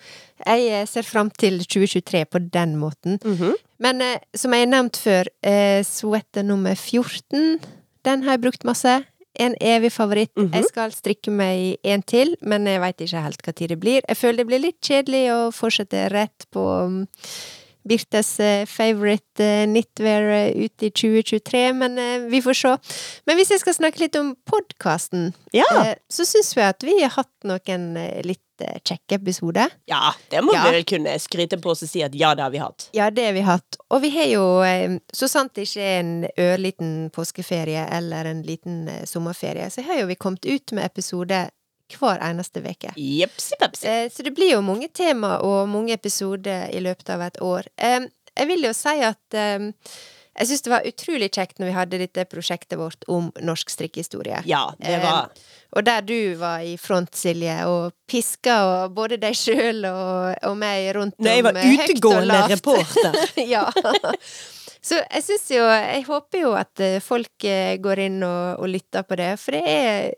Jeg 0.46 0.68
eh, 0.70 0.86
ser 0.90 1.08
fram 1.08 1.32
til 1.32 1.60
2023 1.66 2.26
på 2.30 2.44
den 2.54 2.76
måten. 2.78 3.20
Men 3.84 4.02
eh, 4.02 4.20
som 4.38 4.54
jeg 4.56 4.66
har 4.66 4.72
nevnt 4.72 5.00
før, 5.00 5.30
eh, 5.46 5.82
sweater 5.88 6.46
nummer 6.48 6.76
14, 6.78 7.58
den 8.08 8.24
har 8.24 8.38
jeg 8.38 8.44
brukt 8.46 8.68
masse. 8.68 9.02
En 9.42 9.56
evig 9.66 9.90
favoritt. 9.96 10.30
Jeg 10.38 10.68
skal 10.70 10.92
strikke 10.94 11.32
meg 11.34 11.80
en 11.90 12.04
til, 12.06 12.36
men 12.46 12.68
jeg 12.70 12.82
veit 12.84 13.02
ikke 13.02 13.24
helt 13.26 13.42
hva 13.42 13.54
tid 13.58 13.74
det 13.74 13.80
blir. 13.82 14.06
Jeg 14.06 14.20
føler 14.20 14.44
det 14.44 14.48
blir 14.52 14.62
litt 14.62 14.78
kjedelig 14.86 15.24
å 15.34 15.40
fortsette 15.56 16.04
rett 16.14 16.46
på 16.54 16.62
um, 16.62 17.00
Birtes 17.84 18.40
eh, 18.40 18.66
favorite 18.70 19.44
eh, 19.44 19.66
knitwear 19.68 20.30
eh, 20.32 20.66
ute 20.68 20.88
i 20.88 20.92
2023, 20.94 21.64
men 21.76 21.98
vi 22.32 22.40
får 22.46 22.60
se. 22.62 22.76
Men 23.28 23.40
hvis 23.40 23.52
jeg 23.52 23.64
skal 23.64 23.76
snakke 23.76 24.06
litt 24.06 24.16
om 24.20 24.34
podkasten, 24.48 25.34
Ja. 25.54 25.66
så 26.10 26.26
syns 26.30 26.54
vi 26.56 26.64
at 26.64 26.84
vi 26.86 26.96
har 27.02 27.12
hatt 27.18 27.34
noen 27.44 27.90
litt 28.24 28.40
kjekke. 28.86 29.20
Ja, 29.90 30.14
det 30.30 30.42
må 30.44 30.54
Ja. 30.54 30.64
vi 30.66 30.72
vel 30.78 30.84
kunne 30.84 31.18
skryte 31.20 31.58
på 31.62 31.70
oss 31.72 31.84
og 31.84 31.90
si 31.90 32.02
at 32.04 32.14
ja, 32.16 32.34
det 32.36 32.44
har 32.44 32.52
vi 32.52 32.58
hatt. 32.62 32.90
Ja, 32.94 33.10
det 33.10 33.26
har 33.26 33.34
vi 33.34 33.42
hatt. 33.42 33.78
Og 33.90 34.02
vi 34.02 34.10
har 34.10 34.26
jo, 34.32 34.46
eh, 34.64 35.00
så 35.14 35.28
sant 35.30 35.54
det 35.56 35.68
ikke 35.68 35.82
er 35.82 36.00
en 36.00 36.28
ørliten 36.38 37.10
påskeferie 37.12 37.88
eller 37.92 38.26
en 38.26 38.44
liten 38.44 38.88
eh, 38.88 39.06
sommerferie, 39.06 39.70
så 39.70 39.82
har 39.84 40.00
jo 40.02 40.08
vi 40.08 40.16
kommet 40.16 40.46
ut 40.46 40.72
med 40.72 40.86
episode 40.86 41.50
hver 41.94 42.20
eneste 42.26 42.60
uke. 42.64 42.94
Eh, 43.86 44.10
Så 44.10 44.24
det 44.24 44.34
blir 44.36 44.52
jo 44.56 44.62
mange 44.62 44.88
tema 44.94 45.38
og 45.44 45.68
mange 45.70 45.94
episoder 45.94 46.70
i 46.74 46.80
løpet 46.80 47.10
av 47.10 47.22
et 47.22 47.38
år. 47.42 47.64
Jeg 48.36 48.48
vil 48.48 48.64
jo 48.64 48.74
si 48.74 49.00
at 49.04 49.36
jeg 50.40 50.50
syns 50.50 50.64
det 50.66 50.72
var 50.74 50.88
utrolig 50.90 51.30
kjekt 51.36 51.60
når 51.62 51.70
vi 51.70 51.76
hadde 51.78 52.00
dette 52.02 52.26
prosjektet 52.30 52.80
vårt 52.80 53.06
om 53.12 53.30
norsk 53.46 53.70
strikkehistorie. 53.70 54.42
Ja, 54.50 54.64
det 54.80 54.96
Eh, 54.98 55.04
var 55.04 55.30
Og 55.76 55.86
der 55.86 56.02
du 56.02 56.36
var 56.38 56.62
i 56.62 56.76
front, 56.78 57.16
Silje, 57.18 57.56
og 57.66 57.94
piska 58.10 58.58
og 58.66 58.92
både 58.94 59.18
deg 59.22 59.34
sjøl 59.38 59.86
og, 59.90 60.36
og 60.46 60.58
meg 60.58 60.92
rundt 60.98 61.18
Nei, 61.20 61.40
jeg 61.40 61.46
var 61.48 61.58
om 61.58 61.62
eh, 61.62 61.80
utegående 61.86 62.42
reporter. 62.54 63.18
ja. 63.56 63.66
Så 64.84 65.00
jeg 65.00 65.24
syns 65.24 65.48
jo 65.54 65.64
Jeg 65.64 66.04
håper 66.10 66.42
jo 66.44 66.52
at 66.60 66.84
eh, 66.84 67.00
folk 67.04 67.46
eh, 67.48 67.78
går 67.82 68.06
inn 68.10 68.22
og, 68.28 68.60
og 68.60 68.70
lytter 68.70 69.06
på 69.08 69.18
det, 69.22 69.32
for 69.42 69.56
det 69.58 69.64
er 69.66 70.14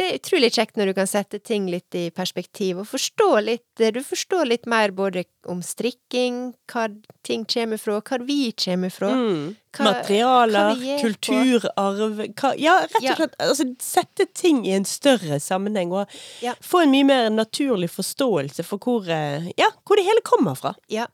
det 0.00 0.06
er 0.08 0.16
utrolig 0.18 0.48
kjekt 0.56 0.78
når 0.80 0.90
du 0.90 0.94
kan 0.96 1.06
sette 1.10 1.38
ting 1.44 1.66
litt 1.70 1.94
i 1.94 2.06
perspektiv, 2.16 2.78
og 2.82 2.88
forstå 2.88 3.26
litt 3.44 3.80
eh, 3.84 3.92
Du 3.94 4.00
forstår 4.04 4.48
litt 4.48 4.64
mer 4.70 4.90
både 4.96 5.24
om 5.52 5.60
strikking, 5.64 6.54
hva 6.72 6.86
ting 7.26 7.44
kommer 7.44 7.78
fra, 7.80 7.98
hva 8.00 8.18
vi 8.26 8.50
kommer 8.64 8.90
fra. 8.94 9.10
mm. 9.14 9.56
Hva- 9.76 9.84
Materialer, 9.92 10.72
hva 10.80 10.96
kulturarv 11.04 12.16
hva, 12.34 12.50
Ja, 12.58 12.80
rett 12.90 12.96
og 13.12 13.16
slett 13.20 13.36
altså, 13.38 13.68
sette 13.78 14.26
ting 14.34 14.64
i 14.66 14.72
en 14.74 14.84
større 14.88 15.38
sammenheng, 15.40 15.92
og 15.92 16.08
Ja. 16.42 16.54
få 16.60 16.82
en 16.82 16.90
mye 16.96 17.04
mer 17.06 17.30
naturlig 17.30 17.90
forståelse 17.94 18.64
for 18.66 18.78
hvor, 18.82 19.06
eh, 19.08 19.52
ja, 19.56 19.68
hvor 19.86 19.96
det 20.00 20.04
hele 20.08 20.20
kommer 20.26 20.56
fra. 20.58 20.74
Ja. 20.88 21.06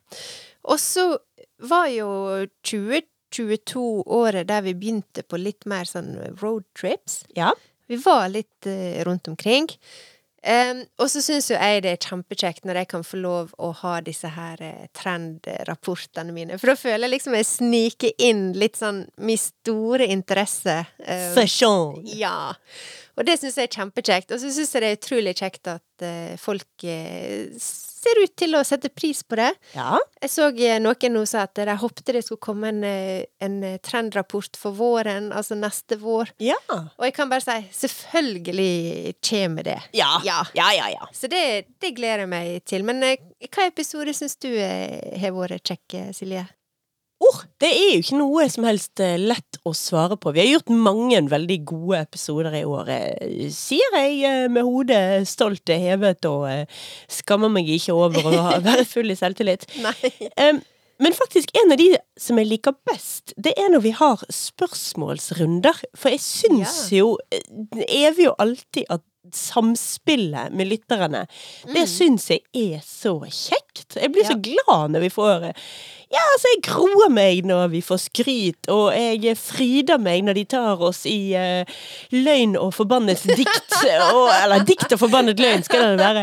Og 0.64 0.79
så 0.79 1.18
var 1.61 1.87
jo 1.92 2.46
2022 2.64 4.05
året 4.07 4.46
der 4.49 4.62
vi 4.62 4.75
begynte 4.75 5.22
på 5.27 5.38
litt 5.40 5.66
mer 5.68 5.85
sånn 5.88 6.14
roadtrips. 6.40 7.25
Ja. 7.37 7.53
Vi 7.87 7.99
var 8.03 8.29
litt 8.33 8.66
eh, 8.66 9.03
rundt 9.07 9.29
omkring. 9.29 9.70
Um, 10.46 10.85
og 11.03 11.09
så 11.11 11.18
syns 11.25 11.49
jo 11.51 11.57
jeg 11.57 11.81
det 11.83 11.90
er 11.96 12.05
kjempekjekt 12.07 12.68
når 12.68 12.79
jeg 12.79 12.88
kan 12.92 13.03
få 13.03 13.18
lov 13.18 13.49
å 13.59 13.72
ha 13.81 13.96
disse 14.07 14.29
her 14.31 14.61
eh, 14.62 14.85
trendrapportene 14.94 16.31
mine. 16.35 16.59
For 16.61 16.70
da 16.70 16.77
føler 16.79 17.09
jeg 17.09 17.14
liksom 17.16 17.35
jeg 17.35 17.49
sniker 17.49 18.22
inn 18.22 18.44
litt 18.55 18.79
sånn 18.79 19.01
min 19.18 19.40
store 19.42 20.07
interesse. 20.14 20.85
Um, 21.03 21.33
Fashion. 21.35 21.99
ja. 22.07 22.55
Og 23.16 23.27
det 23.27 23.38
syns 23.40 23.57
jeg 23.59 23.70
er 23.70 23.75
kjempekjekt. 23.81 24.31
Og 24.37 24.42
så 24.42 24.53
syns 24.55 24.75
jeg 24.77 24.85
det 24.85 24.92
er 24.92 25.01
utrolig 25.01 25.35
kjekt 25.40 25.72
at 25.72 26.07
eh, 26.07 26.37
folk 26.38 26.87
eh, 26.87 27.51
ser 28.07 28.23
ut 28.23 28.35
til 28.38 28.57
å 28.57 28.62
sette 28.66 28.90
pris 28.92 29.23
på 29.27 29.38
det. 29.40 29.51
Ja. 29.75 29.99
Jeg 30.23 30.33
så 30.33 30.49
eh, 30.55 30.79
noen 30.83 31.14
nå 31.16 31.25
sa 31.29 31.45
at 31.47 31.59
de 31.59 31.77
håpte 31.81 32.14
det 32.14 32.25
skulle 32.27 32.42
komme 32.42 32.71
en, 32.73 32.83
eh, 32.87 33.27
en 33.42 33.59
eh, 33.66 33.79
trendrapport 33.85 34.59
for 34.61 34.77
våren, 34.77 35.33
altså 35.37 35.59
neste 35.59 35.99
vår. 36.01 36.33
Ja. 36.42 36.59
Og 36.71 37.07
jeg 37.09 37.16
kan 37.16 37.31
bare 37.33 37.45
si 37.45 37.59
selvfølgelig 37.83 39.16
kommer 39.27 39.66
det. 39.66 39.79
Ja. 39.97 40.16
Ja. 40.27 40.42
Ja, 40.57 40.71
ja, 40.77 40.90
ja. 40.95 41.09
Så 41.12 41.31
det, 41.33 41.42
det 41.83 41.95
gleder 41.97 42.25
jeg 42.25 42.33
meg 42.33 42.64
til. 42.69 42.87
Men 42.87 43.03
hva 43.03 43.66
episode 43.66 44.14
syns 44.16 44.38
du 44.42 44.51
har 44.57 45.35
vært 45.37 45.66
kjekk, 45.66 45.99
Silje? 46.16 46.47
Oh, 47.25 47.39
det 47.63 47.71
er 47.73 47.95
jo 47.95 48.03
ikke 48.03 48.19
noe 48.19 48.45
som 48.53 48.67
helst 48.69 49.01
eh, 49.01 49.15
lett 49.17 49.57
å 49.65 49.73
svare 49.75 50.19
på. 50.21 50.35
Vi 50.37 50.43
har 50.43 50.51
gjort 50.59 50.69
mange 50.69 51.23
veldig 51.33 51.57
gode 51.65 52.03
episoder 52.05 52.53
i 52.59 52.65
år, 52.69 52.91
eh, 52.93 53.47
sier 53.57 53.97
jeg 53.97 54.19
eh, 54.29 54.49
med 54.53 54.67
hodet 54.69 55.25
stolt 55.31 55.73
hevet 55.73 56.29
og 56.29 56.69
skammer 57.09 57.49
meg 57.53 57.71
ikke 57.73 57.97
over 57.97 58.29
å 58.29 58.35
være 58.69 58.85
full 58.85 59.11
i 59.15 59.17
selvtillit. 59.17 59.65
Nei. 59.81 60.13
Men 61.01 61.13
faktisk, 61.13 61.51
en 61.61 61.73
av 61.75 61.81
de 61.81 61.91
som 62.21 62.39
jeg 62.41 62.49
liker 62.49 62.77
best, 62.89 63.35
det 63.37 63.53
er 63.61 63.69
når 63.73 63.83
vi 63.85 63.91
har 63.99 64.23
spørsmålsrunder. 64.33 65.83
For 65.97 66.13
jeg 66.15 66.23
syns 66.25 66.79
Ja. 66.93 67.03
jo 67.03 67.11
evig 67.89 68.29
og 68.31 68.37
alltid 68.41 68.89
at 68.93 69.05
samspillet 69.35 70.53
med 70.55 70.69
lytterne, 70.71 71.25
det 71.67 71.83
Mm. 71.83 71.91
syns 71.91 72.29
jeg 72.31 72.45
er 72.55 72.81
så 72.87 73.19
kjekt. 73.27 73.97
Jeg 74.01 74.12
blir 74.14 74.23
Ja. 74.25 74.31
så 74.31 74.41
glad 74.41 74.93
når 74.95 75.01
vi 75.01 75.09
får 75.11 75.53
Ja, 76.15 76.23
altså, 76.37 76.51
jeg 76.53 76.61
groer 76.63 77.11
meg 77.11 77.47
når 77.49 77.73
vi 77.73 77.81
får 77.83 77.99
skryt, 78.05 78.69
og 78.71 78.95
jeg 78.95 79.35
fryder 79.41 79.99
meg 79.99 80.23
når 80.23 80.39
de 80.39 80.45
tar 80.55 80.83
oss 80.87 81.01
i 81.11 81.35
uh, 81.35 81.67
løgn 82.15 82.55
og 82.61 82.71
forbannet 82.77 83.25
dikt. 83.27 83.75
Og, 84.17 84.29
eller 84.31 84.63
dikt 84.67 84.93
og 84.95 85.01
forbannet 85.01 85.41
løgn, 85.41 85.63
skal 85.67 85.83
det 85.83 85.99
være. 86.01 86.23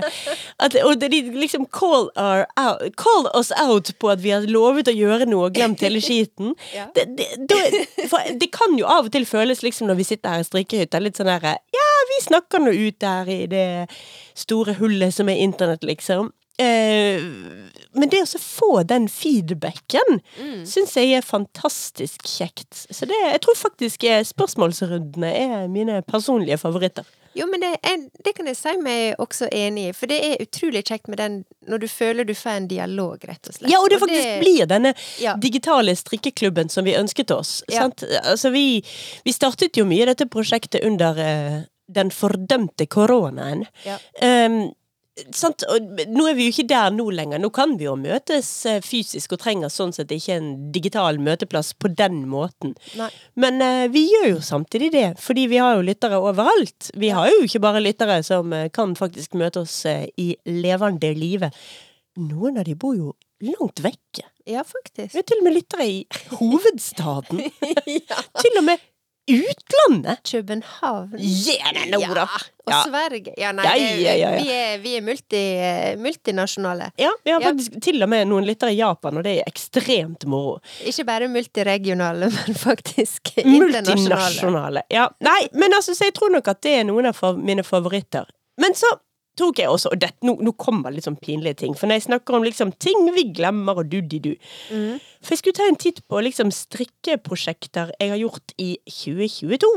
At, 0.64 0.76
og 0.88 1.02
de 1.02 1.20
liksom 1.36 1.66
call, 1.72 2.08
out, 2.18 2.82
call 3.00 3.28
us 3.38 3.52
out 3.60 3.92
på 4.00 4.10
at 4.12 4.24
vi 4.24 4.32
har 4.34 4.48
lovet 4.50 4.90
å 4.90 4.96
gjøre 4.96 5.28
noe 5.30 5.50
og 5.50 5.58
glemt 5.58 5.84
hele 5.84 6.02
skiten. 6.04 6.54
Ja. 6.74 6.88
Det, 6.96 7.04
det, 7.18 7.28
det, 7.50 8.08
for 8.10 8.24
det 8.40 8.48
kan 8.56 8.74
jo 8.80 8.88
av 8.90 9.10
og 9.10 9.14
til 9.14 9.28
føles 9.30 9.62
liksom 9.62 9.86
når 9.90 10.00
vi 10.00 10.06
sitter 10.08 10.34
her 10.34 10.42
i 10.42 10.48
strikkehytta, 10.48 11.02
litt 11.04 11.20
sånn 11.20 11.30
herre 11.30 11.58
Ja, 11.76 11.90
vi 12.10 12.22
snakker 12.24 12.64
nå 12.64 12.74
ut 12.74 12.98
der 13.04 13.30
i 13.30 13.44
det 13.52 13.68
store 14.40 14.74
hullet 14.80 15.14
som 15.14 15.30
er 15.30 15.44
internett, 15.44 15.86
liksom. 15.86 16.32
Eh, 16.62 17.22
men 17.98 18.10
det 18.12 18.20
å 18.28 18.40
få 18.42 18.84
den 18.86 19.08
feedbacken 19.10 20.20
Mm. 20.40 20.66
syns 20.70 20.94
jeg 20.96 21.14
er 21.18 21.22
fantastisk 21.26 22.28
kjekt. 22.30 22.86
Så 22.94 23.06
det, 23.10 23.18
jeg 23.32 23.42
tror 23.42 23.56
faktisk 23.58 24.04
eh, 24.04 24.24
spørsmålsrundene 24.24 25.32
er 25.34 25.68
mine 25.68 26.02
personlige 26.06 26.58
favoritter. 26.62 27.06
Jo, 27.34 27.48
men 27.50 27.64
det, 27.64 27.72
er, 27.82 27.98
det 28.24 28.36
kan 28.38 28.46
jeg 28.46 28.58
si 28.60 28.76
meg 28.78 29.16
også 29.18 29.48
enig 29.50 29.88
i, 29.90 29.94
for 29.98 30.06
det 30.12 30.20
er 30.22 30.44
utrolig 30.44 30.84
kjekt 30.86 31.08
med 31.10 31.18
den 31.18 31.40
når 31.66 31.82
du 31.82 31.88
føler 31.90 32.28
du 32.30 32.36
får 32.38 32.60
en 32.60 32.68
dialog, 32.70 33.18
rett 33.26 33.50
og 33.50 33.56
slett. 33.56 33.72
Ja, 33.72 33.80
og 33.82 33.90
det 33.90 33.98
faktisk 34.04 34.36
blir 34.44 34.68
denne 34.70 34.92
Ja. 35.20 35.34
digitale 35.42 35.96
strikkeklubben 35.98 36.70
som 36.70 36.86
vi 36.86 36.94
ønsket 36.94 37.32
oss. 37.34 37.64
Ja. 37.68 37.82
Sant? 37.88 38.04
Altså, 38.22 38.52
vi, 38.54 38.84
vi 39.26 39.34
startet 39.34 39.74
jo 39.82 39.86
mye 39.90 40.06
dette 40.06 40.30
prosjektet 40.30 40.86
under 40.86 41.18
uh, 41.18 41.64
den 41.90 42.14
fordømte 42.14 42.86
koronaen. 42.86 43.66
Ja. 43.84 43.98
Um, 44.22 44.72
sant? 45.36 45.64
Nå 46.10 46.26
er 46.30 46.38
vi 46.38 46.48
jo 46.48 46.54
ikke 46.54 46.66
der 46.70 46.94
nå 46.94 47.06
lenger. 47.14 47.42
Nå 47.42 47.50
kan 47.54 47.76
vi 47.80 47.86
jo 47.88 47.96
møtes 48.00 48.50
eh, 48.70 48.80
fysisk 48.84 49.36
og 49.36 49.42
trenger 49.44 49.72
sånn 49.74 49.94
sett 49.96 50.12
ikke 50.14 50.38
en 50.40 50.52
digital 50.74 51.20
møteplass 51.22 51.74
på 51.78 51.92
den 51.94 52.24
måten. 52.30 52.74
Nei. 53.00 53.10
Men 53.40 53.62
uh, 53.64 53.86
vi 53.94 54.06
gjør 54.10 54.30
jo 54.32 54.44
samtidig 54.46 54.92
det, 54.96 55.08
fordi 55.22 55.48
vi 55.52 55.62
har 55.62 55.78
jo 55.78 55.86
lyttere 55.86 56.22
overalt. 56.22 56.90
Vi 57.00 57.14
har 57.14 57.30
jo 57.32 57.44
ikke 57.48 57.64
bare 57.64 57.84
lyttere 57.84 58.22
som 58.26 58.54
uh, 58.56 58.68
kan 58.74 58.98
faktisk 59.00 59.38
møte 59.40 59.64
oss 59.66 59.84
uh, 59.90 60.06
i 60.18 60.34
levende 60.50 61.14
live. 61.18 61.52
Noen 62.22 62.60
av 62.62 62.68
de 62.68 62.78
bor 62.78 62.98
jo 62.98 63.14
langt 63.44 63.84
vekke. 63.84 64.26
Ja, 64.50 64.64
faktisk. 64.68 65.14
Vi 65.14 65.22
har 65.22 65.28
til 65.28 65.40
og 65.40 65.46
med 65.46 65.56
lyttere 65.56 65.88
i 65.88 66.02
hovedstaden. 66.40 67.46
ja. 68.10 68.24
til 68.42 68.60
og 68.60 68.68
med 68.68 68.82
utlandet! 69.28 70.20
København. 70.32 71.14
Yeah, 71.20 71.72
no, 71.92 72.00
ja. 72.02 72.28
Og 72.64 72.72
Ja. 72.72 72.84
Sverige. 72.88 73.34
Ja, 73.38 73.52
nei, 73.52 73.64
det- 73.80 74.02
ja, 74.02 74.14
ja, 74.16 74.30
vi 74.40 74.50
er, 74.52 74.78
vi 74.80 74.96
er 74.98 75.02
multi, 75.04 75.42
multinasjonale. 76.00 76.92
Ja, 76.98 77.10
vi 77.24 77.32
har 77.32 77.42
faktisk 77.42 77.76
til 77.84 78.04
og 78.04 78.10
med 78.10 78.28
noen 78.30 78.46
lyttere 78.48 78.72
i 78.72 78.78
Japan, 78.80 79.18
og 79.20 79.24
det 79.26 79.38
er 79.42 79.50
ekstremt 79.50 80.26
moro. 80.26 80.60
Ikke 80.86 81.06
bare 81.08 81.28
multiregionale, 81.32 82.30
men 82.38 82.56
faktisk 82.56 83.34
internasjonale. 83.38 83.96
Multinasjonale. 84.00 84.86
Ja. 84.94 85.10
Nei, 85.24 85.42
men 85.54 85.74
altså, 85.74 85.96
så 85.96 86.08
jeg 86.10 86.16
tror 86.20 86.32
nok 86.32 86.48
at 86.48 86.62
det 86.64 86.78
er 86.80 86.88
noen 86.88 87.06
av 87.12 87.20
mine 87.38 87.64
favoritter. 87.68 88.26
Men 88.62 88.74
så 88.78 88.90
tok 89.40 89.60
jeg 89.62 89.70
også, 89.72 89.92
og 89.94 90.02
det, 90.02 90.12
nå, 90.26 90.36
nå 90.46 90.54
kommer 90.60 90.94
litt 90.94 91.08
sånn 91.08 91.20
pinlige 91.22 91.62
ting, 91.64 91.78
for 91.78 91.90
når 91.90 92.00
jeg 92.00 92.08
snakker 92.08 92.38
om 92.38 92.46
liksom 92.46 92.74
ting 92.82 93.08
vi 93.16 93.28
glemmer 93.36 93.82
og 93.82 93.90
du-di-du 93.92 94.34
Mm. 94.74 95.00
For 95.24 95.34
jeg 95.34 95.40
skulle 95.40 95.58
ta 95.58 95.66
en 95.70 95.80
titt 95.80 96.02
på 96.10 96.20
liksom 96.24 96.50
strikkeprosjekter 96.54 97.94
jeg 98.00 98.12
har 98.12 98.20
gjort 98.20 98.54
i 98.60 98.76
2022. 98.90 99.72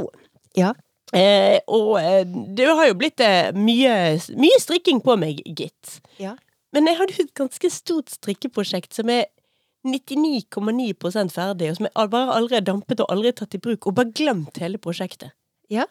Ja. 0.59 0.73
Eh, 1.15 1.61
og 1.71 1.93
eh, 2.01 2.25
det 2.27 2.67
har 2.67 2.89
jo 2.89 2.97
blitt 2.99 3.23
eh, 3.23 3.53
mye, 3.55 4.17
mye 4.41 4.59
strikking 4.63 5.01
på 5.05 5.15
meg, 5.21 5.43
gitt. 5.47 6.01
Ja. 6.19 6.35
Men 6.75 6.91
jeg 6.91 6.99
hadde 6.99 7.17
jo 7.17 7.27
et 7.29 7.37
ganske 7.39 7.71
stort 7.73 8.15
strikkeprosjekt 8.17 8.97
som 8.97 9.13
er 9.13 9.29
99,9% 9.87 11.31
ferdig, 11.35 11.71
og 11.71 11.79
som 11.79 11.87
jeg 11.89 12.11
bare 12.13 12.41
har 12.41 12.65
dampet 12.67 13.03
og 13.05 13.13
aldri 13.13 13.33
tatt 13.37 13.55
i 13.55 13.63
bruk, 13.63 13.87
og 13.87 13.99
bare 14.01 14.15
glemt 14.17 14.59
hele 14.63 14.83
prosjektet. 14.83 15.37
Ja. 15.73 15.87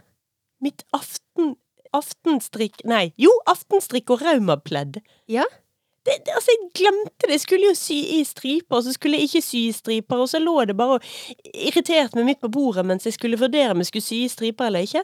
Mitt 0.63 0.83
aften... 0.95 1.55
Aftenstrikk 1.95 2.83
Nei, 2.89 3.09
jo, 3.21 3.31
aftenstrikk 3.49 4.11
og 4.15 4.25
raumapledd. 4.25 4.99
Ja. 5.31 5.45
Det, 6.05 6.19
det, 6.25 6.33
altså, 6.37 6.53
jeg 6.53 6.67
glemte 6.77 7.25
det. 7.25 7.31
Jeg 7.33 7.43
skulle 7.47 7.69
jo 7.71 7.77
sy 7.77 7.95
i 8.19 8.23
striper, 8.27 8.77
og 8.77 8.83
så 8.85 8.93
skulle 8.93 9.17
jeg 9.17 9.29
ikke 9.29 9.45
sy 9.45 9.61
i 9.71 9.73
striper, 9.73 10.19
og 10.21 10.29
så 10.29 10.41
lå 10.41 10.59
det 10.69 10.75
bare 10.77 10.99
og 10.99 11.07
irriterte 11.49 12.19
meg 12.19 12.27
midt 12.29 12.43
på 12.43 12.51
bordet 12.53 12.85
mens 12.85 13.07
jeg 13.07 13.15
skulle 13.15 13.39
vurdere 13.41 13.73
om 13.73 13.81
jeg 13.81 13.89
skulle 13.89 14.05
sy 14.05 14.19
i 14.25 14.29
striper 14.29 14.69
eller 14.69 14.85
ikke. 14.85 15.01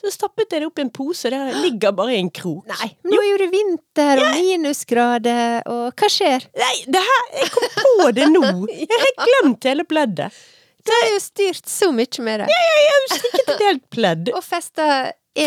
Så 0.00 0.10
stappet 0.14 0.48
jeg 0.54 0.62
det 0.62 0.68
opp 0.70 0.80
i 0.80 0.84
en 0.86 0.92
pose, 0.96 1.28
det 1.30 1.38
ligger 1.60 1.92
bare 1.92 2.14
i 2.16 2.20
en 2.22 2.30
krok. 2.32 2.64
Nei, 2.70 2.88
men 3.04 3.12
nå 3.12 3.18
er 3.20 3.28
jo 3.28 3.40
det 3.42 3.48
vinter 3.52 4.22
og 4.24 4.38
minusgrader, 4.38 5.58
og 5.68 6.00
hva 6.00 6.08
skjer? 6.10 6.46
Nei, 6.56 6.76
det 6.88 7.02
her 7.04 7.26
Jeg 7.36 7.52
kom 7.52 7.68
på 8.00 8.08
det 8.16 8.30
nå! 8.32 8.46
Jeg 8.80 9.02
har 9.04 9.12
glemt 9.20 9.68
hele 9.68 9.84
pleddet. 9.86 10.40
Du 10.80 10.92
har 10.96 11.10
jo 11.12 11.18
styrt 11.20 11.68
så 11.68 11.90
mye 11.92 12.24
med 12.24 12.40
det. 12.40 12.48
Ja, 12.48 12.60
ja, 12.64 12.78
Jeg 12.80 12.94
har 12.96 13.08
strikket 13.12 13.50
et 13.52 13.64
helt 13.66 13.84
pledd. 13.92 14.30
Og 14.32 14.44
festa 14.46 14.86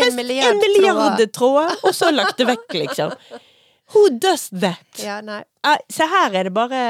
en 0.02 0.16
milliard, 0.18 0.56
milliard 0.62 1.22
tråder, 1.32 1.76
og 1.84 1.94
så 1.94 2.10
lagt 2.14 2.38
det 2.40 2.46
vekk, 2.50 2.74
liksom. 2.82 3.14
Who 3.94 4.08
does 4.18 4.48
that? 4.50 4.84
Ja. 5.02 5.20
Nei, 5.24 5.42
Se 5.92 6.06
her 6.08 6.34
er 6.34 6.48
det 6.48 6.54
bare 6.56 6.82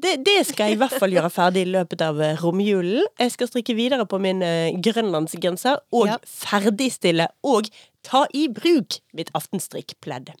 det, 0.00 0.14
det 0.24 0.38
skal 0.48 0.70
jeg 0.70 0.78
i 0.78 0.80
hvert 0.80 0.94
fall 0.96 1.12
gjøre 1.12 1.28
ferdig 1.32 1.62
i 1.66 1.70
løpet 1.74 2.00
av 2.04 2.20
eh, 2.24 2.36
romjulen. 2.40 3.04
Jeg 3.20 3.32
skal 3.34 3.50
strikke 3.50 3.74
videre 3.76 4.06
på 4.08 4.18
min 4.22 4.40
eh, 4.42 4.70
grønlandsgenser, 4.80 5.82
og 5.92 6.06
Ja. 6.08 6.16
ferdigstille 6.24 7.26
og 7.44 7.68
ta 8.06 8.24
i 8.32 8.46
bruk 8.48 8.96
mitt 9.12 9.28
aftenstrikkpledd. 9.36 10.32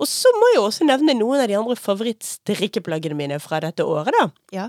Og 0.00 0.08
så 0.08 0.32
må 0.34 0.48
jeg 0.54 0.62
også 0.64 0.86
nevne 0.88 1.14
noen 1.14 1.42
av 1.44 1.48
de 1.50 1.56
andre 1.58 1.76
favorittstrikkeplaggene 1.78 3.14
mine 3.18 3.38
fra 3.42 3.60
dette 3.62 3.84
året, 3.86 4.14
da. 4.18 4.28
Ja. 4.54 4.68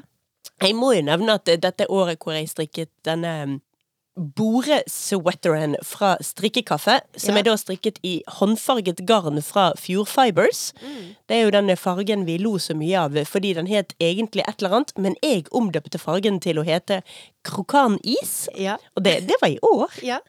Jeg 0.62 0.76
må 0.78 0.92
jo 0.94 1.02
nevne 1.08 1.40
at 1.40 1.50
dette 1.62 1.88
året 1.90 2.20
hvor 2.22 2.36
jeg 2.38 2.50
strikket 2.52 2.92
denne 3.08 3.62
boresweateren 4.18 5.76
fra 5.84 6.18
Strikkekaffe, 6.22 7.00
som 7.16 7.36
Ja. 7.36 7.40
er 7.40 7.44
da 7.44 7.54
strikket 7.58 7.98
i 8.04 8.22
håndfarget 8.28 9.06
garn 9.06 9.42
fra 9.42 9.72
Fjord 9.78 10.08
Fibers. 10.08 10.74
Mm. 10.84 11.16
Det 11.28 11.36
er 11.38 11.44
jo 11.46 11.52
den 11.52 11.76
fargen 11.78 12.26
vi 12.26 12.38
lo 12.38 12.58
så 12.58 12.76
mye 12.76 13.00
av, 13.00 13.12
fordi 13.26 13.54
den 13.56 13.68
het 13.68 13.94
egentlig 14.00 14.44
et 14.48 14.62
eller 14.62 14.76
annet, 14.76 14.92
men 14.98 15.16
jeg 15.24 15.46
omdøpte 15.52 15.98
fargen 16.00 16.40
til 16.42 16.58
å 16.60 16.66
hete 16.66 17.02
krokanis, 17.44 18.48
Ja. 18.56 18.78
og 18.98 19.04
det, 19.04 19.28
det 19.28 19.36
var 19.42 19.50
i 19.50 19.60
år. 19.64 19.90
Ja. 20.04 20.20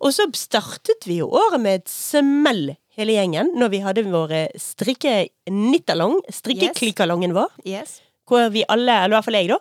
Og 0.00 0.12
så 0.12 0.26
startet 0.34 1.06
vi 1.06 1.16
jo 1.18 1.28
året 1.30 1.60
med 1.60 1.80
et 1.80 1.88
smell, 1.88 2.76
hele 2.96 3.12
gjengen, 3.12 3.54
når 3.56 3.70
vi 3.70 3.80
hadde 3.80 4.04
vår 4.04 4.48
strikke-nittalong, 4.58 6.20
strikkeklikkalongen 6.30 7.32
vår 7.32 7.48
Yes. 7.64 8.00
hvor 8.28 8.50
vi 8.52 8.64
alle, 8.68 8.92
eller 9.04 9.16
i 9.16 9.18
hvert 9.20 9.24
fall 9.24 9.34
jeg 9.34 9.48
da, 9.48 9.58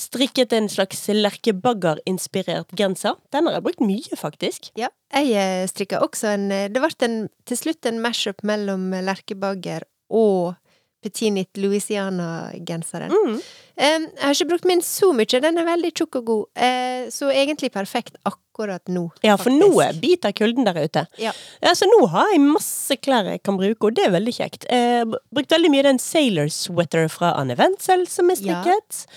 strikket 0.00 0.54
en 0.56 0.68
slags 0.72 1.04
lerkebagger-inspirert 1.12 2.72
genser. 2.78 3.18
Den 3.34 3.48
har 3.48 3.58
jeg 3.58 3.66
brukt 3.66 3.84
mye, 3.84 4.16
faktisk. 4.18 4.70
Ja. 4.80 4.90
Jeg 5.12 5.34
eh, 5.36 5.66
strikka 5.70 6.00
også 6.04 6.34
en 6.36 6.50
eh, 6.54 6.68
Det 6.70 6.82
ble 6.82 7.10
til 7.48 7.58
slutt 7.58 7.86
en 7.90 8.00
mash-up 8.02 8.44
mellom 8.46 8.90
Lerkebagger 9.04 9.86
og 10.10 10.54
Petinit 11.02 11.56
Louisiana-genseren. 11.56 13.10
Mm. 13.10 13.40
Jeg 13.80 14.08
har 14.20 14.34
ikke 14.34 14.50
brukt 14.50 14.66
min 14.68 14.82
så 14.84 15.08
mye, 15.16 15.40
den 15.40 15.56
er 15.56 15.64
veldig 15.64 15.90
tjukk 15.96 16.18
og 16.20 16.24
god, 16.28 16.48
eh, 16.60 17.06
så 17.08 17.30
egentlig 17.32 17.70
perfekt 17.72 18.18
akkurat 18.28 18.82
nå. 18.92 19.06
Ja, 19.24 19.38
for 19.40 19.48
faktisk. 19.48 19.72
nå 19.72 20.00
biter 20.02 20.34
kulden 20.36 20.68
der 20.68 20.76
ute. 20.84 21.06
Ja. 21.16 21.32
Ja, 21.64 21.72
så 21.78 21.88
nå 21.88 22.02
har 22.12 22.28
jeg 22.34 22.42
masse 22.44 22.98
klær 23.00 23.30
jeg 23.32 23.40
kan 23.46 23.56
bruke, 23.56 23.88
og 23.88 23.96
det 23.96 24.04
er 24.04 24.12
veldig 24.12 24.34
kjekt. 24.36 24.68
Eh, 24.68 25.00
brukt 25.32 25.56
veldig 25.56 25.72
mye 25.72 25.86
den 25.88 26.02
sailor 26.02 26.52
sweater 26.52 27.08
fra 27.08 27.32
Anne 27.40 27.56
Wenzel 27.56 28.04
som 28.10 28.28
er 28.28 28.44
Ja. 28.44 28.60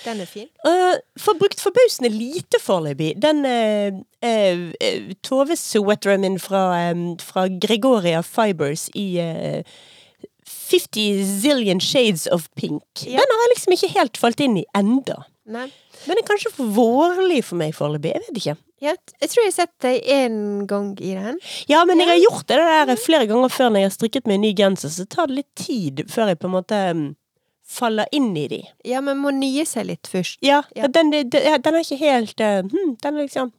Den 0.06 0.22
er 0.22 0.26
fin. 0.26 0.48
Uh, 0.66 0.96
for 1.20 1.36
brukt 1.40 1.60
forbausende 1.60 2.12
lite 2.12 2.60
foreløpig. 2.60 3.20
Den 3.20 3.44
Tove-sweateren 5.24 6.22
min 6.22 6.40
fra, 6.40 6.92
um, 6.92 7.18
fra 7.20 7.48
Gregoria 7.48 8.22
Fibers 8.22 8.90
i 8.96 9.20
50 10.50 11.24
zillion 11.42 11.82
shades 11.84 12.28
of 12.28 12.50
pink. 12.60 12.84
Ja. 13.06 13.22
Den 13.22 13.34
har 13.36 13.46
jeg 13.46 13.54
liksom 13.56 13.78
ikke 13.78 13.94
helt 13.98 14.20
falt 14.20 14.44
inn 14.44 14.60
i 14.62 14.66
enda. 14.78 15.24
Nei. 15.50 15.68
Den 16.06 16.20
er 16.20 16.28
kanskje 16.28 16.52
for 16.56 16.72
vårlig 16.76 17.42
for 17.48 17.60
meg 17.60 17.76
foreløpig. 17.76 18.14
Jeg 18.14 18.24
vet 18.28 18.40
ikke. 18.42 18.56
Ja, 18.84 18.94
jeg 19.22 19.32
tror 19.32 19.40
jeg 19.44 19.52
har 19.52 19.56
sett 19.56 19.74
deg 19.86 20.08
én 20.12 20.38
gang 20.68 20.90
i 21.00 21.14
den. 21.16 21.38
Ja, 21.72 21.86
men 21.88 22.02
jeg 22.04 22.10
har 22.10 22.20
gjort 22.20 22.48
det 22.52 22.60
der 22.60 23.00
flere 23.00 23.28
ganger 23.30 23.52
før 23.52 23.72
når 23.72 23.84
jeg 23.84 23.90
har 23.90 23.96
strikket 23.96 24.28
meg 24.28 24.40
en 24.40 24.44
ny 24.44 24.54
genser, 24.60 24.92
så 24.92 25.06
tar 25.08 25.32
det 25.32 25.40
litt 25.40 25.52
tid 25.60 26.04
før 26.12 26.34
jeg 26.34 26.42
på 26.42 26.50
en 26.50 26.56
måte 26.58 26.80
um, 26.92 27.06
faller 27.74 28.10
inn 28.16 28.32
i 28.38 28.48
de. 28.52 28.62
Ja, 28.88 29.02
men 29.04 29.20
må 29.24 29.34
nye 29.36 29.66
seg 29.70 29.90
litt 29.90 30.10
først. 30.12 30.40
Ja, 30.46 30.62
Ja. 30.78 30.88
Den, 30.94 31.12
den, 31.12 31.30
den 31.34 31.74
er 31.74 31.82
ikke 31.82 31.98
helt 32.00 32.40
uh, 32.42 32.62
hmm, 32.64 32.96
Den 33.02 33.18
er 33.18 33.26
liksom 33.26 33.52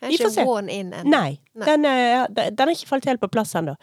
Vi 0.00 0.14
er 0.14 0.22
får 0.22 0.30
se. 0.32 0.40
ikke 0.40 0.46
worn 0.48 0.68
in 0.72 0.92
ennå. 0.92 1.10
Nei. 1.12 1.38
Nei. 1.56 1.66
Den, 1.66 1.84
er, 1.88 2.26
den 2.32 2.68
er 2.68 2.72
ikke 2.74 2.88
falt 2.90 3.06
helt 3.08 3.20
på 3.22 3.28
plass 3.32 3.54
ennå. 3.56 3.74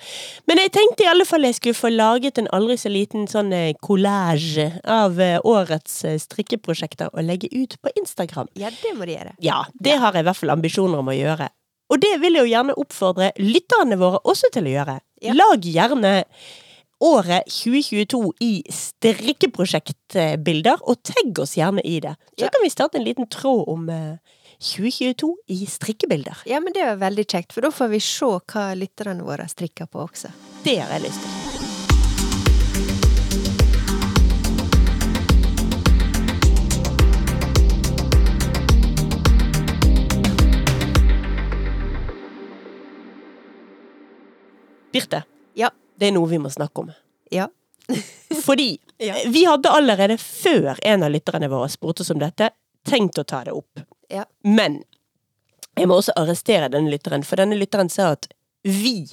Men 0.49 0.61
jeg 0.61 0.71
tenkte 0.75 1.05
i 1.05 1.09
alle 1.09 1.25
fall 1.25 1.45
jeg 1.47 1.57
skulle 1.57 1.77
få 1.77 1.89
laget 1.93 2.37
en 2.41 2.49
aldri 2.53 2.77
så 2.81 2.91
liten 2.93 3.25
sånn 3.29 3.49
eh, 3.53 3.73
collage 3.81 4.67
av 4.85 5.17
eh, 5.21 5.39
årets 5.41 5.99
eh, 6.05 6.19
strikkeprosjekter 6.21 7.09
og 7.13 7.25
legge 7.25 7.49
ut 7.53 7.75
på 7.81 7.93
Instagram. 7.99 8.49
Ja, 8.59 8.69
det 8.83 8.93
må 8.97 9.09
de 9.09 9.17
gjøre. 9.17 9.35
Ja, 9.43 9.63
det 9.73 9.97
har 10.03 10.13
jeg 10.13 10.25
i 10.25 10.29
hvert 10.29 10.41
fall 10.41 10.53
ambisjoner 10.53 11.01
om 11.01 11.09
å 11.13 11.17
gjøre. 11.17 11.49
Og 11.93 11.99
det 12.01 12.13
vil 12.21 12.37
jeg 12.37 12.47
jo 12.47 12.53
gjerne 12.55 12.77
oppfordre 12.79 13.31
lytterne 13.41 13.97
våre 14.01 14.21
også 14.29 14.49
til 14.53 14.69
å 14.69 14.75
gjøre. 14.77 14.99
Ja. 15.25 15.33
Lag 15.37 15.65
gjerne 15.65 16.13
året 17.01 17.43
2022 17.49 18.33
i 18.39 18.63
strikkeprosjektbilder, 18.69 20.77
og 20.87 21.01
tagg 21.03 21.39
oss 21.39 21.55
gjerne 21.57 21.81
i 21.85 21.99
det. 21.99 22.15
Så 22.37 22.45
Ja. 22.45 22.49
kan 22.49 22.61
vi 22.63 22.69
starte 22.69 22.97
en 22.97 23.03
liten 23.03 23.27
tråd 23.27 23.67
om 23.67 23.89
eh, 23.89 24.15
2022 24.59 25.35
i 25.47 25.65
strikkebilder. 25.65 26.37
Ja, 26.45 26.59
men 26.59 26.73
det 26.73 26.85
var 26.85 26.95
veldig 27.09 27.25
kjekt, 27.27 27.53
for 27.53 27.61
da 27.61 27.69
får 27.71 27.87
vi 27.89 27.99
se 27.99 28.25
hva 28.25 28.73
lytterne 28.75 29.23
våre 29.23 29.47
strikker 29.49 29.85
på 29.91 29.99
også. 30.07 30.27
Det 30.63 30.77
har 30.79 30.89
jeg 30.99 31.09
lyst 31.09 31.21
til. 31.21 31.29
Birte, 44.91 45.23
Ja. 45.53 45.69
Det 45.99 46.07
er 46.09 46.15
noe 46.15 46.29
vi 46.31 46.39
må 46.41 46.49
snakke 46.53 46.83
om. 46.85 46.91
Ja. 47.31 47.47
Fordi 48.45 48.79
Ja. 49.03 49.15
vi 49.27 49.43
hadde 49.45 49.69
allerede 49.73 50.17
før 50.21 50.77
en 50.87 51.03
av 51.03 51.11
lytterne 51.11 51.49
våre 51.51 51.69
spurte 51.69 52.01
oss 52.05 52.11
om 52.13 52.19
dette, 52.21 52.49
tenkt 52.87 53.17
å 53.19 53.23
ta 53.27 53.43
det 53.43 53.51
opp. 53.55 53.81
Ja. 54.11 54.23
Men 54.43 54.81
jeg 55.75 55.87
må 55.89 55.97
også 55.99 56.13
arrestere 56.19 56.69
denne 56.71 56.91
lytteren, 56.93 57.23
for 57.25 57.41
denne 57.41 57.57
lytteren 57.57 57.89
sa 57.91 58.11
at 58.13 58.27
vi 58.63 59.07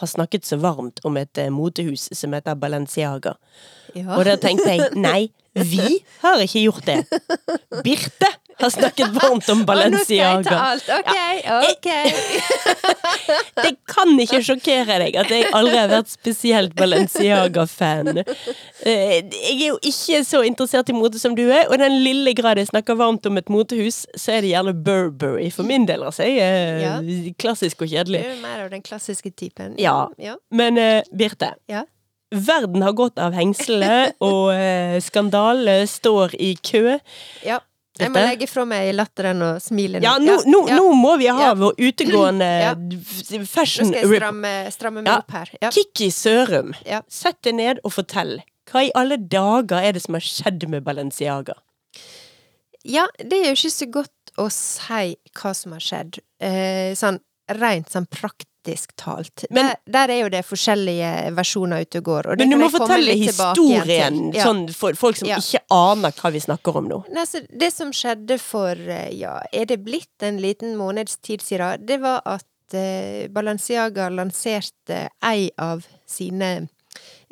har 0.00 0.06
snakket 0.10 0.46
så 0.46 0.56
varmt 0.62 1.00
om 1.04 1.16
et 1.20 1.38
eh, 1.38 1.50
motehus 1.50 2.08
som 2.14 2.32
heter 2.34 2.54
Balenciaga. 2.58 3.34
ja. 3.94 4.16
Og 4.16 4.24
da 4.26 4.36
tenkte 4.40 4.70
jeg 4.76 4.94
nei, 4.96 5.28
vi 5.58 5.98
har 6.22 6.38
ikke 6.42 6.62
gjort 6.64 6.86
det. 6.86 6.98
Birte 7.84 8.28
har 8.60 8.70
snakket 8.74 9.12
varmt 9.14 9.48
om 9.52 9.60
Å, 9.68 9.74
nå 9.88 10.00
skal 10.02 10.16
jeg 10.16 10.44
ta 10.44 10.50
Balenciaga. 10.50 10.58
alt. 10.70 10.88
Ok, 10.98 11.14
ok. 11.62 11.88
Det 13.62 13.72
kan 13.90 14.12
ikke 14.22 14.40
sjokkere 14.44 14.98
deg 15.02 15.16
at 15.20 15.30
jeg 15.32 15.48
aldri 15.56 15.76
har 15.78 15.90
vært 15.90 16.10
spesielt 16.12 16.74
Balenciaga-fan. 16.78 18.10
Eh, 18.18 19.18
Jeg 19.28 19.54
er 19.56 19.64
jo 19.68 19.78
ikke 19.82 20.22
så 20.26 20.42
interessert 20.46 20.90
i 20.92 20.96
mote 20.96 21.20
som 21.20 21.34
du 21.38 21.44
er, 21.50 21.66
og 21.68 21.76
i 21.76 21.82
den 21.82 21.98
lille 22.04 22.34
grad 22.38 22.60
jeg 22.60 22.70
snakker 22.70 22.98
varmt 22.98 23.26
om 23.28 23.38
et 23.40 23.50
motehus, 23.52 24.04
så 24.18 24.36
er 24.38 24.44
det 24.46 24.52
gjerne 24.54 24.74
Burberry 24.86 25.50
for 25.54 25.66
min 25.68 25.86
del. 25.88 26.04
Altså, 26.06 26.26
jeg 26.26 26.38
er 26.40 26.82
Ja. 26.82 26.96
klassisk 27.38 27.82
og 27.84 27.88
kjedelig. 27.92 28.22
Du 28.24 28.32
er 28.36 28.42
mer 28.42 28.64
av 28.66 28.70
den 28.74 28.82
klassiske 28.82 29.30
typen. 29.36 29.74
Ja. 29.78 30.08
Ja. 30.18 30.36
Men 30.50 30.78
uh, 30.78 31.02
Birte, 31.14 31.54
Ja. 31.68 31.84
verden 32.32 32.82
har 32.84 32.92
gått 32.92 33.18
av 33.18 33.32
hengslene, 33.36 34.12
og 34.20 34.50
uh, 34.54 34.98
skandale 35.00 35.82
står 35.88 36.34
i 36.38 36.54
kø. 36.62 36.98
ja. 37.44 37.60
Jeg 37.98 38.12
må 38.14 38.22
legge 38.22 38.46
fra 38.48 38.64
meg 38.68 38.92
latteren 38.94 39.42
og 39.42 39.60
smile 39.62 39.98
nå. 40.00 40.04
Ja, 40.04 40.16
nå, 40.22 40.36
nå, 40.46 40.60
ja. 40.68 40.76
nå 40.78 40.92
må 40.94 41.16
vi 41.18 41.26
ha 41.28 41.38
Ja. 41.48 41.54
vår 41.58 41.74
utegående 41.78 42.48
Ja. 42.66 42.74
fashion 43.44 43.90
Nå 43.90 43.94
skal 43.98 44.10
jeg 44.12 44.20
stramme, 44.22 44.52
stramme 44.72 45.02
meg 45.02 45.10
Ja. 45.12 45.18
opp 45.18 45.30
her. 45.32 45.50
Ja. 45.62 45.70
Kikki 45.70 46.10
Sørum, 46.14 46.74
Ja. 46.86 47.02
sett 47.08 47.40
deg 47.42 47.54
ned 47.58 47.80
og 47.84 47.92
fortell. 47.92 48.38
Hva 48.70 48.84
i 48.84 48.92
alle 48.94 49.16
dager 49.16 49.80
er 49.82 49.92
det 49.92 50.02
som 50.04 50.14
har 50.14 50.20
skjedd 50.20 50.68
med 50.68 50.84
Balenciaga? 50.84 51.54
ja, 52.84 53.06
det 53.18 53.32
er 53.42 53.48
jo 53.50 53.56
ikke 53.58 53.74
så 53.74 53.86
godt 53.90 54.32
å 54.38 54.46
si 54.54 55.16
hva 55.34 55.50
som 55.56 55.72
har 55.74 55.80
skjedd. 55.84 56.20
Eh, 56.40 56.94
sånn 56.96 57.18
rent 57.58 57.90
sånn 57.90 58.06
praktisk 58.68 58.96
talt. 58.96 59.44
Men- 59.50 59.66
der, 59.66 59.76
der 59.86 60.08
er 60.10 60.20
jo 60.22 60.28
det 60.28 60.44
forskjellige 60.44 61.34
versjoner 61.34 61.80
ute 61.82 61.98
og 61.98 62.04
går. 62.04 62.26
Og 62.32 62.38
Men 62.38 62.50
du 62.50 62.56
må 62.56 62.70
fortelle 62.70 63.14
historien. 63.14 64.32
Ja. 64.34 64.44
sånn 64.44 64.72
for 64.72 64.92
folk 64.94 65.16
som 65.16 65.28
Ja. 65.28 65.36
ikke 65.36 65.60
aner 65.70 66.10
hva 66.12 66.32
vi 66.32 66.38
snakker 66.40 66.76
om 66.76 66.88
nå. 66.88 67.04
Nei, 67.12 67.24
så 67.24 67.46
det 67.56 67.72
som 67.72 67.90
skjedde 67.90 68.38
for, 68.38 68.72
eh, 68.72 69.10
ja, 69.14 69.40
er 69.52 69.64
det 69.64 69.84
blitt 69.84 70.22
en 70.22 70.38
liten 70.38 70.76
måneds 70.76 71.18
tid 71.20 71.40
siden, 71.40 71.84
det 71.84 72.00
var 72.00 72.22
at 72.26 72.44
eh, 72.72 73.28
Balenciaga 73.28 74.10
lanserte 74.10 75.08
ei 75.22 75.50
av 75.58 75.86
sine 76.06 76.68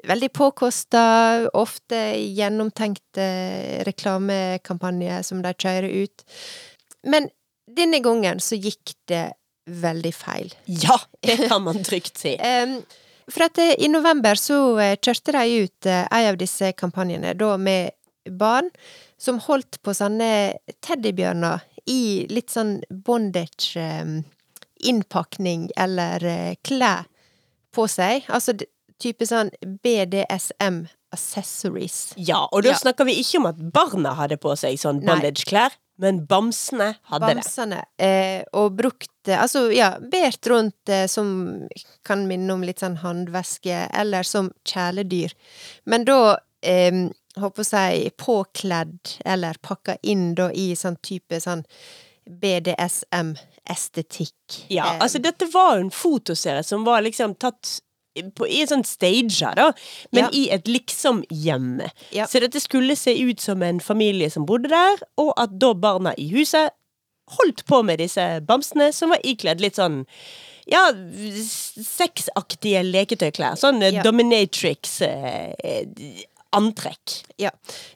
veldig 0.04 0.32
påkosta, 0.32 1.50
ofte 1.52 2.16
gjennomtenkte 2.16 3.84
reklamekampanjer 3.84 5.22
som 5.22 5.42
de 5.42 5.52
kjører 5.52 6.04
ut. 6.04 6.24
Men 7.04 7.28
denne 7.66 8.00
gangen 8.00 8.38
så 8.38 8.56
gikk 8.60 8.94
det 9.08 9.32
veldig 9.66 10.14
feil. 10.14 10.54
Ja, 10.66 10.98
det 11.26 11.48
kan 11.48 11.62
man 11.66 11.82
trygt 11.84 12.18
si. 12.18 12.36
um, 12.62 12.82
for 13.30 13.42
at 13.48 13.58
eh, 13.58 13.74
i 13.82 13.88
november 13.90 14.34
så 14.38 14.78
eh, 14.78 14.96
kjørte 15.02 15.32
de 15.34 15.62
ut 15.66 15.86
en 15.90 16.06
ei 16.14 16.28
av 16.30 16.36
disse 16.38 16.72
kampanjene, 16.78 17.34
da 17.38 17.56
med 17.58 17.90
barn 18.30 18.70
som 19.18 19.38
holdt 19.42 19.80
på 19.82 19.94
sånne 19.96 20.52
teddybjørner 20.84 21.58
i 21.90 22.26
litt 22.30 22.50
sånn 22.50 22.80
bondage-innpakning 22.90 25.68
eller 25.76 26.24
eh, 26.26 26.54
klær 26.66 27.04
på 27.74 27.86
seg. 27.90 28.22
Altså 28.28 28.52
type 29.02 29.26
sånn 29.28 29.50
BDSM 29.84 30.86
accessories. 31.14 32.12
Ja, 32.16 32.48
og 32.52 32.62
da 32.64 32.68
Ja. 32.70 32.76
snakker 32.78 33.04
vi 33.06 33.12
ikke 33.20 33.38
om 33.38 33.46
at 33.46 33.56
barna 33.72 34.14
hadde 34.14 34.36
på 34.36 34.56
seg 34.58 34.78
sånn 34.78 35.00
bondage-klær, 35.04 35.70
men 35.96 36.26
bamsene 36.26 36.94
hadde 37.10 37.26
det. 37.26 37.34
Bamsene. 37.34 37.84
Eh, 37.98 38.42
og 38.52 38.72
brukt 38.76 39.28
eh, 39.28 39.40
Altså, 39.40 39.72
ja, 39.72 39.98
bært 40.00 40.46
rundt 40.50 40.88
eh, 40.92 41.06
som 41.10 41.68
kan 42.06 42.26
minne 42.28 42.54
om 42.54 42.62
litt 42.66 42.80
sånn 42.84 42.96
håndveske, 43.02 43.88
eller 43.96 44.22
som 44.26 44.50
kjæledyr. 44.68 45.30
Men 45.88 46.04
da 46.08 46.38
eh, 46.60 46.94
håper 47.40 47.64
jeg 47.72 48.10
påkledd, 48.20 48.98
eller 49.24 49.54
pakka 49.62 49.96
inn 50.02 50.34
da 50.36 50.50
i 50.52 50.76
sånn 50.76 50.96
type 51.04 51.40
sånn 51.40 51.64
BDSM-estetikk. 52.26 54.66
Ja, 54.72 54.96
altså 55.00 55.18
dette 55.22 55.46
var 55.52 55.78
en 55.78 55.90
fotoserie 55.94 56.62
som 56.66 56.84
var 56.84 57.02
liksom 57.06 57.34
tatt 57.40 57.78
på, 58.36 58.46
i 58.48 58.62
en 58.64 58.70
sånn 58.72 58.84
stager, 58.84 59.54
da, 59.58 59.72
men 60.12 60.24
Ja. 60.24 60.30
i 60.32 60.48
et 60.50 60.64
liksom-hjem. 60.68 61.90
Ja. 62.12 62.26
Så 62.26 62.40
dette 62.40 62.60
skulle 62.60 62.96
se 62.96 63.14
ut 63.22 63.40
som 63.40 63.62
en 63.62 63.80
familie 63.80 64.30
som 64.30 64.46
bodde 64.46 64.68
der, 64.72 64.96
og 65.18 65.32
at 65.36 65.58
da 65.58 65.72
barna 65.74 66.14
i 66.18 66.28
huset 66.32 66.70
holdt 67.38 67.64
på 67.66 67.82
med 67.84 67.98
disse 67.98 68.40
bamsene, 68.46 68.92
som 68.94 69.10
var 69.10 69.18
ikledd 69.24 69.60
litt 69.60 69.76
sånn 69.76 70.04
ja, 70.66 70.90
sexaktige 71.78 72.82
leketøyklær. 72.86 73.54
Sånn 73.58 73.78
eh, 73.82 73.94
Dominatrix-antrekk. 76.56 77.24
Ja. 77.36 77.50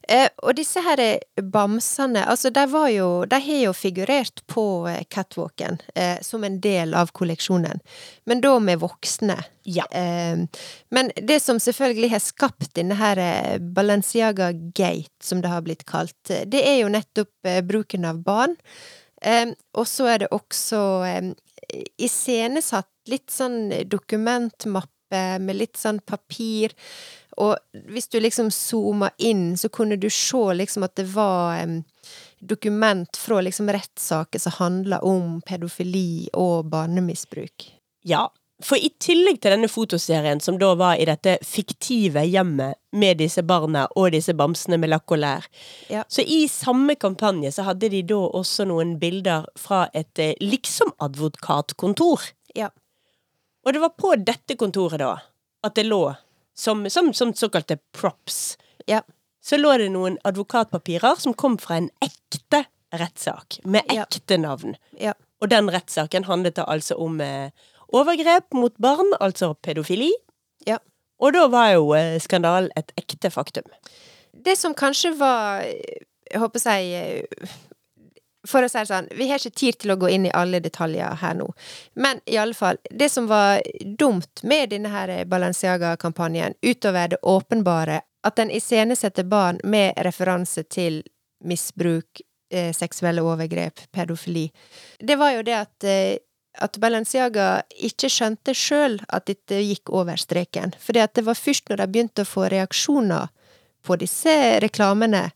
Eh, 0.09 0.29
og 0.43 0.55
disse 0.57 0.81
her 0.85 1.01
eh, 1.01 1.43
bamsene, 1.43 2.25
altså 2.29 2.51
de 2.51 2.65
var 2.71 2.89
jo 2.91 3.25
De 3.25 3.41
har 3.41 3.61
jo 3.65 3.73
figurert 3.73 4.43
på 4.47 4.87
eh, 4.89 5.05
catwalken 5.09 5.81
eh, 5.95 6.21
som 6.23 6.45
en 6.45 6.61
del 6.61 6.95
av 6.95 7.13
kolleksjonen, 7.13 7.81
men 8.27 8.41
da 8.41 8.59
med 8.59 8.81
voksne. 8.81 9.39
Ja. 9.65 9.87
Eh, 9.91 10.37
men 10.91 11.11
det 11.17 11.41
som 11.41 11.61
selvfølgelig 11.61 12.11
har 12.11 12.21
skapt 12.21 12.75
denne 12.75 12.95
her 12.95 13.19
eh, 13.19 13.59
Balenciaga 13.59 14.53
Gate, 14.53 15.15
som 15.23 15.41
det 15.41 15.49
har 15.49 15.63
blitt 15.63 15.87
kalt, 15.87 16.19
det 16.29 16.63
er 16.63 16.83
jo 16.83 16.93
nettopp 16.93 17.65
bruken 17.65 18.05
av 18.05 18.23
barn. 18.25 18.57
Og 19.77 19.85
så 19.85 20.07
er 20.09 20.23
det 20.23 20.31
også 20.33 20.79
eh, 21.05 21.27
iscenesatt 22.01 22.89
litt 23.11 23.29
sånn 23.29 23.69
dokumentmappe 23.85 25.00
med 25.13 25.57
litt 25.57 25.77
sånn 25.81 26.01
papir. 26.07 26.75
Og 27.41 27.57
hvis 27.89 28.09
du 28.11 28.19
liksom 28.21 28.51
zooma 28.53 29.11
inn, 29.19 29.57
så 29.57 29.69
kunne 29.73 29.97
du 29.97 30.09
se 30.11 30.43
liksom 30.55 30.85
at 30.87 30.97
det 30.99 31.07
var 31.15 31.63
um, 31.63 31.79
dokument 32.41 33.17
fra 33.17 33.41
liksom 33.41 33.71
rettssaker 33.73 34.39
som 34.43 34.59
handla 34.59 34.99
om 35.07 35.41
pedofili 35.47 36.29
og 36.35 36.69
barnemisbruk. 36.73 37.71
Ja, 38.05 38.29
for 38.65 38.77
i 38.77 38.91
tillegg 39.01 39.39
til 39.41 39.55
denne 39.55 39.69
fotoserien 39.73 40.41
som 40.45 40.59
da 40.61 40.75
var 40.77 40.99
i 41.01 41.07
dette 41.09 41.39
fiktive 41.47 42.27
hjemmet 42.29 42.77
med 42.93 43.17
disse 43.23 43.41
barna 43.47 43.87
og 43.97 44.11
disse 44.13 44.35
bamsene 44.37 44.77
med 44.81 44.93
lakk 44.93 45.15
og 45.17 45.23
lær, 45.23 45.47
Ja. 45.89 46.05
så 46.09 46.21
i 46.21 46.47
samme 46.49 46.95
kampanje 46.95 47.53
så 47.57 47.65
hadde 47.65 47.89
de 47.89 48.03
da 48.03 48.19
også 48.21 48.67
noen 48.69 48.99
bilder 49.01 49.47
fra 49.57 49.89
et 49.95 50.19
eh, 50.19 50.35
liksom-advokatkontor. 50.41 52.21
Ja. 52.55 52.69
Og 53.67 53.73
det 53.77 53.81
var 53.83 53.93
på 54.01 54.15
dette 54.17 54.57
kontoret 54.57 55.01
da 55.03 55.15
at 55.67 55.75
det 55.77 55.85
lå, 55.85 56.15
som, 56.57 56.87
som, 56.91 57.13
som 57.15 57.35
såkalte 57.37 57.79
props, 57.93 58.57
Ja. 58.89 59.03
så 59.45 59.57
lå 59.61 59.75
det 59.79 59.91
noen 59.93 60.17
advokatpapirer 60.25 61.19
som 61.21 61.35
kom 61.35 61.59
fra 61.61 61.77
en 61.77 61.91
ekte 62.05 62.65
rettssak, 62.93 63.59
med 63.65 63.85
Ja. 63.93 64.03
ekte 64.09 64.39
navn. 64.41 64.77
Ja. 64.99 65.13
Og 65.41 65.49
den 65.53 65.69
rettssaken 65.73 66.25
handlet 66.25 66.57
da 66.57 66.65
altså 66.69 66.97
om 67.01 67.21
eh, 67.21 67.51
overgrep 67.93 68.53
mot 68.57 68.75
barn, 68.79 69.13
altså 69.21 69.55
pedofili. 69.55 70.11
Ja. 70.67 70.79
Og 71.21 71.33
da 71.37 71.47
var 71.53 71.73
jo 71.75 71.93
eh, 71.97 72.19
skandalen 72.21 72.71
et 72.77 72.93
ekte 72.97 73.31
faktum. 73.31 73.65
Det 74.33 74.57
som 74.59 74.75
kanskje 74.75 75.13
var 75.19 75.61
Jeg 76.31 76.39
håper 76.39 76.61
å 76.61 76.63
si 76.63 76.93
eh, 76.95 77.25
For 78.49 78.65
å 78.65 78.69
si 78.73 78.79
det 78.79 78.89
sånn, 78.89 79.09
vi 79.17 79.29
har 79.29 79.41
ikke 79.41 79.59
tid 79.59 79.79
til 79.83 79.93
å 79.93 79.99
gå 80.01 80.09
inn 80.15 80.25
i 80.29 80.33
alle 80.37 80.63
detaljer 80.65 81.19
her 81.21 81.35
nå. 81.37 81.51
Men 82.01 82.23
i 82.25 82.39
alle 82.41 82.57
fall, 82.57 82.81
det 82.91 83.11
som 83.13 83.29
var 83.29 83.61
dumt 84.01 84.43
med 84.43 84.73
denne 84.73 84.93
her 84.93 85.13
Balenciaga-kampanjen, 85.29 86.57
utover 86.65 87.13
det 87.13 87.21
åpenbare, 87.23 88.01
at 88.25 88.37
den 88.41 88.53
iscenesetter 88.53 89.29
barn 89.29 89.61
med 89.65 89.93
referanse 90.05 90.65
til 90.73 91.03
misbruk, 91.45 92.23
eh, 92.53 92.73
seksuelle 92.77 93.23
overgrep, 93.25 93.85
pedofili, 93.93 94.51
det 94.99 95.17
var 95.21 95.37
jo 95.37 95.45
det 95.45 95.57
at 95.61 95.89
eh, 95.89 96.19
at 96.59 96.77
Balenciaga 96.83 97.63
ikke 97.79 98.11
skjønte 98.11 98.55
sjøl 98.57 98.99
at 99.15 99.29
dette 99.31 99.61
gikk 99.63 99.93
over 99.95 100.19
streken. 100.19 100.75
For 100.83 100.97
det 100.97 101.23
var 101.25 101.39
først 101.39 101.71
når 101.71 101.83
de 101.83 101.87
begynte 101.95 102.25
å 102.25 102.29
få 102.29 102.49
reaksjoner 102.51 103.31
på 103.87 103.97
disse 104.01 104.35
reklamene, 104.61 105.31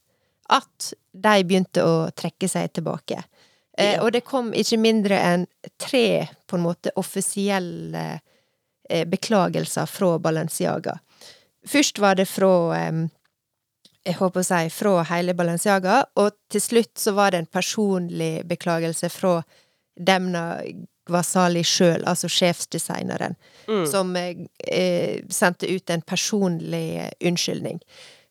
at 0.53 0.91
de 1.15 1.45
begynte 1.47 1.85
å 1.87 2.11
trekke 2.17 2.49
seg 2.51 2.73
tilbake. 2.75 3.23
Eh, 3.79 3.99
og 4.03 4.13
det 4.15 4.25
kom 4.27 4.53
ikke 4.55 4.79
mindre 4.79 5.19
enn 5.19 5.47
tre 5.83 6.27
på 6.47 6.59
en 6.59 6.65
måte 6.67 6.93
offisielle 7.01 8.05
eh, 8.89 9.05
beklagelser 9.07 9.87
fra 9.91 10.19
Balenciaga. 10.23 10.99
Først 11.67 11.99
var 12.03 12.19
det 12.21 12.27
fra 12.31 12.53
eh, 12.79 13.05
jeg 14.05 14.19
håper 14.19 14.43
å 14.43 14.47
si, 14.47 14.65
fra 14.71 15.03
hele 15.09 15.35
Balenciaga, 15.35 16.03
og 16.21 16.35
til 16.53 16.61
slutt 16.61 16.99
så 17.01 17.15
var 17.17 17.33
det 17.33 17.39
en 17.41 17.47
personlig 17.51 18.45
beklagelse 18.47 19.09
fra 19.09 19.39
Demna 19.97 20.61
Gvasali 21.09 21.63
sjøl, 21.65 22.05
altså 22.09 22.29
sjefsdesigneren, 22.33 23.37
Mm. 23.67 23.87
som 23.89 24.17
eh, 24.17 25.23
sendte 25.33 25.67
ut 25.67 25.91
en 25.91 26.03
personlig 26.03 27.09
unnskyldning. 27.25 27.79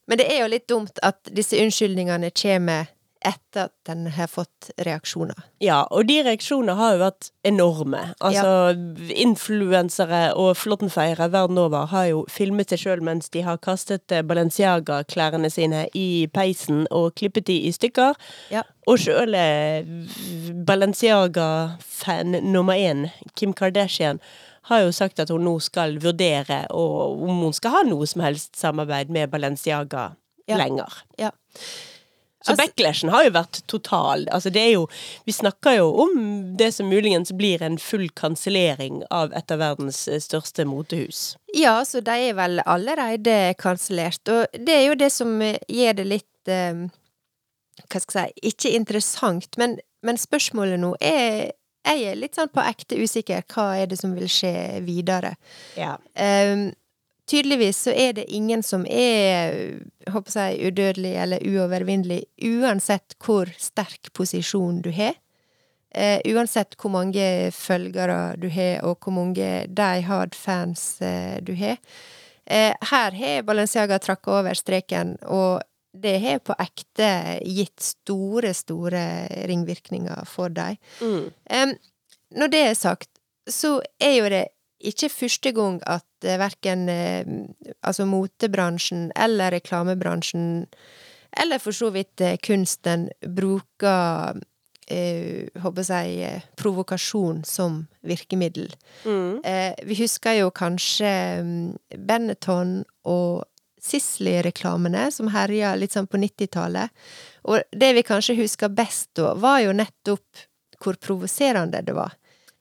Men 0.08 0.20
det 0.20 0.28
er 0.32 0.43
jo 0.43 0.51
litt 0.51 0.68
dumt 0.68 0.99
at 1.06 1.32
disse 1.32 1.60
unnskyldningene 1.64 2.34
kommer 2.36 2.91
etter 3.24 3.70
at 3.70 3.74
den 3.88 4.08
har 4.12 4.28
fått 4.28 4.70
reaksjoner. 4.84 5.38
Ja, 5.64 5.84
og 5.95 6.08
de 6.10 6.20
reaksjonene 6.26 6.76
har 6.78 6.95
jo 6.95 7.01
vært 7.04 7.30
enorme. 7.47 8.01
Altså, 8.20 8.74
influensere 9.16 10.24
og 10.39 10.58
flåttenfeiere 10.60 11.30
verden 11.34 11.60
over 11.62 11.88
har 11.93 12.10
jo 12.12 12.24
filmet 12.32 12.74
seg 12.74 12.84
sjøl 12.84 13.04
mens 13.06 13.32
de 13.34 13.45
har 13.47 13.62
kastet 13.64 14.12
eh, 14.12 14.26
Balenciaga-klærne 14.28 15.51
sine 15.54 15.86
i 15.95 16.28
peisen 16.34 16.84
og 16.91 17.14
klippet 17.20 17.47
de 17.47 17.62
i 17.70 17.74
stykker. 17.76 18.20
Ja. 18.54 18.66
Og 18.89 18.99
sjøl 18.99 19.38
Balenciaga-fan 20.68 22.41
nummer 22.43 22.76
én, 22.76 23.08
Kim 23.39 23.56
Kardashian, 23.56 24.20
har 24.70 24.84
jo 24.86 24.91
sagt 24.95 25.20
at 25.20 25.30
hun 25.34 25.43
nå 25.45 25.57
skal 25.61 25.97
vurdere 26.03 26.64
om 26.72 27.41
hun 27.43 27.53
skal 27.55 27.72
ha 27.78 27.82
noe 27.88 28.07
som 28.07 28.22
helst 28.26 28.55
samarbeid 28.59 29.09
med 29.14 29.30
Balenciaga 29.34 30.14
Ja. 30.47 30.57
lenger. 30.59 30.91
Ja. 31.18 31.32
Så 32.43 32.51
Altså- 32.51 32.57
backlashen 32.66 33.09
har 33.09 33.24
jo 33.24 33.30
vært 33.32 33.61
total. 33.68 34.26
Altså 34.30 34.51
det 34.51 34.61
er 34.61 34.72
jo 34.74 34.88
Vi 35.26 35.32
snakker 35.32 35.78
jo 35.78 35.86
om 36.03 36.57
det 36.57 36.74
som 36.74 36.89
muligens 36.89 37.32
blir 37.32 37.61
en 37.61 37.78
full 37.78 38.09
kansellering 38.09 39.03
av 39.09 39.32
et 39.34 39.49
av 39.51 39.59
verdens 39.59 40.07
eh, 40.09 40.20
største 40.20 40.66
motehus. 40.66 41.38
Ja, 41.55 41.84
så 41.86 42.01
de 42.03 42.11
er 42.11 42.34
vel 42.34 42.59
allerede 42.66 43.55
kansellert, 43.57 44.28
og 44.28 44.47
det 44.51 44.70
er 44.76 44.88
jo 44.89 44.95
det 44.95 45.11
som 45.11 45.41
eh, 45.41 45.57
gjør 45.70 45.95
det 45.95 46.05
litt 46.07 46.47
eh, 46.47 46.74
Hva 47.89 47.99
skal 48.01 48.22
jeg 48.28 48.34
si 48.36 48.49
Ikke 48.49 48.76
interessant, 48.76 49.57
men, 49.57 49.80
men 50.03 50.18
spørsmålet 50.18 50.80
nå 50.80 50.95
er 50.99 51.53
Jeg 51.84 52.06
er 52.08 52.20
litt 52.20 52.38
sånn 52.38 52.52
på 52.54 52.64
ekte 52.64 52.98
usikker. 53.00 53.44
Hva 53.52 53.74
er 53.82 53.90
det 53.92 54.00
som 54.00 54.14
vil 54.16 54.30
skje 54.32 54.80
videre? 54.86 55.34
Ja. 55.76 55.98
Um, 56.16 56.70
tydeligvis 57.30 57.82
så 57.88 57.96
er 57.96 58.16
det 58.20 58.30
ingen 58.32 58.64
som 58.64 58.86
er 58.88 59.82
håper 60.12 60.38
jeg, 60.38 60.72
udødelig 60.72 61.14
eller 61.26 61.44
uovervinnelig, 61.48 62.24
uansett 62.44 63.18
hvor 63.24 63.52
sterk 63.60 64.14
posisjon 64.16 64.82
du 64.86 64.92
har. 64.96 65.18
Uh, 65.94 66.18
uansett 66.34 66.74
hvor 66.80 66.90
mange 66.96 67.52
følgere 67.54 68.34
du 68.42 68.48
har, 68.50 68.80
og 68.88 69.04
hvor 69.04 69.14
mange 69.20 69.52
die 69.68 70.08
hard 70.08 70.36
fans 70.36 70.96
uh, 71.04 71.38
du 71.44 71.54
har. 71.60 71.78
Uh, 72.48 72.74
her 72.90 73.20
har 73.20 73.46
Balenciaga 73.48 74.00
trakka 74.02 74.40
over 74.40 74.58
streken, 74.58 75.18
og 75.28 75.62
det 75.94 76.18
har 76.24 76.41
på 76.41 76.56
ekte 76.60 77.10
gitt 77.46 77.84
store, 77.86 78.54
store 78.58 79.04
ringvirkninger 79.50 80.26
for 80.30 80.54
dem. 80.54 80.80
Mm. 81.02 81.30
Um, 81.30 81.76
når 82.34 82.54
det 82.54 82.62
er 82.66 82.78
sagt, 82.78 83.10
så 83.50 83.78
er 84.02 84.18
jo 84.18 84.30
det 84.34 84.44
ikke 84.84 85.10
første 85.12 85.52
gang 85.56 85.78
at 85.88 86.28
eh, 86.28 86.39
verken 86.39 86.89
eh, 86.91 87.28
altså 87.84 88.06
motebransjen 88.08 89.12
eller 89.16 89.54
reklamebransjen, 89.56 90.66
eller 91.39 91.62
for 91.64 91.76
så 91.76 91.91
vidt 91.96 92.22
eh, 92.22 92.36
kunsten, 92.44 93.08
bruker 93.24 94.41
eh, 94.91 95.48
håper 95.64 95.88
jeg, 95.88 96.44
provokasjon 96.60 97.44
som 97.48 97.84
virkemiddel. 98.04 98.74
Mm. 99.06 99.39
Eh, 99.46 99.74
vi 99.88 100.00
husker 100.02 100.39
jo 100.41 100.52
kanskje 100.52 101.14
mm, 101.44 101.74
Benetton 102.08 102.82
og 103.04 103.46
Sisley-reklamene 103.84 105.12
som 105.12 105.28
herja 105.34 105.74
litt 105.76 105.92
sånn 105.96 106.08
på 106.08 106.18
90-tallet. 106.22 106.90
Og 107.52 107.62
det 107.72 107.94
vi 107.98 108.04
kanskje 108.08 108.38
husker 108.40 108.72
best 108.72 109.10
da, 109.20 109.34
var 109.36 109.60
jo 109.66 109.74
nettopp 109.76 110.46
hvor 110.84 110.98
provoserende 111.00 111.82
det 111.84 111.96
var. 111.96 112.16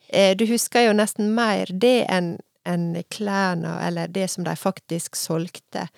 Eh, 0.08 0.36
du 0.36 0.46
husker 0.46 0.88
jo 0.88 0.96
nesten 0.98 1.34
mer 1.34 1.70
det 1.70 2.02
enn 2.10 2.34
enn 2.62 2.92
klærne, 3.10 3.72
eller 3.82 4.06
det 4.06 4.28
som 4.30 4.44
de 4.46 4.52
faktisk 4.54 5.16
solgte. 5.18 5.88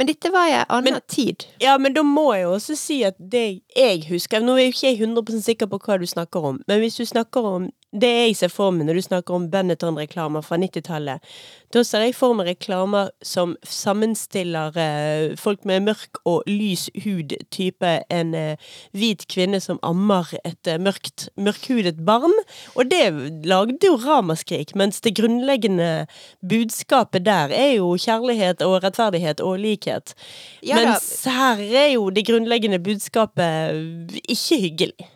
Men 0.00 0.08
dette 0.08 0.30
var 0.32 0.46
i 0.48 0.54
en 0.56 0.64
annen 0.68 0.94
Men- 0.94 1.02
tid. 1.12 1.44
Ja, 1.60 1.74
men 1.78 1.92
da 1.92 2.02
må 2.02 2.30
jeg 2.34 2.46
også 2.48 2.76
si 2.76 3.04
at 3.04 3.16
det 3.18 3.60
jeg 3.76 4.06
husker 4.10 4.40
Nå 4.40 4.56
er 4.56 4.66
jo 4.66 4.74
ikke 4.74 4.86
jeg 4.88 5.00
100 5.00 5.42
sikker 5.44 5.68
på 5.70 5.80
hva 5.84 5.98
du 6.00 6.06
snakker 6.08 6.44
om, 6.52 6.62
men 6.68 6.80
hvis 6.82 6.98
du 7.00 7.04
snakker 7.04 7.44
om 7.46 7.68
det 8.00 8.10
jeg 8.10 8.36
ser 8.40 8.52
for 8.52 8.74
meg 8.74 8.88
når 8.88 8.98
du 8.98 9.04
snakker 9.06 9.36
om 9.36 9.46
Benetton-reklamer 9.52 10.44
fra 10.44 10.58
90-tallet, 10.60 11.22
da 11.74 11.82
ser 11.84 12.04
jeg 12.06 12.14
for 12.16 12.36
meg 12.36 12.48
reklamer 12.50 13.10
som 13.24 13.54
sammenstiller 13.66 14.76
eh, 14.80 15.34
folk 15.40 15.64
med 15.68 15.86
mørk 15.88 16.20
og 16.28 16.46
lys 16.48 16.86
hud, 17.04 17.34
type 17.54 17.92
en 18.12 18.34
eh, 18.38 18.70
hvit 18.96 19.26
kvinne 19.32 19.60
som 19.62 19.80
ammer 19.86 20.30
et 20.42 20.70
eh, 20.70 20.80
mørkt, 20.82 21.28
mørkhudet 21.40 21.98
barn. 22.06 22.34
Og 22.76 22.90
det 22.90 23.02
lagde 23.46 23.90
jo 23.90 23.96
ramaskrik, 24.02 24.76
mens 24.78 25.02
det 25.04 25.16
grunnleggende 25.18 26.06
budskapet 26.46 27.26
der 27.26 27.54
er 27.54 27.76
jo 27.78 27.94
kjærlighet 27.98 28.62
og 28.66 28.78
rettferdighet 28.84 29.42
og 29.44 29.58
likhet. 29.62 30.14
Ja. 30.62 30.78
Mens 30.80 31.10
her 31.26 31.62
er 31.66 31.90
jo 31.96 32.10
det 32.14 32.26
grunnleggende 32.28 32.80
budskapet 32.82 33.65
ikke 33.72 34.58
hyggelig. 34.62 35.08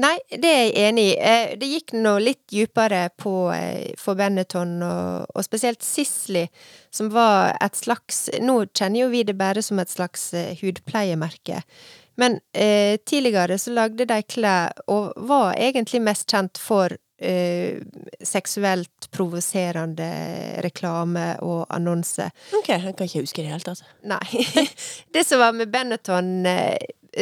Nei, 0.00 0.14
det 0.30 0.48
er 0.48 0.62
jeg 0.62 0.86
enig 0.88 1.02
i. 1.10 1.16
Eh, 1.20 1.50
Det 1.60 1.68
gikk 1.68 1.92
nå 2.00 2.14
litt 2.22 2.40
dypere 2.48 3.10
på 3.20 3.32
eh, 3.52 3.92
for 4.00 4.16
Benetton, 4.16 4.78
og, 4.86 5.26
og 5.34 5.44
spesielt 5.44 5.84
Sisley, 5.84 6.48
som 6.90 7.10
var 7.12 7.52
et 7.60 7.76
slags 7.76 8.28
Nå 8.40 8.62
kjenner 8.72 9.02
jo 9.04 9.10
vi 9.12 9.22
det 9.28 9.36
bare 9.36 9.60
som 9.62 9.78
et 9.82 9.92
slags 9.92 10.30
eh, 10.34 10.54
hudpleiemerke. 10.62 11.60
Men 12.16 12.40
eh, 12.52 12.96
tidligere 13.04 13.58
så 13.60 13.72
lagde 13.76 14.04
de 14.08 14.20
klær, 14.28 14.72
og 14.88 15.12
var 15.28 15.54
egentlig 15.60 16.00
mest 16.04 16.28
kjent 16.28 16.56
for 16.60 16.92
eh, 17.20 17.80
seksuelt 18.24 19.10
provoserende 19.12 20.08
reklame 20.64 21.34
og 21.44 21.66
annonse. 21.72 22.30
Ok, 22.56 22.68
jeg 22.68 22.96
kan 22.96 23.08
ikke 23.08 23.24
huske 23.26 23.44
det 23.44 23.52
helt, 23.52 23.68
altså. 23.68 23.84
Nei. 24.08 24.44
Det 25.14 25.24
som 25.28 25.40
var 25.40 25.52
med 25.56 25.72
Benetton 25.72 26.46
eh, 26.48 26.76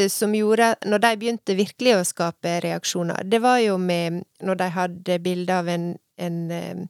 som 0.08 0.34
gjorde 0.34 0.74
Når 0.86 0.98
de 1.02 1.16
begynte 1.18 1.56
virkelig 1.58 1.96
å 1.96 2.06
skape 2.06 2.60
reaksjoner, 2.64 3.24
det 3.24 3.42
var 3.42 3.58
jo 3.58 3.76
med 3.78 4.22
Når 4.40 4.60
de 4.60 4.68
hadde 4.76 5.18
bilde 5.24 5.56
av 5.56 5.68
en, 5.68 5.92
en 6.18 6.40
eh, 6.50 6.86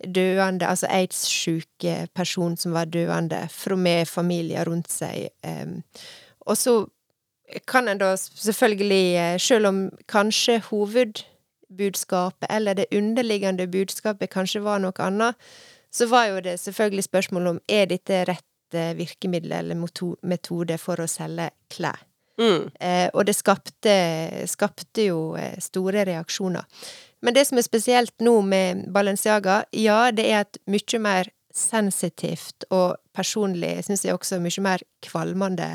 døende, 0.00 0.66
altså 0.66 0.88
aids-sjuk 0.88 1.84
person 2.16 2.56
som 2.56 2.72
var 2.72 2.88
døende, 2.88 3.42
fra 3.52 3.76
med 3.76 4.08
familier 4.08 4.64
rundt 4.64 4.88
seg. 4.90 5.28
eh, 5.44 5.66
Og 6.46 6.56
så 6.56 6.86
kan 7.66 7.88
en 7.88 7.98
da 7.98 8.16
selvfølgelig, 8.16 9.16
eh, 9.16 9.38
selv 9.38 9.66
om 9.66 9.90
kanskje 10.08 10.60
hovedbudskapet, 10.70 12.46
eller 12.50 12.74
det 12.74 12.86
underliggende 12.92 13.66
budskapet 13.66 14.30
kanskje 14.30 14.62
var 14.62 14.78
noe 14.78 14.92
annet, 14.98 15.34
så 15.92 16.06
var 16.06 16.26
jo 16.26 16.40
det 16.40 16.60
selvfølgelig 16.60 17.04
spørsmålet 17.04 17.50
om 17.50 17.60
er 17.68 17.86
dette 17.86 18.24
rett 18.24 18.74
eh, 18.74 18.94
virkemiddel 18.96 19.52
eller 19.52 19.74
metode 20.22 20.78
for 20.78 21.00
å 21.00 21.06
selge 21.10 21.50
klær. 21.70 22.09
Mm. 22.40 22.70
Eh, 22.80 23.08
og 23.12 23.26
det 23.28 23.36
skapte, 23.36 23.94
skapte 24.48 25.10
jo 25.10 25.20
eh, 25.38 25.58
store 25.60 26.06
reaksjoner. 26.08 26.64
Men 27.20 27.36
det 27.36 27.44
som 27.50 27.60
er 27.60 27.66
spesielt 27.66 28.14
nå 28.24 28.38
med 28.46 28.86
Balenciaga, 28.94 29.64
ja, 29.76 30.08
det 30.10 30.24
er 30.30 30.46
et 30.46 30.60
mye 30.70 31.02
mer 31.04 31.30
sensitivt 31.52 32.64
og 32.70 32.96
personlig, 33.16 33.80
syns 33.84 34.06
jeg 34.06 34.16
også, 34.16 34.40
mye 34.40 34.64
mer 34.64 34.84
kvalmende 35.04 35.74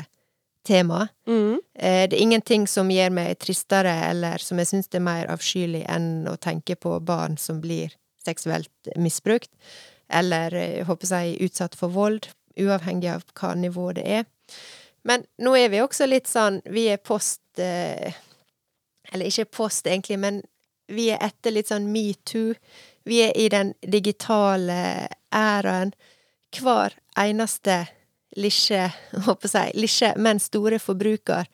tema. 0.66 1.06
Mm. 1.28 1.60
Eh, 1.78 2.08
det 2.08 2.16
er 2.16 2.22
ingenting 2.22 2.66
som 2.70 2.90
gjør 2.90 3.12
meg 3.14 3.36
tristere, 3.42 3.94
eller 4.10 4.42
som 4.42 4.58
jeg 4.58 4.72
syns 4.72 4.90
er 4.90 5.04
mer 5.04 5.30
avskyelig 5.30 5.84
enn 5.92 6.26
å 6.30 6.36
tenke 6.42 6.74
på 6.80 6.96
barn 7.06 7.38
som 7.38 7.60
blir 7.62 7.94
seksuelt 8.26 8.90
misbrukt, 8.98 9.52
eller 10.10 10.54
eh, 10.54 10.80
jeg 10.80 10.88
håper 10.90 11.12
jeg 11.14 11.38
utsatt 11.46 11.78
for 11.78 11.94
vold, 11.94 12.26
uavhengig 12.58 13.12
av 13.12 13.26
hva 13.36 13.54
nivå 13.54 13.92
det 13.96 14.06
er. 14.22 14.26
Men 15.06 15.24
nå 15.42 15.54
er 15.56 15.70
vi 15.70 15.82
også 15.84 16.08
litt 16.08 16.26
sånn 16.26 16.58
Vi 16.72 16.88
er 16.90 16.98
post 16.98 17.60
eh, 17.62 18.14
Eller 19.12 19.30
ikke 19.30 19.46
post, 19.60 19.86
egentlig, 19.86 20.18
men 20.18 20.42
vi 20.90 21.08
er 21.10 21.22
etter 21.22 21.50
litt 21.50 21.70
sånn 21.70 21.88
metoo. 21.90 22.54
Vi 23.06 23.16
er 23.24 23.32
i 23.34 23.48
den 23.50 23.72
digitale 23.82 25.08
æraen. 25.34 25.92
Hver 26.54 26.94
eneste 27.18 27.80
lille, 28.38 28.84
håper 29.26 29.50
jeg, 29.50 29.74
lille, 29.82 30.12
men 30.22 30.42
store 30.42 30.78
forbruker 30.82 31.48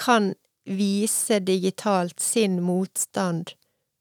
kan 0.00 0.32
vise 0.64 1.40
digitalt 1.44 2.20
sin 2.20 2.60
motstand 2.64 3.52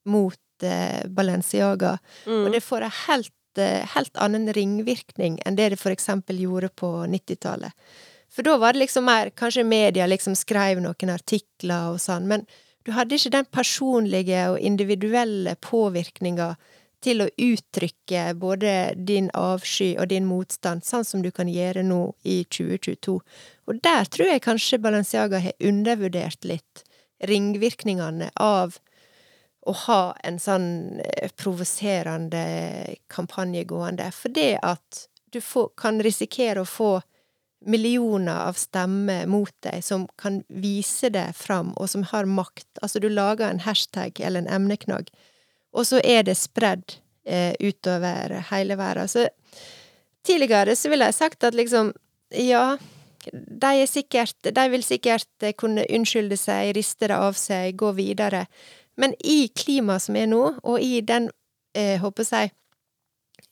mot 0.07 0.63
eh, 0.63 1.07
Balenciaga. 1.07 1.97
Mm. 2.25 2.45
Og 2.45 2.51
det 2.55 2.63
får 2.63 2.87
en 2.87 2.95
helt, 3.05 3.33
eh, 3.59 3.87
helt 3.95 4.15
annen 4.17 4.51
ringvirkning 4.55 5.39
enn 5.45 5.59
det 5.59 5.73
det 5.73 5.81
for 5.81 5.95
eksempel 5.95 6.39
gjorde 6.39 6.71
på 6.75 6.91
90-tallet. 7.07 7.75
For 8.39 8.43
da 8.47 8.57
var 8.57 8.73
det 8.73 8.79
liksom 8.79 9.03
mer 9.03 9.29
Kanskje 9.29 9.63
media 9.67 10.05
liksom 10.07 10.35
skrev 10.35 10.79
noen 10.79 11.09
artikler 11.11 11.89
og 11.91 11.97
sånn, 11.99 12.23
men 12.31 12.45
du 12.87 12.93
hadde 12.95 13.17
ikke 13.17 13.33
den 13.33 13.47
personlige 13.51 14.45
og 14.53 14.61
individuelle 14.63 15.57
påvirkninga 15.59 16.53
til 17.03 17.25
å 17.25 17.27
uttrykke 17.35 18.21
både 18.39 18.93
din 18.95 19.27
avsky 19.35 19.89
og 19.99 20.07
din 20.13 20.23
motstand, 20.29 20.87
sånn 20.87 21.03
som 21.03 21.25
du 21.25 21.33
kan 21.35 21.51
gjøre 21.51 21.83
nå 21.83 21.99
i 22.23 22.37
2022. 22.47 23.17
Og 23.67 23.83
der 23.83 24.07
tror 24.07 24.31
jeg 24.31 24.45
kanskje 24.47 24.79
Balenciaga 24.87 25.43
har 25.43 25.59
undervurdert 25.59 26.47
litt 26.47 26.87
ringvirkningene 27.27 28.31
av 28.39 28.79
å 29.67 29.75
ha 29.83 30.01
en 30.23 30.39
sånn 30.39 30.71
eh, 31.03 31.27
provoserende 31.35 32.47
kampanje 33.11 33.67
gående. 33.67 34.07
For 34.15 34.31
det 34.31 34.53
at 34.63 35.07
du 35.35 35.43
får, 35.43 35.73
kan 35.75 35.99
risikere 35.99 36.63
å 36.63 36.75
få 36.79 36.93
millioner 37.65 38.47
av 38.47 38.57
stemmer 38.59 39.27
mot 39.27 39.53
deg 39.65 39.83
som 39.83 40.07
kan 40.19 40.41
vise 40.47 41.09
det 41.11 41.27
fram, 41.35 41.73
og 41.75 41.89
som 41.91 42.05
har 42.11 42.29
makt. 42.29 42.67
Altså, 42.81 42.99
du 42.99 43.09
lager 43.09 43.49
en 43.49 43.63
hashtag 43.65 44.19
eller 44.19 44.43
en 44.43 44.53
emneknagg, 44.59 45.09
og 45.75 45.85
så 45.85 45.99
er 46.03 46.23
det 46.25 46.37
spredd 46.39 46.99
eh, 47.25 47.53
utover 47.59 48.39
hele 48.51 48.77
verden. 48.79 49.07
Så 49.11 49.27
tidligere 50.25 50.75
så 50.75 50.89
ville 50.89 51.09
jeg 51.09 51.19
sagt 51.19 51.43
at 51.43 51.57
liksom, 51.57 51.91
ja, 52.35 52.77
de 53.33 53.69
er 53.81 53.89
sikkert 53.89 54.49
De 54.55 54.63
vil 54.71 54.83
sikkert 54.85 55.43
eh, 55.43 55.53
kunne 55.57 55.85
unnskylde 55.91 56.37
seg, 56.39 56.73
riste 56.77 57.09
det 57.11 57.17
av 57.17 57.37
seg, 57.37 57.75
gå 57.77 57.91
videre. 57.97 58.45
Men 58.99 59.13
i 59.19 59.49
klimaet 59.55 60.07
som 60.07 60.17
er 60.19 60.27
nå, 60.31 60.43
og 60.63 60.81
i 60.83 60.99
den, 61.01 61.29
eh, 61.75 61.99
håper 62.01 62.27
jeg, 62.31 62.51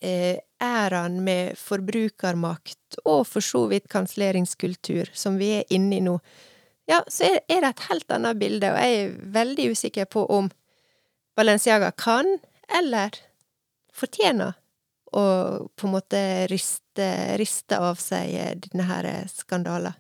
eh, 0.02 0.40
æraen 0.64 1.20
med 1.26 1.58
forbrukermakt 1.60 3.00
og 3.06 3.26
for 3.28 3.46
så 3.46 3.66
vidt 3.72 3.90
kanselleringskultur 3.92 5.12
som 5.14 5.38
vi 5.38 5.52
er 5.60 5.74
inne 5.74 6.00
i 6.00 6.04
nå, 6.06 6.18
ja, 6.88 7.02
så 7.08 7.28
er, 7.28 7.42
det 7.48 7.68
et 7.68 7.86
helt 7.90 8.12
annet 8.16 8.40
bilde, 8.40 8.72
og 8.72 8.80
jeg 8.80 9.00
er 9.02 9.18
veldig 9.36 9.72
usikker 9.76 10.08
på 10.08 10.24
om 10.32 10.48
Balenciaga 11.38 11.92
kan, 11.92 12.38
eller 12.80 13.18
fortjener, 13.94 14.56
å 15.12 15.24
på 15.76 15.88
en 15.88 15.94
måte 15.94 16.22
riste, 16.52 17.08
riste 17.40 17.78
av 17.80 18.00
seg 18.02 18.64
denne 18.64 18.88
her 18.88 19.10
skandalen. 19.32 19.96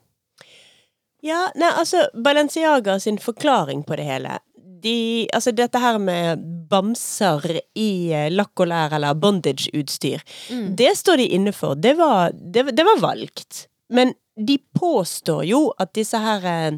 Ja, 1.23 1.47
nei, 1.59 1.69
altså, 1.75 2.07
Balenciaga 2.13 2.99
sin 3.03 3.19
forklaring 3.19 3.83
på 3.83 3.97
det 3.99 4.07
hele 4.07 4.37
de, 4.83 5.27
altså 5.33 5.51
dette 5.55 5.79
her 5.79 5.97
med 6.01 6.43
bamser 6.69 7.45
i 7.77 7.89
eh, 8.13 8.27
lakk 8.33 8.59
og 8.63 8.67
lær 8.71 8.93
eller 8.97 9.13
bondage-utstyr, 9.15 10.23
Mm. 10.51 10.75
det 10.75 10.93
står 10.97 11.17
de 11.17 11.27
inne 11.37 11.53
for. 11.53 11.75
Det 11.75 11.95
var, 11.97 12.31
det, 12.33 12.67
det 12.75 12.83
var 12.85 12.99
valgt. 13.01 13.67
Men 13.89 14.13
de 14.37 14.57
påstår 14.79 15.45
jo 15.47 15.61
at 15.79 15.93
disse 15.97 16.17
her 16.21 16.45
eh, 16.45 16.77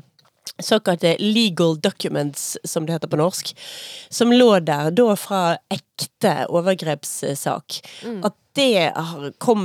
såkalte 0.60 1.16
legal 1.20 1.78
documents, 1.82 2.58
som 2.64 2.86
det 2.86 2.98
heter 2.98 3.12
på 3.12 3.20
norsk, 3.20 3.54
som 4.10 4.32
lå 4.34 4.52
der 4.66 4.92
da 4.92 5.16
fra 5.16 5.58
ekte 5.72 6.46
overgrepssak, 6.50 7.82
Mm. 8.04 8.26
at 8.26 8.36
det 8.56 8.92
kom 9.40 9.62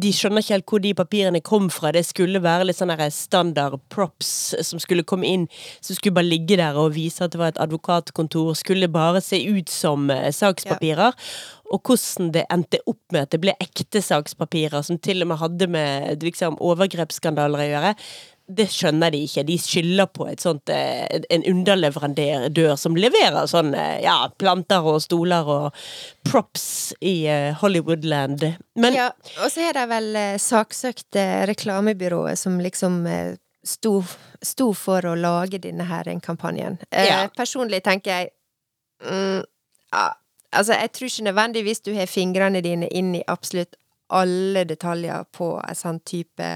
De 0.00 0.10
skjønner 0.12 0.42
ikke 0.42 0.54
helt 0.54 0.66
hvor 0.66 0.82
de 0.82 0.94
papirene 0.94 1.40
kom 1.42 1.68
fra. 1.70 1.92
Det 1.92 2.04
skulle 2.06 2.42
være 2.42 2.66
litt 2.66 2.76
sånn 2.76 2.92
standard 3.10 3.78
props 3.88 4.54
som 4.62 4.78
skulle 4.78 5.02
komme 5.06 5.26
inn, 5.26 5.48
som 5.80 5.96
skulle 5.96 6.14
bare 6.14 6.28
ligge 6.28 6.56
der 6.56 6.76
og 6.76 6.94
vise 6.94 7.24
at 7.24 7.32
det 7.32 7.38
var 7.40 7.48
et 7.54 7.58
advokatkontor. 7.62 8.54
Skulle 8.58 8.88
bare 8.88 9.22
se 9.24 9.40
ut 9.46 9.68
som 9.68 10.08
sakspapirer. 10.08 10.32
sakspapirer. 10.32 11.12
Og 11.72 11.82
hvordan 11.82 12.32
det 12.32 12.46
endte 12.50 12.80
opp 12.86 13.00
med 13.12 13.22
at 13.22 13.30
det 13.30 13.40
ble 13.40 13.54
ekte 13.60 14.00
sakspapirer 14.02 14.84
som 14.84 14.98
til 14.98 15.22
og 15.22 15.28
med 15.28 15.38
hadde 15.38 15.68
med 15.68 16.22
liksom, 16.22 16.58
overgrepsskandaler 16.60 17.58
å 17.58 17.68
gjøre. 17.72 17.94
Det 18.48 18.64
skjønner 18.72 19.12
de 19.12 19.18
ikke. 19.26 19.42
De 19.44 19.58
skylder 19.60 20.08
på 20.08 20.28
sånt, 20.40 20.70
eh, 20.72 21.04
en 21.30 21.42
underleverandør 21.50 22.76
som 22.80 22.96
leverer 22.96 23.44
sånn 23.50 23.74
eh, 23.76 23.98
ja, 24.04 24.30
planter 24.40 24.86
og 24.88 25.02
stoler 25.04 25.50
og 25.52 25.82
props 26.24 26.94
i 27.04 27.26
eh, 27.28 27.50
Hollywoodland. 27.60 28.46
Men 28.80 28.96
ja, 28.96 29.10
og 29.42 29.52
så 29.52 29.68
er 29.68 29.76
det 29.76 29.84
vel 29.90 30.16
saksøkt 30.40 31.20
reklamebyrået 31.50 32.40
som 32.40 32.56
liksom 32.64 33.04
sto, 33.68 34.04
sto 34.42 34.72
for 34.76 35.04
å 35.06 35.14
lage 35.18 35.60
denne 35.62 35.84
her 35.88 36.08
kampanjen. 36.24 36.78
Eh, 36.90 37.06
Ja. 37.06 37.28
Personlig 37.36 37.82
tenker 37.84 38.10
jeg 38.10 38.30
mm, 39.04 39.44
ja, 39.92 40.06
Altså, 40.48 40.72
jeg 40.72 40.92
tror 40.92 41.06
ikke 41.06 41.24
nødvendigvis 41.24 41.80
du 41.84 41.90
har 41.92 42.06
fingrene 42.08 42.62
dine 42.64 42.86
inn 42.88 43.10
i 43.14 43.22
absolutt 43.28 43.76
alle 44.08 44.62
detaljer 44.64 45.26
på 45.36 45.60
en 45.60 45.76
sånn 45.76 45.98
type 46.00 46.46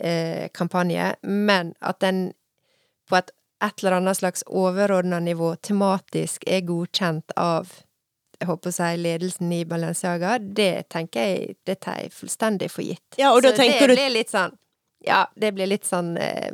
eh, 0.00 0.48
kampanje, 0.56 1.14
men 1.22 1.74
at 1.80 2.00
den 2.00 2.32
på 3.10 3.16
et, 3.18 3.30
et 3.62 3.82
eller 3.82 3.98
annet 3.98 4.16
slags 4.20 4.42
overordna 4.46 5.18
nivå 5.20 5.52
tematisk 5.62 6.44
er 6.46 6.60
godkjent 6.68 7.32
av 7.36 7.68
jeg 8.40 8.48
håper 8.48 8.70
å 8.70 8.72
si 8.72 8.96
ledelsen 8.96 9.50
i 9.52 9.64
Balenciaga, 9.68 10.38
det 10.40 10.88
tenker 10.88 11.26
jeg 11.28 11.56
det 11.68 11.74
tar 11.84 11.98
jeg 12.00 12.12
fullstendig 12.16 12.70
for 12.72 12.80
gitt. 12.86 13.18
Ja, 13.20 13.34
og 13.36 13.42
da 13.44 13.50
Så 13.52 13.58
tenker 13.60 13.80
det 13.84 13.88
du- 13.88 13.94
blir 14.00 14.14
litt 14.14 14.30
sånn 14.32 14.56
Ja, 15.04 15.26
det 15.36 15.50
blir 15.54 15.66
litt 15.68 15.84
sånn 15.84 16.16
eh, 16.18 16.50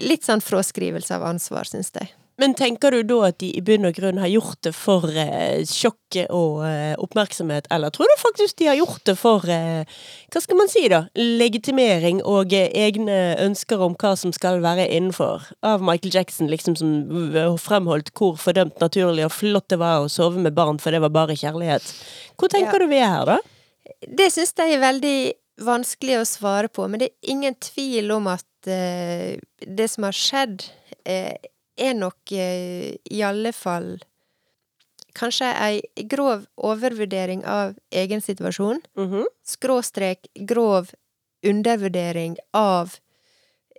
Litt 0.00 0.24
sånn 0.24 0.42
fraskrivelse 0.44 1.14
av 1.16 1.22
ansvar, 1.24 1.64
syns 1.64 1.90
jeg. 1.94 2.10
Men 2.38 2.52
tenker 2.54 2.92
du 2.92 3.00
da 3.08 3.18
at 3.30 3.38
de 3.40 3.48
i 3.56 3.62
bunn 3.64 3.86
og 3.88 3.94
grunn 3.96 4.18
har 4.20 4.28
gjort 4.28 4.58
det 4.66 4.74
for 4.76 5.06
eh, 5.08 5.62
sjokk 5.64 6.18
og 6.28 6.66
eh, 6.68 6.92
oppmerksomhet, 7.00 7.66
eller 7.72 7.90
tror 7.94 8.10
du 8.12 8.14
faktisk 8.20 8.58
de 8.60 8.68
har 8.68 8.76
gjort 8.76 9.04
det 9.08 9.14
for 9.16 9.46
eh, 9.48 9.88
hva 10.32 10.42
skal 10.44 10.58
man 10.60 10.68
si 10.68 10.82
da, 10.92 11.06
legitimering 11.16 12.20
og 12.28 12.52
eh, 12.56 12.68
egne 12.86 13.16
ønsker 13.46 13.80
om 13.86 13.96
hva 13.96 14.12
som 14.20 14.34
skal 14.36 14.60
være 14.64 14.84
innenfor? 14.98 15.48
Av 15.64 15.80
Michael 15.84 16.12
Jackson, 16.18 16.50
liksom 16.52 16.76
som 16.76 16.92
fremholdt 17.62 18.12
hvor 18.16 18.36
fordømt 18.40 18.80
naturlig 18.84 19.24
og 19.26 19.32
flott 19.32 19.70
det 19.72 19.80
var 19.80 20.04
å 20.04 20.12
sove 20.12 20.42
med 20.44 20.54
barn, 20.56 20.78
for 20.82 20.92
det 20.92 21.00
var 21.04 21.14
bare 21.16 21.36
kjærlighet. 21.40 21.88
Hvor 22.36 22.52
tenker 22.52 22.76
Ja. 22.76 22.84
du 22.84 22.92
vi 22.92 23.00
er 23.00 23.12
her, 23.16 23.26
da? 23.32 23.40
Det 24.06 24.28
syns 24.34 24.52
jeg 24.58 24.76
er 24.76 24.82
veldig 24.84 25.18
vanskelig 25.64 26.20
å 26.20 26.28
svare 26.28 26.68
på, 26.68 26.84
men 26.90 27.00
det 27.00 27.10
er 27.14 27.30
ingen 27.32 27.54
tvil 27.64 28.10
om 28.12 28.26
at 28.28 28.68
eh, 28.68 29.38
det 29.64 29.88
som 29.88 30.04
har 30.04 30.12
skjedd, 30.16 30.66
eh, 31.08 31.32
er 31.76 31.94
nok 31.94 32.32
eh, 32.32 32.96
i 33.10 33.22
alle 33.22 33.52
fall 33.52 33.98
kanskje 35.16 35.48
ei 35.64 36.04
grov 36.08 36.44
overvurdering 36.56 37.44
av 37.48 37.74
egen 37.90 38.20
situasjon, 38.20 38.80
Mhm. 38.96 39.24
skråstrek 39.46 40.26
grov 40.46 40.90
undervurdering 41.44 42.36
av 42.52 42.96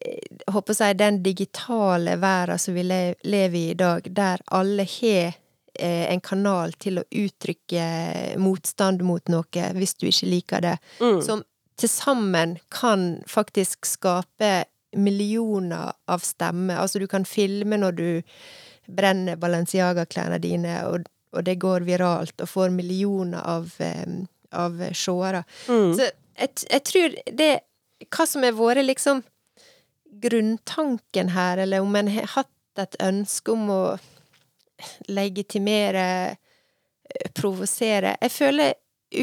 eh, 0.02 0.20
jeg 0.30 0.54
håper 0.54 0.74
å 0.74 0.78
si 0.78 0.93
den 0.93 1.24
digitale 1.24 2.16
verden 2.22 2.60
som 2.60 2.74
vi 2.74 2.84
lever 2.84 3.56
i 3.58 3.70
i 3.72 3.74
dag, 3.74 4.02
der 4.14 4.41
alle 4.48 4.84
har 4.86 5.34
eh, 5.80 6.12
en 6.12 6.22
kanal 6.22 6.72
til 6.74 7.00
å 7.00 7.04
uttrykke 7.12 8.38
motstand 8.38 9.02
mot 9.06 9.28
noe 9.30 9.68
hvis 9.78 9.93
du 9.98 10.08
ikke 10.08 10.30
liker 10.30 10.62
det, 10.62 10.78
Mm. 11.00 11.22
som 11.22 11.43
til 11.78 11.89
sammen 11.89 12.58
kan 12.70 13.22
faktisk 13.28 13.86
skape 13.86 14.66
millioner 14.96 15.94
av 16.08 16.24
stemmer. 16.24 16.78
Altså, 16.78 17.00
du 17.00 17.08
kan 17.08 17.26
filme 17.26 17.80
når 17.80 17.98
du 17.98 18.10
brenner 18.88 19.36
Balenciaga-klærne 19.36 20.40
dine, 20.40 20.80
og, 20.88 21.08
og 21.36 21.44
det 21.44 21.58
går 21.60 21.86
viralt, 21.88 22.36
og 22.42 22.50
får 22.50 22.72
millioner 22.76 23.44
av, 23.44 23.74
um, 23.80 24.22
av 24.52 24.80
seere. 24.96 25.44
Mm. 25.68 25.92
Så 25.98 26.08
jeg, 26.38 26.54
jeg 26.70 26.86
tror 26.92 27.18
det 27.40 27.54
Hva 28.14 28.28
som 28.30 28.44
har 28.46 28.54
vært 28.54 28.86
liksom 28.86 29.24
grunntanken 30.22 31.32
her, 31.34 31.58
eller 31.58 31.82
om 31.82 31.96
en 31.98 32.12
har 32.14 32.30
hatt 32.36 32.82
et 32.82 32.98
ønske 33.02 33.52
om 33.52 33.72
å 33.74 33.82
legitimere, 35.10 36.38
provosere 37.34 38.18
Jeg 38.22 38.32
føler 38.34 38.74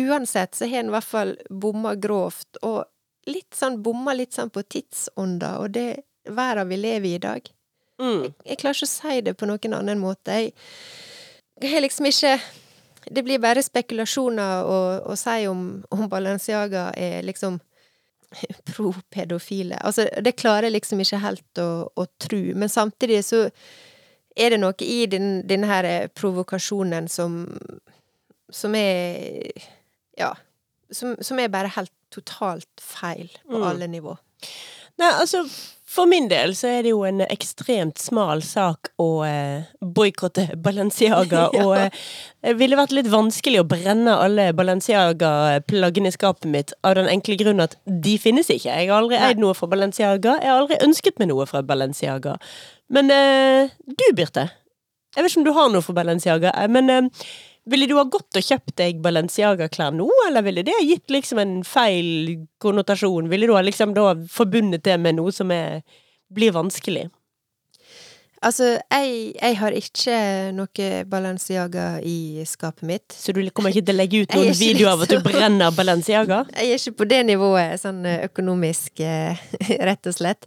uansett 0.00 0.56
så 0.56 0.66
har 0.66 0.82
en 0.82 0.90
i 0.90 0.94
hvert 0.94 1.06
fall 1.06 1.34
bomma 1.50 1.94
grovt, 1.94 2.58
og 2.62 2.84
litt 3.30 3.56
sånn 3.56 3.80
bomma 3.82 4.14
litt 4.16 4.34
sånn 4.36 4.52
på 4.52 4.62
tidsånda 4.62 5.56
og 5.62 5.74
det 5.76 5.88
verden 6.24 6.68
vi 6.70 6.78
lever 6.80 7.08
i 7.08 7.14
i 7.14 7.22
dag. 7.22 7.48
Mm. 8.00 8.32
Jeg 8.44 8.58
klarer 8.58 8.76
ikke 8.78 8.88
å 8.88 8.92
si 8.92 9.20
det 9.22 9.34
på 9.38 9.48
noen 9.48 9.76
annen 9.76 10.00
måte. 10.02 10.34
Jeg, 10.34 10.54
jeg 11.62 11.70
har 11.70 11.84
liksom 11.84 12.08
ikke 12.10 12.38
Det 13.04 13.20
blir 13.20 13.36
bare 13.38 13.60
spekulasjoner 13.60 14.64
å, 14.64 14.76
å 15.12 15.14
si 15.20 15.42
om, 15.44 15.82
om 15.92 16.06
Balenciaga 16.08 16.86
er 16.96 17.20
liksom 17.22 17.58
pro-pedofile. 18.70 19.76
Altså, 19.84 20.06
det 20.24 20.38
klarer 20.40 20.70
jeg 20.70 20.78
liksom 20.78 21.02
ikke 21.04 21.20
helt 21.20 21.60
å, 21.60 21.90
å 21.92 22.06
tro. 22.16 22.40
Men 22.56 22.72
samtidig 22.72 23.20
så 23.28 23.42
er 24.34 24.54
det 24.54 24.60
noe 24.62 24.72
i 24.80 25.04
den, 25.04 25.42
denne 25.44 25.68
her 25.68 26.08
provokasjonen 26.16 27.10
som 27.12 27.44
som 28.54 28.74
er 28.74 29.50
Ja. 30.16 30.34
Som, 30.92 31.16
som 31.24 31.38
er 31.40 31.48
bare 31.48 31.70
helt 31.76 31.92
totalt 32.14 32.68
feil 32.80 33.28
på 33.48 33.56
Mm. 33.58 33.68
alle 33.70 33.86
nivå. 33.90 34.16
Nei, 34.98 35.08
altså, 35.20 35.44
For 35.94 36.06
min 36.10 36.26
del 36.28 36.54
så 36.58 36.66
er 36.68 36.82
det 36.82 36.90
jo 36.90 37.04
en 37.06 37.20
ekstremt 37.30 37.98
smal 38.02 38.40
sak 38.42 38.88
å 38.98 39.22
eh, 39.26 39.62
boikotte 39.80 40.48
Balenciaga, 40.64 41.48
Ja. 41.54 41.64
og 41.64 41.76
eh, 41.78 41.90
det 42.42 42.56
ville 42.58 42.76
vært 42.78 42.90
litt 42.96 43.06
vanskelig 43.12 43.60
å 43.62 43.66
brenne 43.68 44.10
alle 44.18 44.48
Balenciaga-plaggene 44.52 46.10
i 46.10 46.14
skapet 46.14 46.48
mitt, 46.50 46.72
av 46.82 46.94
den 46.98 47.08
enkle 47.10 47.36
grunn 47.40 47.62
at 47.62 47.76
de 47.86 48.16
finnes 48.18 48.50
ikke. 48.50 48.70
Jeg 48.74 48.90
har 48.90 48.98
aldri 49.02 49.18
Nei. 49.20 49.30
eid 49.32 49.38
noe 49.42 49.54
fra 49.54 49.68
Balenciaga, 49.70 50.38
jeg 50.42 50.50
har 50.50 50.60
aldri 50.64 50.78
ønsket 50.86 51.18
meg 51.22 51.30
noe 51.30 51.46
fra 51.46 51.62
Balenciaga. 51.62 52.36
Men 52.90 53.10
eh, 53.14 53.70
du, 53.86 54.04
Birte, 54.14 54.48
jeg 55.14 55.22
vet 55.22 55.30
ikke 55.30 55.42
om 55.44 55.48
du 55.48 55.54
har 55.56 55.70
noe 55.74 55.82
fra 55.84 55.94
Balenciaga, 56.00 56.54
eh, 56.58 56.68
men 56.68 56.90
eh, 56.90 57.26
ville 57.70 57.88
du 57.88 57.96
ha 57.96 58.04
gått 58.04 58.36
og 58.36 58.44
kjøpt 58.44 58.76
deg 58.80 59.02
Balenciaga-klær 59.04 59.94
nå, 59.96 60.08
eller 60.28 60.44
ville 60.44 60.64
det 60.66 60.74
ha 60.76 60.84
gitt 60.84 61.12
liksom 61.12 61.40
en 61.40 61.58
feil 61.64 62.46
konnotasjon? 62.62 63.30
Ville 63.32 63.48
du 63.48 63.54
ha 63.56 63.64
liksom 63.64 63.94
da 63.96 64.12
forbundet 64.30 64.84
det 64.84 64.98
med 65.00 65.18
noe 65.20 65.32
som 65.32 65.52
er, 65.54 65.80
blir 66.34 66.54
vanskelig? 66.56 67.08
Altså, 68.44 68.74
jeg, 68.92 69.32
jeg 69.38 69.56
har 69.56 69.76
ikke 69.78 70.16
noe 70.52 70.88
Balenciaga 71.08 71.86
i 72.04 72.44
skapet 72.44 72.84
mitt. 72.84 73.14
Så 73.16 73.32
du 73.32 73.40
kommer 73.56 73.72
ikke 73.72 73.86
til 73.88 73.96
å 73.96 74.00
legge 74.02 74.20
ut 74.20 74.36
noen 74.36 74.58
videoer 74.58 74.90
av 74.92 75.04
at 75.06 75.12
du 75.14 75.16
liksom- 75.16 75.30
brenner 75.30 75.72
Balenciaga? 75.72 76.42
Jeg 76.58 76.74
er 76.74 76.82
ikke 76.82 76.98
på 77.00 77.08
det 77.08 77.22
nivået 77.30 77.80
sånn 77.80 78.04
eh, 78.04 78.26
økonomisk, 78.28 79.00
eh, 79.00 79.40
rett 79.88 80.10
og 80.10 80.18
slett. 80.18 80.44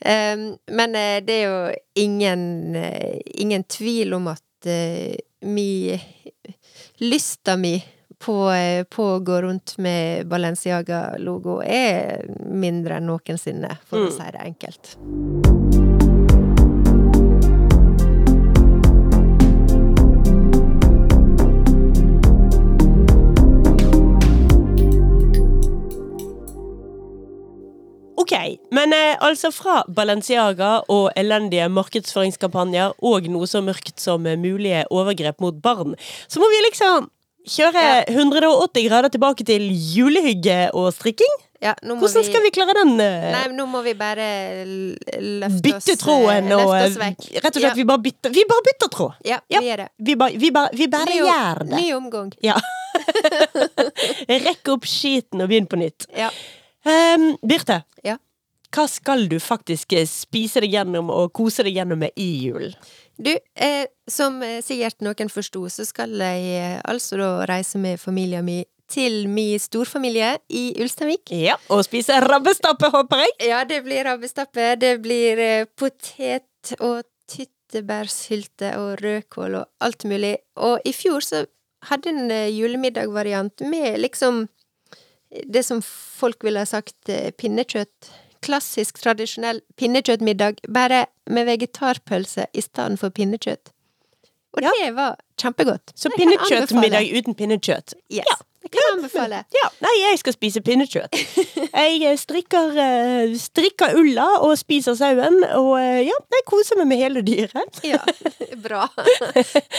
Um, 0.00 0.54
men 0.72 0.96
eh, 0.96 1.20
det 1.24 1.36
er 1.42 1.44
jo 1.44 1.60
ingen, 2.00 2.46
ingen 3.44 3.68
tvil 3.68 4.16
om 4.16 4.32
at 4.32 4.70
eh, 4.70 5.20
mi 5.44 5.92
Lysta 7.10 7.56
mi 7.56 7.84
på, 8.18 8.50
eh, 8.50 8.84
på 8.84 9.04
å 9.04 9.20
gå 9.20 9.40
rundt 9.42 9.74
med 9.78 10.26
Balenciaga-logo 10.30 11.58
er 11.66 12.24
mindre 12.48 12.96
enn 13.00 13.10
noensinne, 13.10 13.76
for 13.84 13.98
å 13.98 14.08
Mm. 14.08 14.12
si 14.16 14.30
det 14.32 14.40
enkelt. 14.40 15.63
Men 28.84 28.92
eh, 28.92 29.16
altså 29.24 29.48
fra 29.54 29.80
Balenciaga 29.88 30.82
og 30.92 31.08
elendige 31.16 31.68
markedsføringskampanjer 31.72 32.92
og 33.04 33.28
noe 33.32 33.48
så 33.48 33.62
mørkt 33.64 33.96
som 34.02 34.26
eh, 34.28 34.36
mulige 34.36 34.84
overgrep 34.92 35.40
mot 35.40 35.56
barn, 35.64 35.94
så 36.28 36.40
må 36.42 36.48
vi 36.52 36.60
liksom 36.68 37.08
kjøre 37.44 38.04
180 38.08 38.86
grader 38.88 39.12
tilbake 39.12 39.44
til 39.44 39.66
julehygge 39.72 40.70
og 40.76 40.92
strikking. 40.96 41.34
Ja, 41.64 41.72
Hvordan 41.80 42.24
skal 42.26 42.42
vi 42.44 42.50
klare 42.52 42.74
den? 42.76 42.94
eh, 43.00 43.30
Nei, 43.32 43.42
nå 43.56 43.64
må 43.68 43.80
vi 43.84 43.94
bare 43.96 44.26
løfte 44.66 45.48
oss 45.48 45.62
bytte 45.64 45.96
tråden 46.00 46.50
eh, 46.52 46.56
og 46.60 46.72
oss 46.74 46.96
eh, 46.98 47.00
vekk. 47.06 47.28
Rett 47.40 47.56
og 47.56 47.62
slett, 47.64 47.78
vi 47.78 47.86
bare 47.88 48.02
bytter, 48.04 48.34
vi 48.36 48.44
bare 48.50 48.64
bytter 48.68 48.90
tråd. 48.92 49.14
Ja, 49.24 49.38
Ja. 49.52 49.60
vi 49.64 49.70
gjør 49.70 49.82
det. 49.84 49.88
Vi 50.08 50.16
bare, 50.20 50.36
vi 50.44 50.50
bare, 50.52 50.70
vi 50.76 50.88
bare 50.92 51.08
Ny, 51.08 51.20
gjør 51.22 51.62
det. 51.64 51.80
ny 51.80 51.86
omgang. 51.96 52.32
Ja. 52.44 52.56
Rekk 54.48 54.68
opp 54.74 54.84
skiten 54.88 55.40
og 55.44 55.48
begynn 55.50 55.68
på 55.70 55.80
nytt. 55.80 56.08
Ja. 56.16 56.30
Um, 56.84 57.30
Birte, 57.48 57.82
Ja. 58.04 58.18
Hva 58.74 58.88
skal 58.90 59.28
du 59.30 59.38
faktisk 59.42 59.94
eh, 59.94 60.06
spise 60.08 60.62
deg 60.64 60.74
gjennom 60.74 61.10
og 61.14 61.32
kose 61.36 61.62
deg 61.66 61.78
gjennom 61.78 62.00
med 62.02 62.14
i 62.18 62.28
julen? 62.48 62.74
Du, 63.16 63.30
eh, 63.54 63.86
som 64.10 64.40
eh, 64.42 64.58
sikkert 64.64 65.04
noen 65.06 65.30
forsto, 65.30 65.62
så 65.70 65.86
skal 65.86 66.16
jeg 66.18 66.46
eh, 66.58 66.78
altså 66.82 67.18
da 67.20 67.28
reise 67.46 67.78
med 67.78 68.00
familien 68.02 68.44
min 68.46 68.64
til 68.90 69.24
min 69.32 69.58
storfamilie 69.58 70.34
i 70.52 70.64
Ulsteinvik. 70.82 71.30
Ja, 71.32 71.54
Og 71.72 71.86
spise 71.86 72.18
rabbestappe, 72.20 72.90
håper 72.92 73.22
jeg. 73.22 73.32
Ja, 73.48 73.62
det 73.64 73.80
blir 73.86 74.04
rabbestappe, 74.04 74.74
det 74.76 74.98
blir 75.02 75.40
potet 75.78 76.74
og 76.84 77.06
tyttebærsylte 77.32 78.74
og 78.82 79.00
rødkål 79.00 79.56
og 79.62 79.86
alt 79.88 80.04
mulig. 80.04 80.34
Og 80.60 80.84
i 80.84 80.92
fjor 80.92 81.24
så 81.24 81.46
hadde 81.88 82.12
en 82.12 82.34
julemiddagvariant 82.52 83.64
med 83.72 84.02
liksom 84.04 84.44
det 85.32 85.64
som 85.66 85.80
folk 85.82 86.44
ville 86.44 86.62
ha 86.62 86.68
sagt 86.68 87.08
pinnekjøtt. 87.40 88.12
Klassisk, 88.44 88.98
tradisjonell 89.02 89.60
pinnekjøttmiddag, 89.80 90.58
bare 90.74 91.04
med 91.30 91.46
vegetarpølse 91.48 92.46
i 92.52 92.60
stedet 92.64 92.98
for 93.00 93.08
pinnekjøtt. 93.14 93.70
Og 94.54 94.62
Ja. 94.62 94.70
det 94.84 94.90
var 94.94 95.16
kjempegodt. 95.40 95.92
Så 95.96 96.10
pinnekjøttmiddag 96.16 97.08
uten 97.18 97.34
pinnekjøtt. 97.34 97.94
Yes. 98.12 98.26
Ja. 98.28 98.36
Jeg 98.64 98.70
kan 98.72 98.86
anbefale. 98.96 99.42
Ja, 99.54 99.68
Nei, 99.84 99.92
jeg 100.00 100.18
skal 100.22 100.34
spise 100.36 100.62
pinnekjøtt. 100.64 101.14
Jeg 101.74 101.98
eh, 102.06 102.14
strikker, 102.18 102.76
eh, 102.80 103.32
strikker 103.38 103.96
ulla 103.98 104.24
og 104.46 104.52
spiser 104.58 104.94
sauen, 104.96 105.40
og 105.58 105.72
eh, 105.80 106.04
ja, 106.06 106.14
jeg 106.36 106.44
koser 106.46 106.78
meg 106.78 106.86
med 106.92 107.00
hele 107.00 107.22
dyret. 107.26 107.80
Ja, 107.84 107.98
bra. 108.66 108.84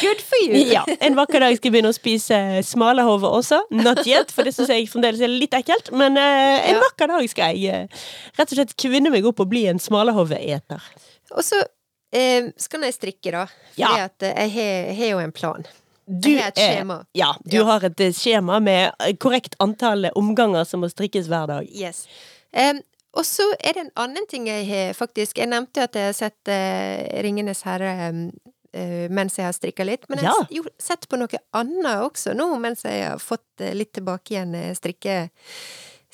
Good 0.02 0.22
for 0.26 0.42
you. 0.44 0.60
Ja, 0.74 0.84
En 1.00 1.16
vakker 1.18 1.40
dag 1.46 1.56
skal 1.56 1.70
jeg 1.70 1.76
begynne 1.78 1.94
å 1.94 1.96
spise 1.96 2.40
smalahove 2.68 3.32
også. 3.40 3.62
Not 3.80 4.04
yet, 4.04 4.34
for 4.36 4.44
det 4.48 4.54
syns 4.58 4.74
jeg 4.76 4.90
fremdeles 4.92 5.24
er 5.24 5.32
litt 5.32 5.56
ekkelt. 5.56 5.94
Men 5.96 6.20
en 6.20 6.82
vakker 6.84 7.14
dag 7.16 7.30
skal 7.32 7.56
jeg 7.56 7.88
rett 8.36 8.46
og 8.52 8.56
slett 8.60 8.76
kvinne 8.82 9.14
meg 9.14 9.26
opp 9.32 9.40
og 9.46 9.50
bli 9.56 9.64
en 9.72 9.80
smalahoveeter. 9.82 10.84
Og 11.32 11.42
så 11.48 11.64
eh, 12.12 12.52
skal 12.60 12.86
jeg 12.90 12.98
strikke, 13.00 13.32
da. 13.40 13.48
For 13.48 13.82
Ja. 13.82 13.96
jeg 14.20 14.36
jeg 14.60 15.00
har 15.00 15.16
jo 15.16 15.24
en 15.24 15.32
plan. 15.36 15.66
Du 16.08 16.30
er-. 16.38 17.06
Ja, 17.14 17.36
du 17.44 17.58
Ja. 17.58 17.64
har 17.64 17.84
et 17.84 18.00
eh, 18.00 18.12
skjema 18.14 18.60
med 18.62 18.92
eh, 19.00 19.16
korrekt 19.18 19.56
antall 19.60 20.06
omganger 20.16 20.64
som 20.66 20.82
må 20.82 20.90
strikkes 20.90 21.28
hver 21.28 21.48
dag. 21.48 21.68
Yes. 21.74 22.06
Um, 22.54 22.82
og 23.16 23.24
så 23.26 23.44
er 23.60 23.74
det 23.74 23.82
en 23.86 23.92
annen 23.96 24.26
ting 24.28 24.46
jeg 24.48 24.68
har 24.68 24.94
faktisk 24.94 25.38
Jeg 25.38 25.48
nevnte 25.48 25.84
at 25.84 25.96
jeg 25.96 26.06
har 26.06 26.14
sett 26.14 26.48
uh, 26.52 27.22
Ringenes 27.24 27.62
herre 27.64 28.10
um, 28.12 28.30
uh, 28.76 29.08
mens 29.10 29.38
jeg 29.40 29.46
har 29.48 29.54
strikka 29.56 29.84
litt. 29.88 30.06
Men 30.10 30.20
jeg 30.20 30.26
Ja. 30.30 30.34
har 30.40 30.48
jo 30.52 30.64
sett 30.80 31.08
på 31.10 31.18
noe 31.18 31.28
annet 31.54 32.04
også 32.06 32.36
nå, 32.36 32.50
mens 32.60 32.84
jeg 32.84 33.06
har 33.08 33.18
fått 33.20 33.62
uh, 33.64 33.72
litt 33.74 33.94
tilbake 33.94 34.36
igjen 34.36 34.54
eh, 34.56 34.74
strikke 34.76 35.30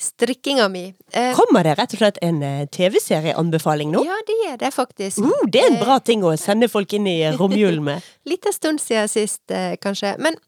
strikkinga 0.02 0.66
mi. 0.72 0.82
Eh, 1.14 1.30
Kommer 1.38 1.64
det 1.66 1.76
rett 1.78 1.92
og 1.94 2.00
slett 2.02 2.18
en 2.26 2.40
eh, 2.42 2.64
TV-serieanbefaling 2.74 3.92
nå? 3.94 4.02
ja, 4.06 4.16
det 4.28 4.38
er 4.48 4.56
det 4.60 4.72
faktisk. 4.74 5.22
Uh, 5.22 5.44
det 5.52 5.62
er 5.62 5.70
en 5.72 5.78
bra 5.82 6.00
ting 6.02 6.24
å 6.26 6.32
sende 6.40 6.68
folk 6.72 6.92
inn 6.98 7.06
i 7.10 7.18
romjulen 7.38 7.84
med. 7.86 8.08
Litt 8.30 8.46
en 8.50 8.56
stund 8.56 8.82
siden 8.82 9.08
sist, 9.12 9.44
eh, 9.54 9.76
kanskje. 9.82 10.16
Men 10.18 10.38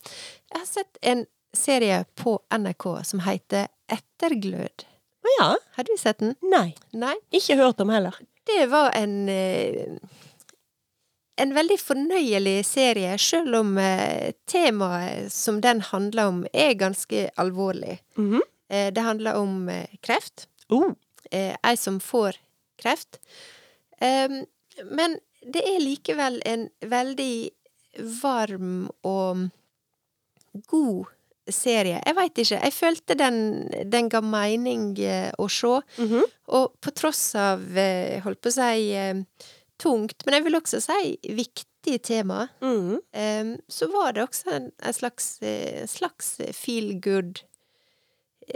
jeg 0.51 0.59
har 0.59 0.67
sett 0.71 0.99
en 1.03 1.25
serie 1.55 2.03
på 2.19 2.39
NRK 2.51 2.89
som 3.07 3.23
heter 3.23 3.69
Etterglød. 3.95 4.87
Å 5.25 5.33
ja? 5.39 5.49
Har 5.79 5.87
du 5.89 5.95
sett 6.01 6.19
den? 6.21 6.35
Nei. 6.51 6.75
Nei? 6.93 7.15
Ikke 7.33 7.57
hørt 7.61 7.79
om 7.81 7.93
heller. 7.95 8.17
Det 8.45 8.67
var 8.69 8.91
en 8.99 9.29
eh, 9.33 9.97
En 11.37 11.51
veldig 11.51 11.75
fornøyelig 11.83 12.61
serie, 12.69 13.17
selv 13.19 13.57
om 13.59 13.73
eh, 13.83 14.31
temaet 14.47 15.33
som 15.35 15.57
den 15.65 15.81
handler 15.83 16.29
om, 16.31 16.37
er 16.55 16.77
ganske 16.79 17.25
alvorlig. 17.43 17.97
Mhm. 18.15 18.37
Eh, 18.39 18.51
det 18.95 19.05
handler 19.05 19.41
om 19.41 19.69
eh, 19.69 19.97
kreft. 20.01 20.49
oh. 20.69 20.93
Eh, 21.31 21.57
ei 21.65 21.77
som 21.77 22.01
får 22.01 22.37
kreft. 22.77 23.19
Men 24.01 25.15
det 25.41 25.63
er 25.65 25.81
likevel 25.81 26.41
en 26.45 26.67
veldig 26.85 27.51
varm 28.21 28.91
og 29.07 29.47
god 30.69 31.07
serie. 31.51 32.01
Jeg 32.05 32.17
veit 32.17 32.41
ikke. 32.41 32.61
Jeg 32.61 32.75
følte 32.75 33.17
den, 33.19 33.39
den 33.91 34.09
ga 34.13 34.21
mening 34.25 34.93
eh, 35.01 35.31
å 35.39 35.49
se. 35.53 35.77
Mhm. 36.01 36.25
Og 36.57 36.79
på 36.81 36.93
tross 36.97 37.23
av, 37.39 37.65
eh, 37.79 38.21
holdt 38.25 38.43
på 38.45 38.53
å 38.53 38.57
si, 38.57 38.93
eh, 38.93 39.15
tungt, 39.81 40.25
men 40.25 40.39
jeg 40.39 40.47
vil 40.47 40.59
også 40.59 40.81
si 40.83 41.17
viktig 41.35 42.03
tema, 42.03 42.49
mm 42.63 43.01
-hmm. 43.13 43.59
så 43.69 43.87
var 43.93 44.13
det 44.13 44.23
også 44.23 44.51
en, 44.51 44.73
en 44.79 44.93
slags, 44.93 45.43
eh, 45.43 45.83
en 45.83 45.89
slags 45.89 46.41
feel 46.53 47.01
good 47.01 47.41
eh, 47.41 47.54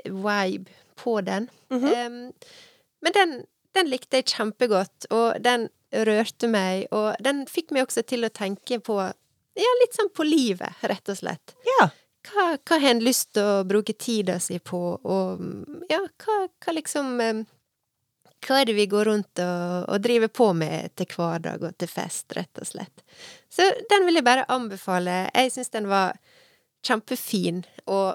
vibe 0.05 0.71
på 0.99 1.21
den. 1.21 1.51
Mm 1.71 1.85
-hmm. 1.85 2.07
um, 2.07 2.33
men 3.01 3.13
den, 3.13 3.45
den 3.73 3.91
likte 3.91 4.17
jeg 4.17 4.27
kjempegodt, 4.27 5.07
og 5.11 5.43
den 5.43 5.69
rørte 5.93 6.49
meg, 6.49 6.87
og 6.93 7.17
den 7.21 7.47
fikk 7.47 7.71
meg 7.71 7.87
også 7.87 8.03
til 8.03 8.25
å 8.25 8.29
tenke 8.35 8.81
på 8.81 8.99
ja, 9.59 9.71
litt 9.83 9.97
sånn 9.97 10.11
på 10.15 10.27
livet, 10.27 10.73
rett 10.87 11.09
og 11.09 11.19
slett. 11.19 11.55
Ja. 11.79 11.89
Hva, 12.29 12.49
hva 12.57 12.79
har 12.79 12.91
en 12.91 13.05
lyst 13.05 13.33
til 13.37 13.47
å 13.47 13.65
bruke 13.65 13.95
tida 13.95 14.39
si 14.43 14.59
på, 14.59 14.81
og 15.03 15.45
ja, 15.91 16.03
hva, 16.25 16.41
hva 16.65 16.75
liksom 16.77 17.21
um, 17.21 17.47
Hva 18.47 18.61
er 18.61 18.69
det 18.69 18.75
vi 18.77 18.85
går 18.87 19.09
rundt 19.09 19.41
og, 19.43 19.89
og 19.91 20.03
driver 20.03 20.29
på 20.31 20.53
med 20.55 20.93
til 20.95 21.09
hverdag 21.11 21.65
og 21.67 21.73
til 21.75 21.89
fest, 21.91 22.31
rett 22.37 22.61
og 22.63 22.69
slett. 22.69 23.03
Så 23.51 23.67
den 23.91 24.07
vil 24.07 24.15
jeg 24.15 24.27
bare 24.29 24.45
anbefale. 24.47 25.25
Jeg 25.35 25.51
syns 25.51 25.73
den 25.75 25.89
var 25.91 26.15
kjempefin, 26.87 27.65
og 27.91 28.15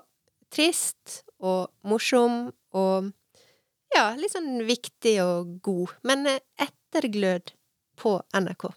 trist 0.54 1.23
og 1.44 1.68
morsom 1.86 2.48
og 2.74 3.12
ja, 3.94 4.14
litt 4.18 4.34
sånn 4.34 4.64
viktig 4.66 5.18
og 5.22 5.58
god. 5.66 5.92
Men 6.08 6.26
eh, 6.30 6.40
etterglød 6.62 7.54
på 8.00 8.16
NRK. 8.34 8.72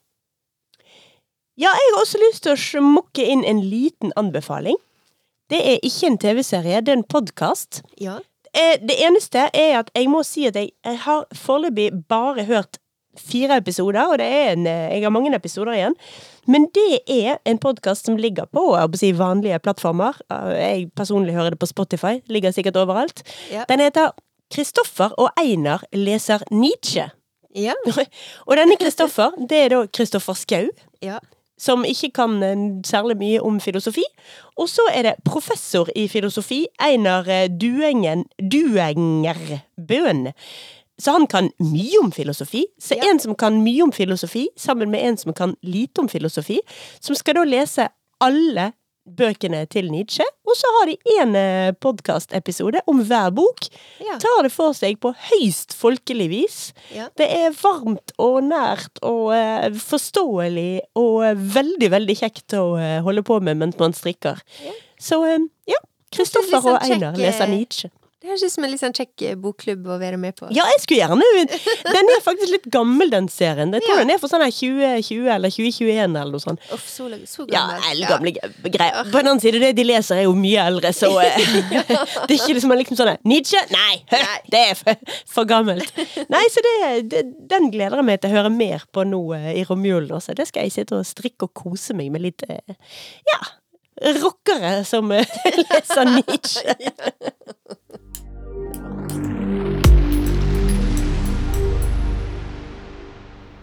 Ja, 1.57 1.71
jeg 1.73 1.93
har 1.95 2.03
også 2.03 2.21
lyst 2.21 2.45
til 2.45 2.53
å 2.53 2.61
smukke 2.61 3.25
inn 3.25 3.45
en 3.49 3.63
liten 3.65 4.13
anbefaling. 4.21 4.77
Det 5.49 5.61
er 5.63 5.85
ikke 5.87 6.11
en 6.11 6.19
TV-serie, 6.21 6.83
det 6.85 6.93
er 6.93 6.99
en 6.99 7.07
podkast. 7.09 7.81
Ja. 8.03 8.19
Det 8.57 8.97
eneste 9.05 9.47
er 9.53 9.79
at 9.83 9.91
jeg 9.97 10.09
må 10.09 10.23
si 10.25 10.47
at 10.49 10.57
jeg, 10.57 10.73
jeg 10.85 10.99
har 11.05 11.25
foreløpig 11.37 11.91
bare 12.09 12.45
hørt 12.49 12.79
fire 13.19 13.57
episoder, 13.61 14.07
og 14.13 14.19
det 14.19 14.27
en, 14.53 14.67
eh, 14.67 14.95
jeg 14.95 15.03
har 15.03 15.11
mange 15.11 15.35
episoder 15.35 15.73
igjen. 15.73 15.95
Men 16.47 16.69
det 16.75 17.01
er 17.11 17.39
en 17.45 17.59
podkast 17.59 18.07
som 18.07 18.17
ligger 18.17 18.47
på 18.53 18.63
si, 18.95 19.13
vanlige 19.13 19.59
plattformer. 19.59 20.15
Uh, 20.31 20.53
Jeg 20.55 20.91
personlig 20.95 21.35
hører 21.35 21.51
det 21.51 21.59
på 21.59 21.67
Spotify. 21.67 22.21
Ligger 22.29 22.51
sikkert 22.51 22.77
overalt. 22.77 23.23
Ja. 23.53 23.65
Den 23.69 23.81
heter 23.81 24.11
Kristoffer 24.55 25.11
og 25.19 25.31
Einar 25.41 25.83
leser 25.93 26.39
Nietzsche. 26.51 27.11
Ja. 27.57 27.73
Og 28.47 28.57
denne 28.57 28.77
Kristoffer, 28.77 29.33
det 29.49 29.59
er 29.59 29.69
da 29.69 29.87
Kristoffer 29.87 30.35
Skau. 30.35 30.69
ja. 31.03 31.19
Som 31.59 31.87
ikke 31.89 32.11
kan 32.13 32.43
eh, 32.45 32.83
særlig 32.85 33.15
mye 33.17 33.41
om 33.41 33.61
filosofi. 33.61 34.03
Og 34.61 34.69
så 34.69 34.83
er 34.93 35.03
det 35.03 35.15
professor 35.25 35.89
i 35.97 36.03
filosofi, 36.09 36.67
Einar 36.85 37.25
eh, 37.33 37.49
Duengen 37.49 38.27
Duenger 38.37 39.63
Bøhn. 39.89 40.35
Så 40.99 41.13
han 41.13 41.27
kan 41.27 41.51
mye 41.61 41.99
om 42.03 42.11
filosofi. 42.13 42.65
Så 42.81 42.97
Ja. 42.97 43.11
en 43.11 43.19
som 43.21 43.35
kan 43.35 43.63
mye 43.63 43.83
om 43.83 43.93
filosofi, 43.93 44.49
sammen 44.57 44.91
med 44.91 45.05
en 45.05 45.17
som 45.17 45.33
kan 45.33 45.57
lite 45.63 46.01
om 46.01 46.09
filosofi, 46.09 46.61
som 47.01 47.15
skal 47.15 47.35
da 47.35 47.45
lese 47.45 47.89
alle 48.21 48.73
bøkene 49.07 49.61
til 49.71 49.91
Nietzsche, 49.93 50.25
og 50.47 50.57
så 50.59 50.67
har 50.81 50.89
de 50.91 50.97
en 51.21 51.37
podkastepisode 51.79 52.81
om 52.91 53.05
hver 53.07 53.31
bok. 53.31 53.69
Ja. 54.03 54.17
Tar 54.19 54.43
det 54.43 54.51
for 54.51 54.75
seg 54.75 54.99
på 55.03 55.13
høyst 55.29 55.77
folkelig 55.79 56.27
vis. 56.33 56.57
Ja. 56.95 57.07
Det 57.19 57.29
er 57.31 57.55
varmt 57.55 58.11
og 58.19 58.41
nært 58.49 58.99
og 59.07 59.31
uh, 59.31 59.69
forståelig 59.79 60.81
og 60.99 61.23
eh, 61.27 61.37
veldig, 61.39 61.91
veldig 61.95 62.17
kjekt 62.19 62.57
å 62.59 62.65
uh, 62.81 63.03
holde 63.07 63.23
på 63.27 63.39
med 63.47 63.61
mens 63.63 63.79
man 63.79 63.95
strikker. 63.95 64.43
Ja. 64.65 64.75
Så 64.99 65.21
eh, 65.29 65.47
ja. 65.71 65.79
Kristoffer 66.17 66.65
og 66.65 66.83
Einar 66.83 67.17
leser 67.19 67.47
eh, 67.47 67.53
Nietzsche. 67.55 67.91
Det 68.27 68.33
høres 68.33 68.43
ut 68.43 68.53
som 68.57 68.65
en 68.67 68.71
litt 68.73 68.81
sånn 68.83 68.95
kjekk 68.97 69.23
eh, 69.23 69.35
bokklubb 69.39 69.85
å 69.87 69.97
være 70.01 70.17
med 70.19 70.35
på. 70.35 70.49
Ja, 70.51 70.65
jeg 70.73 70.81
skulle 70.83 70.97
gjerne 70.99 71.45
Den 71.95 72.09
er 72.11 72.23
faktisk 72.25 72.51
litt 72.51 72.65
gammel, 72.75 73.13
den 73.13 73.29
serien. 73.31 73.71
Jeg 73.77 73.85
tror 73.85 73.93
Ja. 73.93 73.99
den 74.03 74.11
er 74.11 74.19
for 74.19 74.33
sånn 74.33 74.43
her 74.43 74.51
2020 74.51 75.29
eller 75.31 75.53
2021 75.55 76.17
eller 76.19 76.33
noe 76.35 76.43
sånt. 76.43 76.65
Uff, 76.75 76.89
så, 76.91 77.07
så 77.31 77.47
Ja, 77.53 77.61
gammel. 77.69 77.85
eldgamle 77.93 78.33
ja. 78.35 78.49
greier. 78.65 79.13
På 79.13 79.21
den 79.21 79.31
annen 79.31 79.43
side, 79.45 79.61
det 79.63 79.69
de 79.79 79.85
leser, 79.87 80.19
er 80.19 80.27
jo 80.27 80.33
mye 80.35 80.65
eldre, 80.73 80.91
så 80.97 81.13
ja. 81.23 81.37
Det 82.27 82.35
er 82.35 82.35
ikke 82.41 82.57
liksom 82.59 82.75
liksom 82.81 82.99
sånn 82.99 83.13
Nietzsche? 83.31 83.63
Nei! 83.77 84.01
Det 84.51 84.63
er 84.73 84.75
for, 84.81 84.99
for 85.37 85.47
gammelt. 85.53 85.93
Nei, 86.27 86.43
så 86.51 86.65
det, 86.67 86.75
det, 87.13 87.23
den 87.55 87.71
gleder 87.71 88.03
jeg 88.03 88.09
meg 88.11 88.19
til 88.25 88.35
å 88.35 88.41
høre 88.41 88.51
mer 88.51 88.89
på 88.91 89.07
nå 89.07 89.23
eh, 89.39 89.53
i 89.61 89.63
romjulen 89.71 90.11
også. 90.19 90.35
Det 90.35 90.49
skal 90.51 90.67
jeg 90.67 90.75
sitte 90.81 90.99
og 90.99 91.07
strikke 91.07 91.47
og 91.47 91.55
kose 91.63 91.95
meg 91.95 92.11
med 92.11 92.27
litt 92.27 92.43
eh, 92.51 92.75
Ja. 93.31 93.39
Rockere 94.19 94.83
som 94.85 95.09
eh, 95.15 95.25
leser 95.63 96.11
Nietzsche. 96.11 96.75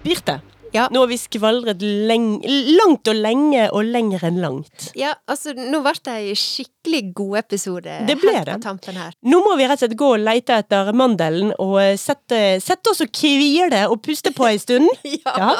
Birte, 0.03 0.41
Ja. 0.74 0.88
nå 0.91 1.03
har 1.03 1.07
vi 1.11 1.17
skvaldret 1.21 1.82
langt 1.84 3.07
og 3.11 3.15
lenge 3.15 3.67
og 3.71 3.86
lenger 3.86 4.24
enn 4.28 4.39
langt. 4.41 4.89
Ja, 4.97 5.13
altså, 5.30 5.53
nå 5.57 5.82
ble 5.86 5.93
det 6.03 6.13
ei 6.17 6.34
skikkelig 6.38 7.01
god 7.15 7.38
episode 7.43 7.93
Det 8.07 8.15
ble 8.19 8.34
helt 8.36 8.47
det. 8.49 8.55
på 8.57 8.63
tampen 8.65 8.97
her. 8.99 9.13
Nå 9.24 9.39
må 9.45 9.53
vi 9.59 9.67
rett 9.69 9.78
og 9.78 9.84
slett 9.86 9.97
gå 9.99 10.09
og 10.15 10.24
lete 10.26 10.57
etter 10.63 10.89
mandelen 10.97 11.53
og 11.61 11.78
eh, 11.82 11.93
sette, 12.01 12.39
sette 12.63 12.91
oss 12.91 13.03
og 13.05 13.13
hvile 13.21 13.84
og 13.89 14.01
puste 14.03 14.34
på 14.36 14.47
ei 14.49 14.57
stund. 14.61 14.89
Ja. 15.24 15.53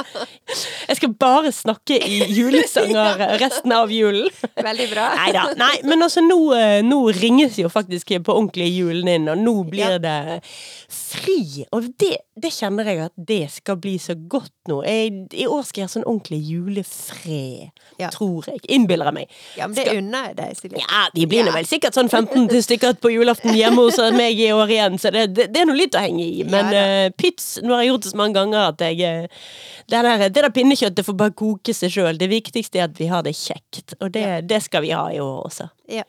Jeg 0.90 0.98
skal 1.00 1.14
bare 1.18 1.50
snakke 1.56 1.96
i 2.04 2.18
julesanger 2.36 3.22
resten 3.42 3.72
av 3.74 3.92
julen. 3.94 4.28
Veldig 4.60 4.88
bra. 4.92 5.06
Neida, 5.22 5.46
Nei 5.58 5.76
men 5.88 6.04
altså 6.06 6.22
nå, 6.26 6.38
eh, 6.58 6.80
nå 6.86 7.00
ringes 7.16 7.58
jo 7.62 7.70
faktisk 7.72 8.12
på 8.26 8.34
ordentlig 8.36 8.68
julen 8.76 9.08
inn, 9.16 9.30
og 9.32 9.40
nå 9.40 9.56
blir 9.70 9.96
Ja. 9.96 9.98
det 10.04 10.42
fri. 10.94 11.66
Og 11.76 11.88
det, 12.00 12.14
det 12.40 12.52
kjenner 12.56 12.88
jeg 12.90 13.02
at 13.08 13.14
det 13.30 13.42
skal 13.56 13.78
bli 13.82 13.96
så 14.02 14.16
godt 14.16 14.52
nå. 14.70 14.82
Jeg, 14.88 15.03
I 15.08 15.46
år 15.50 15.64
skal 15.68 15.82
jeg 15.84 15.88
ha 15.90 15.94
sånn 15.94 16.06
ordentlig 16.08 16.40
julefred, 16.48 17.72
Ja. 18.00 18.10
tror 18.10 18.46
jeg. 18.48 18.62
Innbiller 18.70 19.06
jeg 19.10 19.14
meg. 19.14 19.30
Ja, 19.58 19.68
men 19.68 19.76
det 19.76 19.88
unner 19.98 20.28
jeg 20.30 20.36
deg, 20.38 20.56
Silje. 20.58 20.80
Ja, 20.82 21.02
de 21.14 21.26
blir 21.28 21.44
nå 21.44 21.52
Ja. 21.52 21.58
vel 21.60 21.66
sikkert 21.66 21.94
sånn 21.98 22.10
15 22.10 22.48
til 22.50 22.64
stykker 22.64 22.94
på 23.00 23.12
julaften 23.14 23.54
hjemme 23.54 23.84
hos 23.86 23.98
meg 24.18 24.40
i 24.40 24.50
år 24.52 24.68
igjen, 24.70 24.98
så 25.00 25.12
det, 25.12 25.34
det, 25.34 25.48
det 25.54 25.62
er 25.62 25.66
nå 25.70 25.76
litt 25.78 25.96
å 25.96 26.02
henge 26.04 26.24
i. 26.26 26.44
Men 26.44 26.72
Ja 26.74 26.84
eh, 27.06 27.10
pits 27.18 27.60
Nå 27.64 27.74
har 27.76 27.84
jeg 27.84 27.92
gjort 27.94 28.02
det 28.04 28.12
så 28.12 28.18
mange 28.18 28.34
ganger 28.34 28.68
at 28.74 28.78
jeg 28.80 29.00
eh, 29.02 29.28
det, 29.90 30.02
der, 30.04 30.18
det 30.30 30.34
der 30.42 30.50
pinnekjøttet 30.50 31.06
får 31.06 31.18
bare 31.18 31.32
koke 31.32 31.74
seg 31.74 31.92
sjøl. 31.92 32.18
Det 32.18 32.30
viktigste 32.30 32.80
er 32.80 32.84
at 32.90 32.98
vi 33.00 33.08
har 33.12 33.22
det 33.24 33.36
kjekt, 33.36 33.96
og 34.02 34.12
det, 34.16 34.48
det 34.48 34.62
skal 34.64 34.82
vi 34.82 34.92
ha 34.96 35.08
i 35.12 35.20
år 35.20 35.46
også. 35.48 35.70
Ja. 35.92 36.04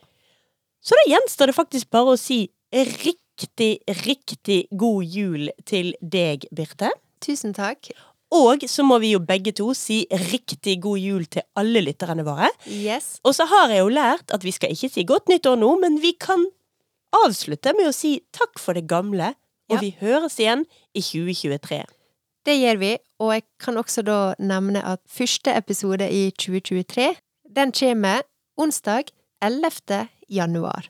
Så 0.81 0.95
da 0.95 1.05
gjenstår 1.11 1.47
det 1.51 1.55
faktisk 1.57 1.89
bare 1.91 2.13
å 2.13 2.19
si 2.19 2.49
riktig, 2.71 3.79
riktig 4.05 4.67
god 4.71 5.03
jul 5.03 5.49
til 5.65 5.93
deg, 6.01 6.45
Birte. 6.55 6.91
Tusen 7.25 7.53
takk. 7.57 7.89
Og 8.35 8.65
så 8.69 8.83
må 8.83 8.97
vi 8.99 9.13
jo 9.13 9.21
begge 9.23 9.53
to 9.55 9.69
si 9.77 10.01
riktig 10.11 10.77
god 10.83 10.99
jul 10.99 11.25
til 11.31 11.45
alle 11.55 11.81
lytterne 11.85 12.25
våre. 12.27 12.49
Yes. 12.67 13.19
Og 13.23 13.35
så 13.37 13.47
har 13.47 13.71
jeg 13.71 13.79
jo 13.83 13.91
lært 13.95 14.33
at 14.35 14.43
vi 14.43 14.51
skal 14.55 14.73
ikke 14.75 14.89
si 14.91 15.05
godt 15.07 15.31
nyttår 15.31 15.55
nå, 15.61 15.71
men 15.81 15.99
vi 16.03 16.11
kan 16.19 16.43
avslutte 17.23 17.71
med 17.77 17.87
å 17.89 17.95
si 17.95 18.17
takk 18.35 18.59
for 18.59 18.75
det 18.75 18.87
gamle, 18.91 19.33
og 19.69 19.77
Ja. 19.77 19.81
vi 19.81 19.95
høres 20.01 20.35
igjen 20.37 20.65
i 20.93 21.01
2023. 21.01 21.85
Det 22.45 22.53
gjør 22.61 22.77
vi, 22.77 22.91
og 23.19 23.31
jeg 23.33 23.43
kan 23.59 23.77
også 23.81 24.03
da 24.05 24.17
nevne 24.37 24.83
at 24.85 25.01
første 25.09 25.55
episode 25.55 26.05
i 26.11 26.29
2023, 26.37 27.15
den 27.55 27.71
kommer 27.71 28.21
onsdag 28.57 29.09
11. 29.41 30.09
januar. 30.29 30.89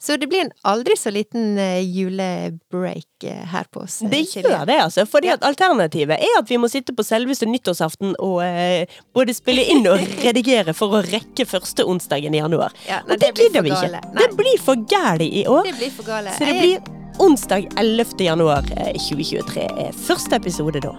Så 0.00 0.14
det 0.16 0.28
blir 0.30 0.44
en 0.44 0.50
aldri 0.62 0.94
så 0.96 1.10
liten 1.10 1.56
eh, 1.58 1.80
julebreak 1.82 3.24
eh, 3.24 3.40
her 3.50 3.64
på 3.74 3.80
oss. 3.82 3.96
eh, 4.02 4.08
Det 4.12 4.20
gjør 4.30 4.66
det, 4.66 4.76
altså. 4.84 5.04
Fordi 5.10 5.26
Ja. 5.26 5.34
at 5.34 5.42
alternativet 5.42 6.20
er 6.22 6.38
at 6.38 6.48
vi 6.50 6.56
må 6.56 6.68
sitte 6.70 6.92
på 6.94 7.02
selveste 7.02 7.46
nyttårsaften 7.50 8.14
og 8.22 8.42
eh, 8.44 8.86
både 9.14 9.34
spille 9.34 9.64
inn 9.72 9.82
og 9.90 9.98
redigere 10.26 10.74
for 10.74 10.94
å 10.94 11.02
rekke 11.02 11.46
første 11.50 11.82
onsdagen 11.84 12.34
i 12.34 12.38
januar. 12.38 12.72
Ja, 12.86 13.00
nei, 13.08 13.16
og 13.16 13.20
det, 13.20 13.32
det 13.34 13.48
gidder 13.48 13.58
for 13.58 13.68
vi 13.68 13.74
ikke. 13.74 13.90
Nei. 14.14 14.22
Det 14.22 14.30
blir 14.38 14.62
for 14.62 14.86
gæli 14.94 15.28
i 15.42 15.46
år. 15.50 15.66
Det 15.66 15.76
blir 15.82 15.90
for 15.98 16.06
gale. 16.06 16.36
Så 16.38 16.46
det 16.46 16.56
blir 16.62 16.78
onsdag 17.18 17.66
11. 17.76 18.14
januar 18.22 18.62
eh, 18.78 18.94
2023 19.10 19.66
er 19.88 19.92
første 20.06 20.38
episode 20.38 20.80
da. 20.86 20.94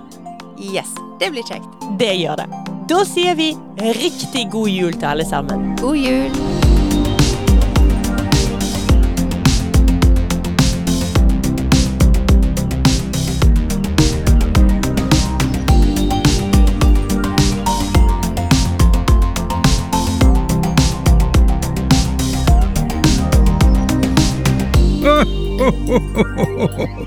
Yes, 0.59 0.91
det 1.23 1.31
blir 1.31 1.47
kjekt. 1.47 1.87
Det 2.03 2.11
gjør 2.19 2.43
det. 2.43 2.49
Da 2.91 3.05
sier 3.07 3.35
vi 3.39 3.53
riktig 3.95 4.49
god 4.51 4.67
jul 4.75 4.91
til 4.99 5.07
alle 5.15 5.23
sammen. 5.29 5.71
God 5.79 5.95
jul! 5.95 6.58
ho, 25.59 25.69
ho, 25.87 25.99
ho, 26.15 26.45
ho, 26.57 26.67
ho. 26.77 26.98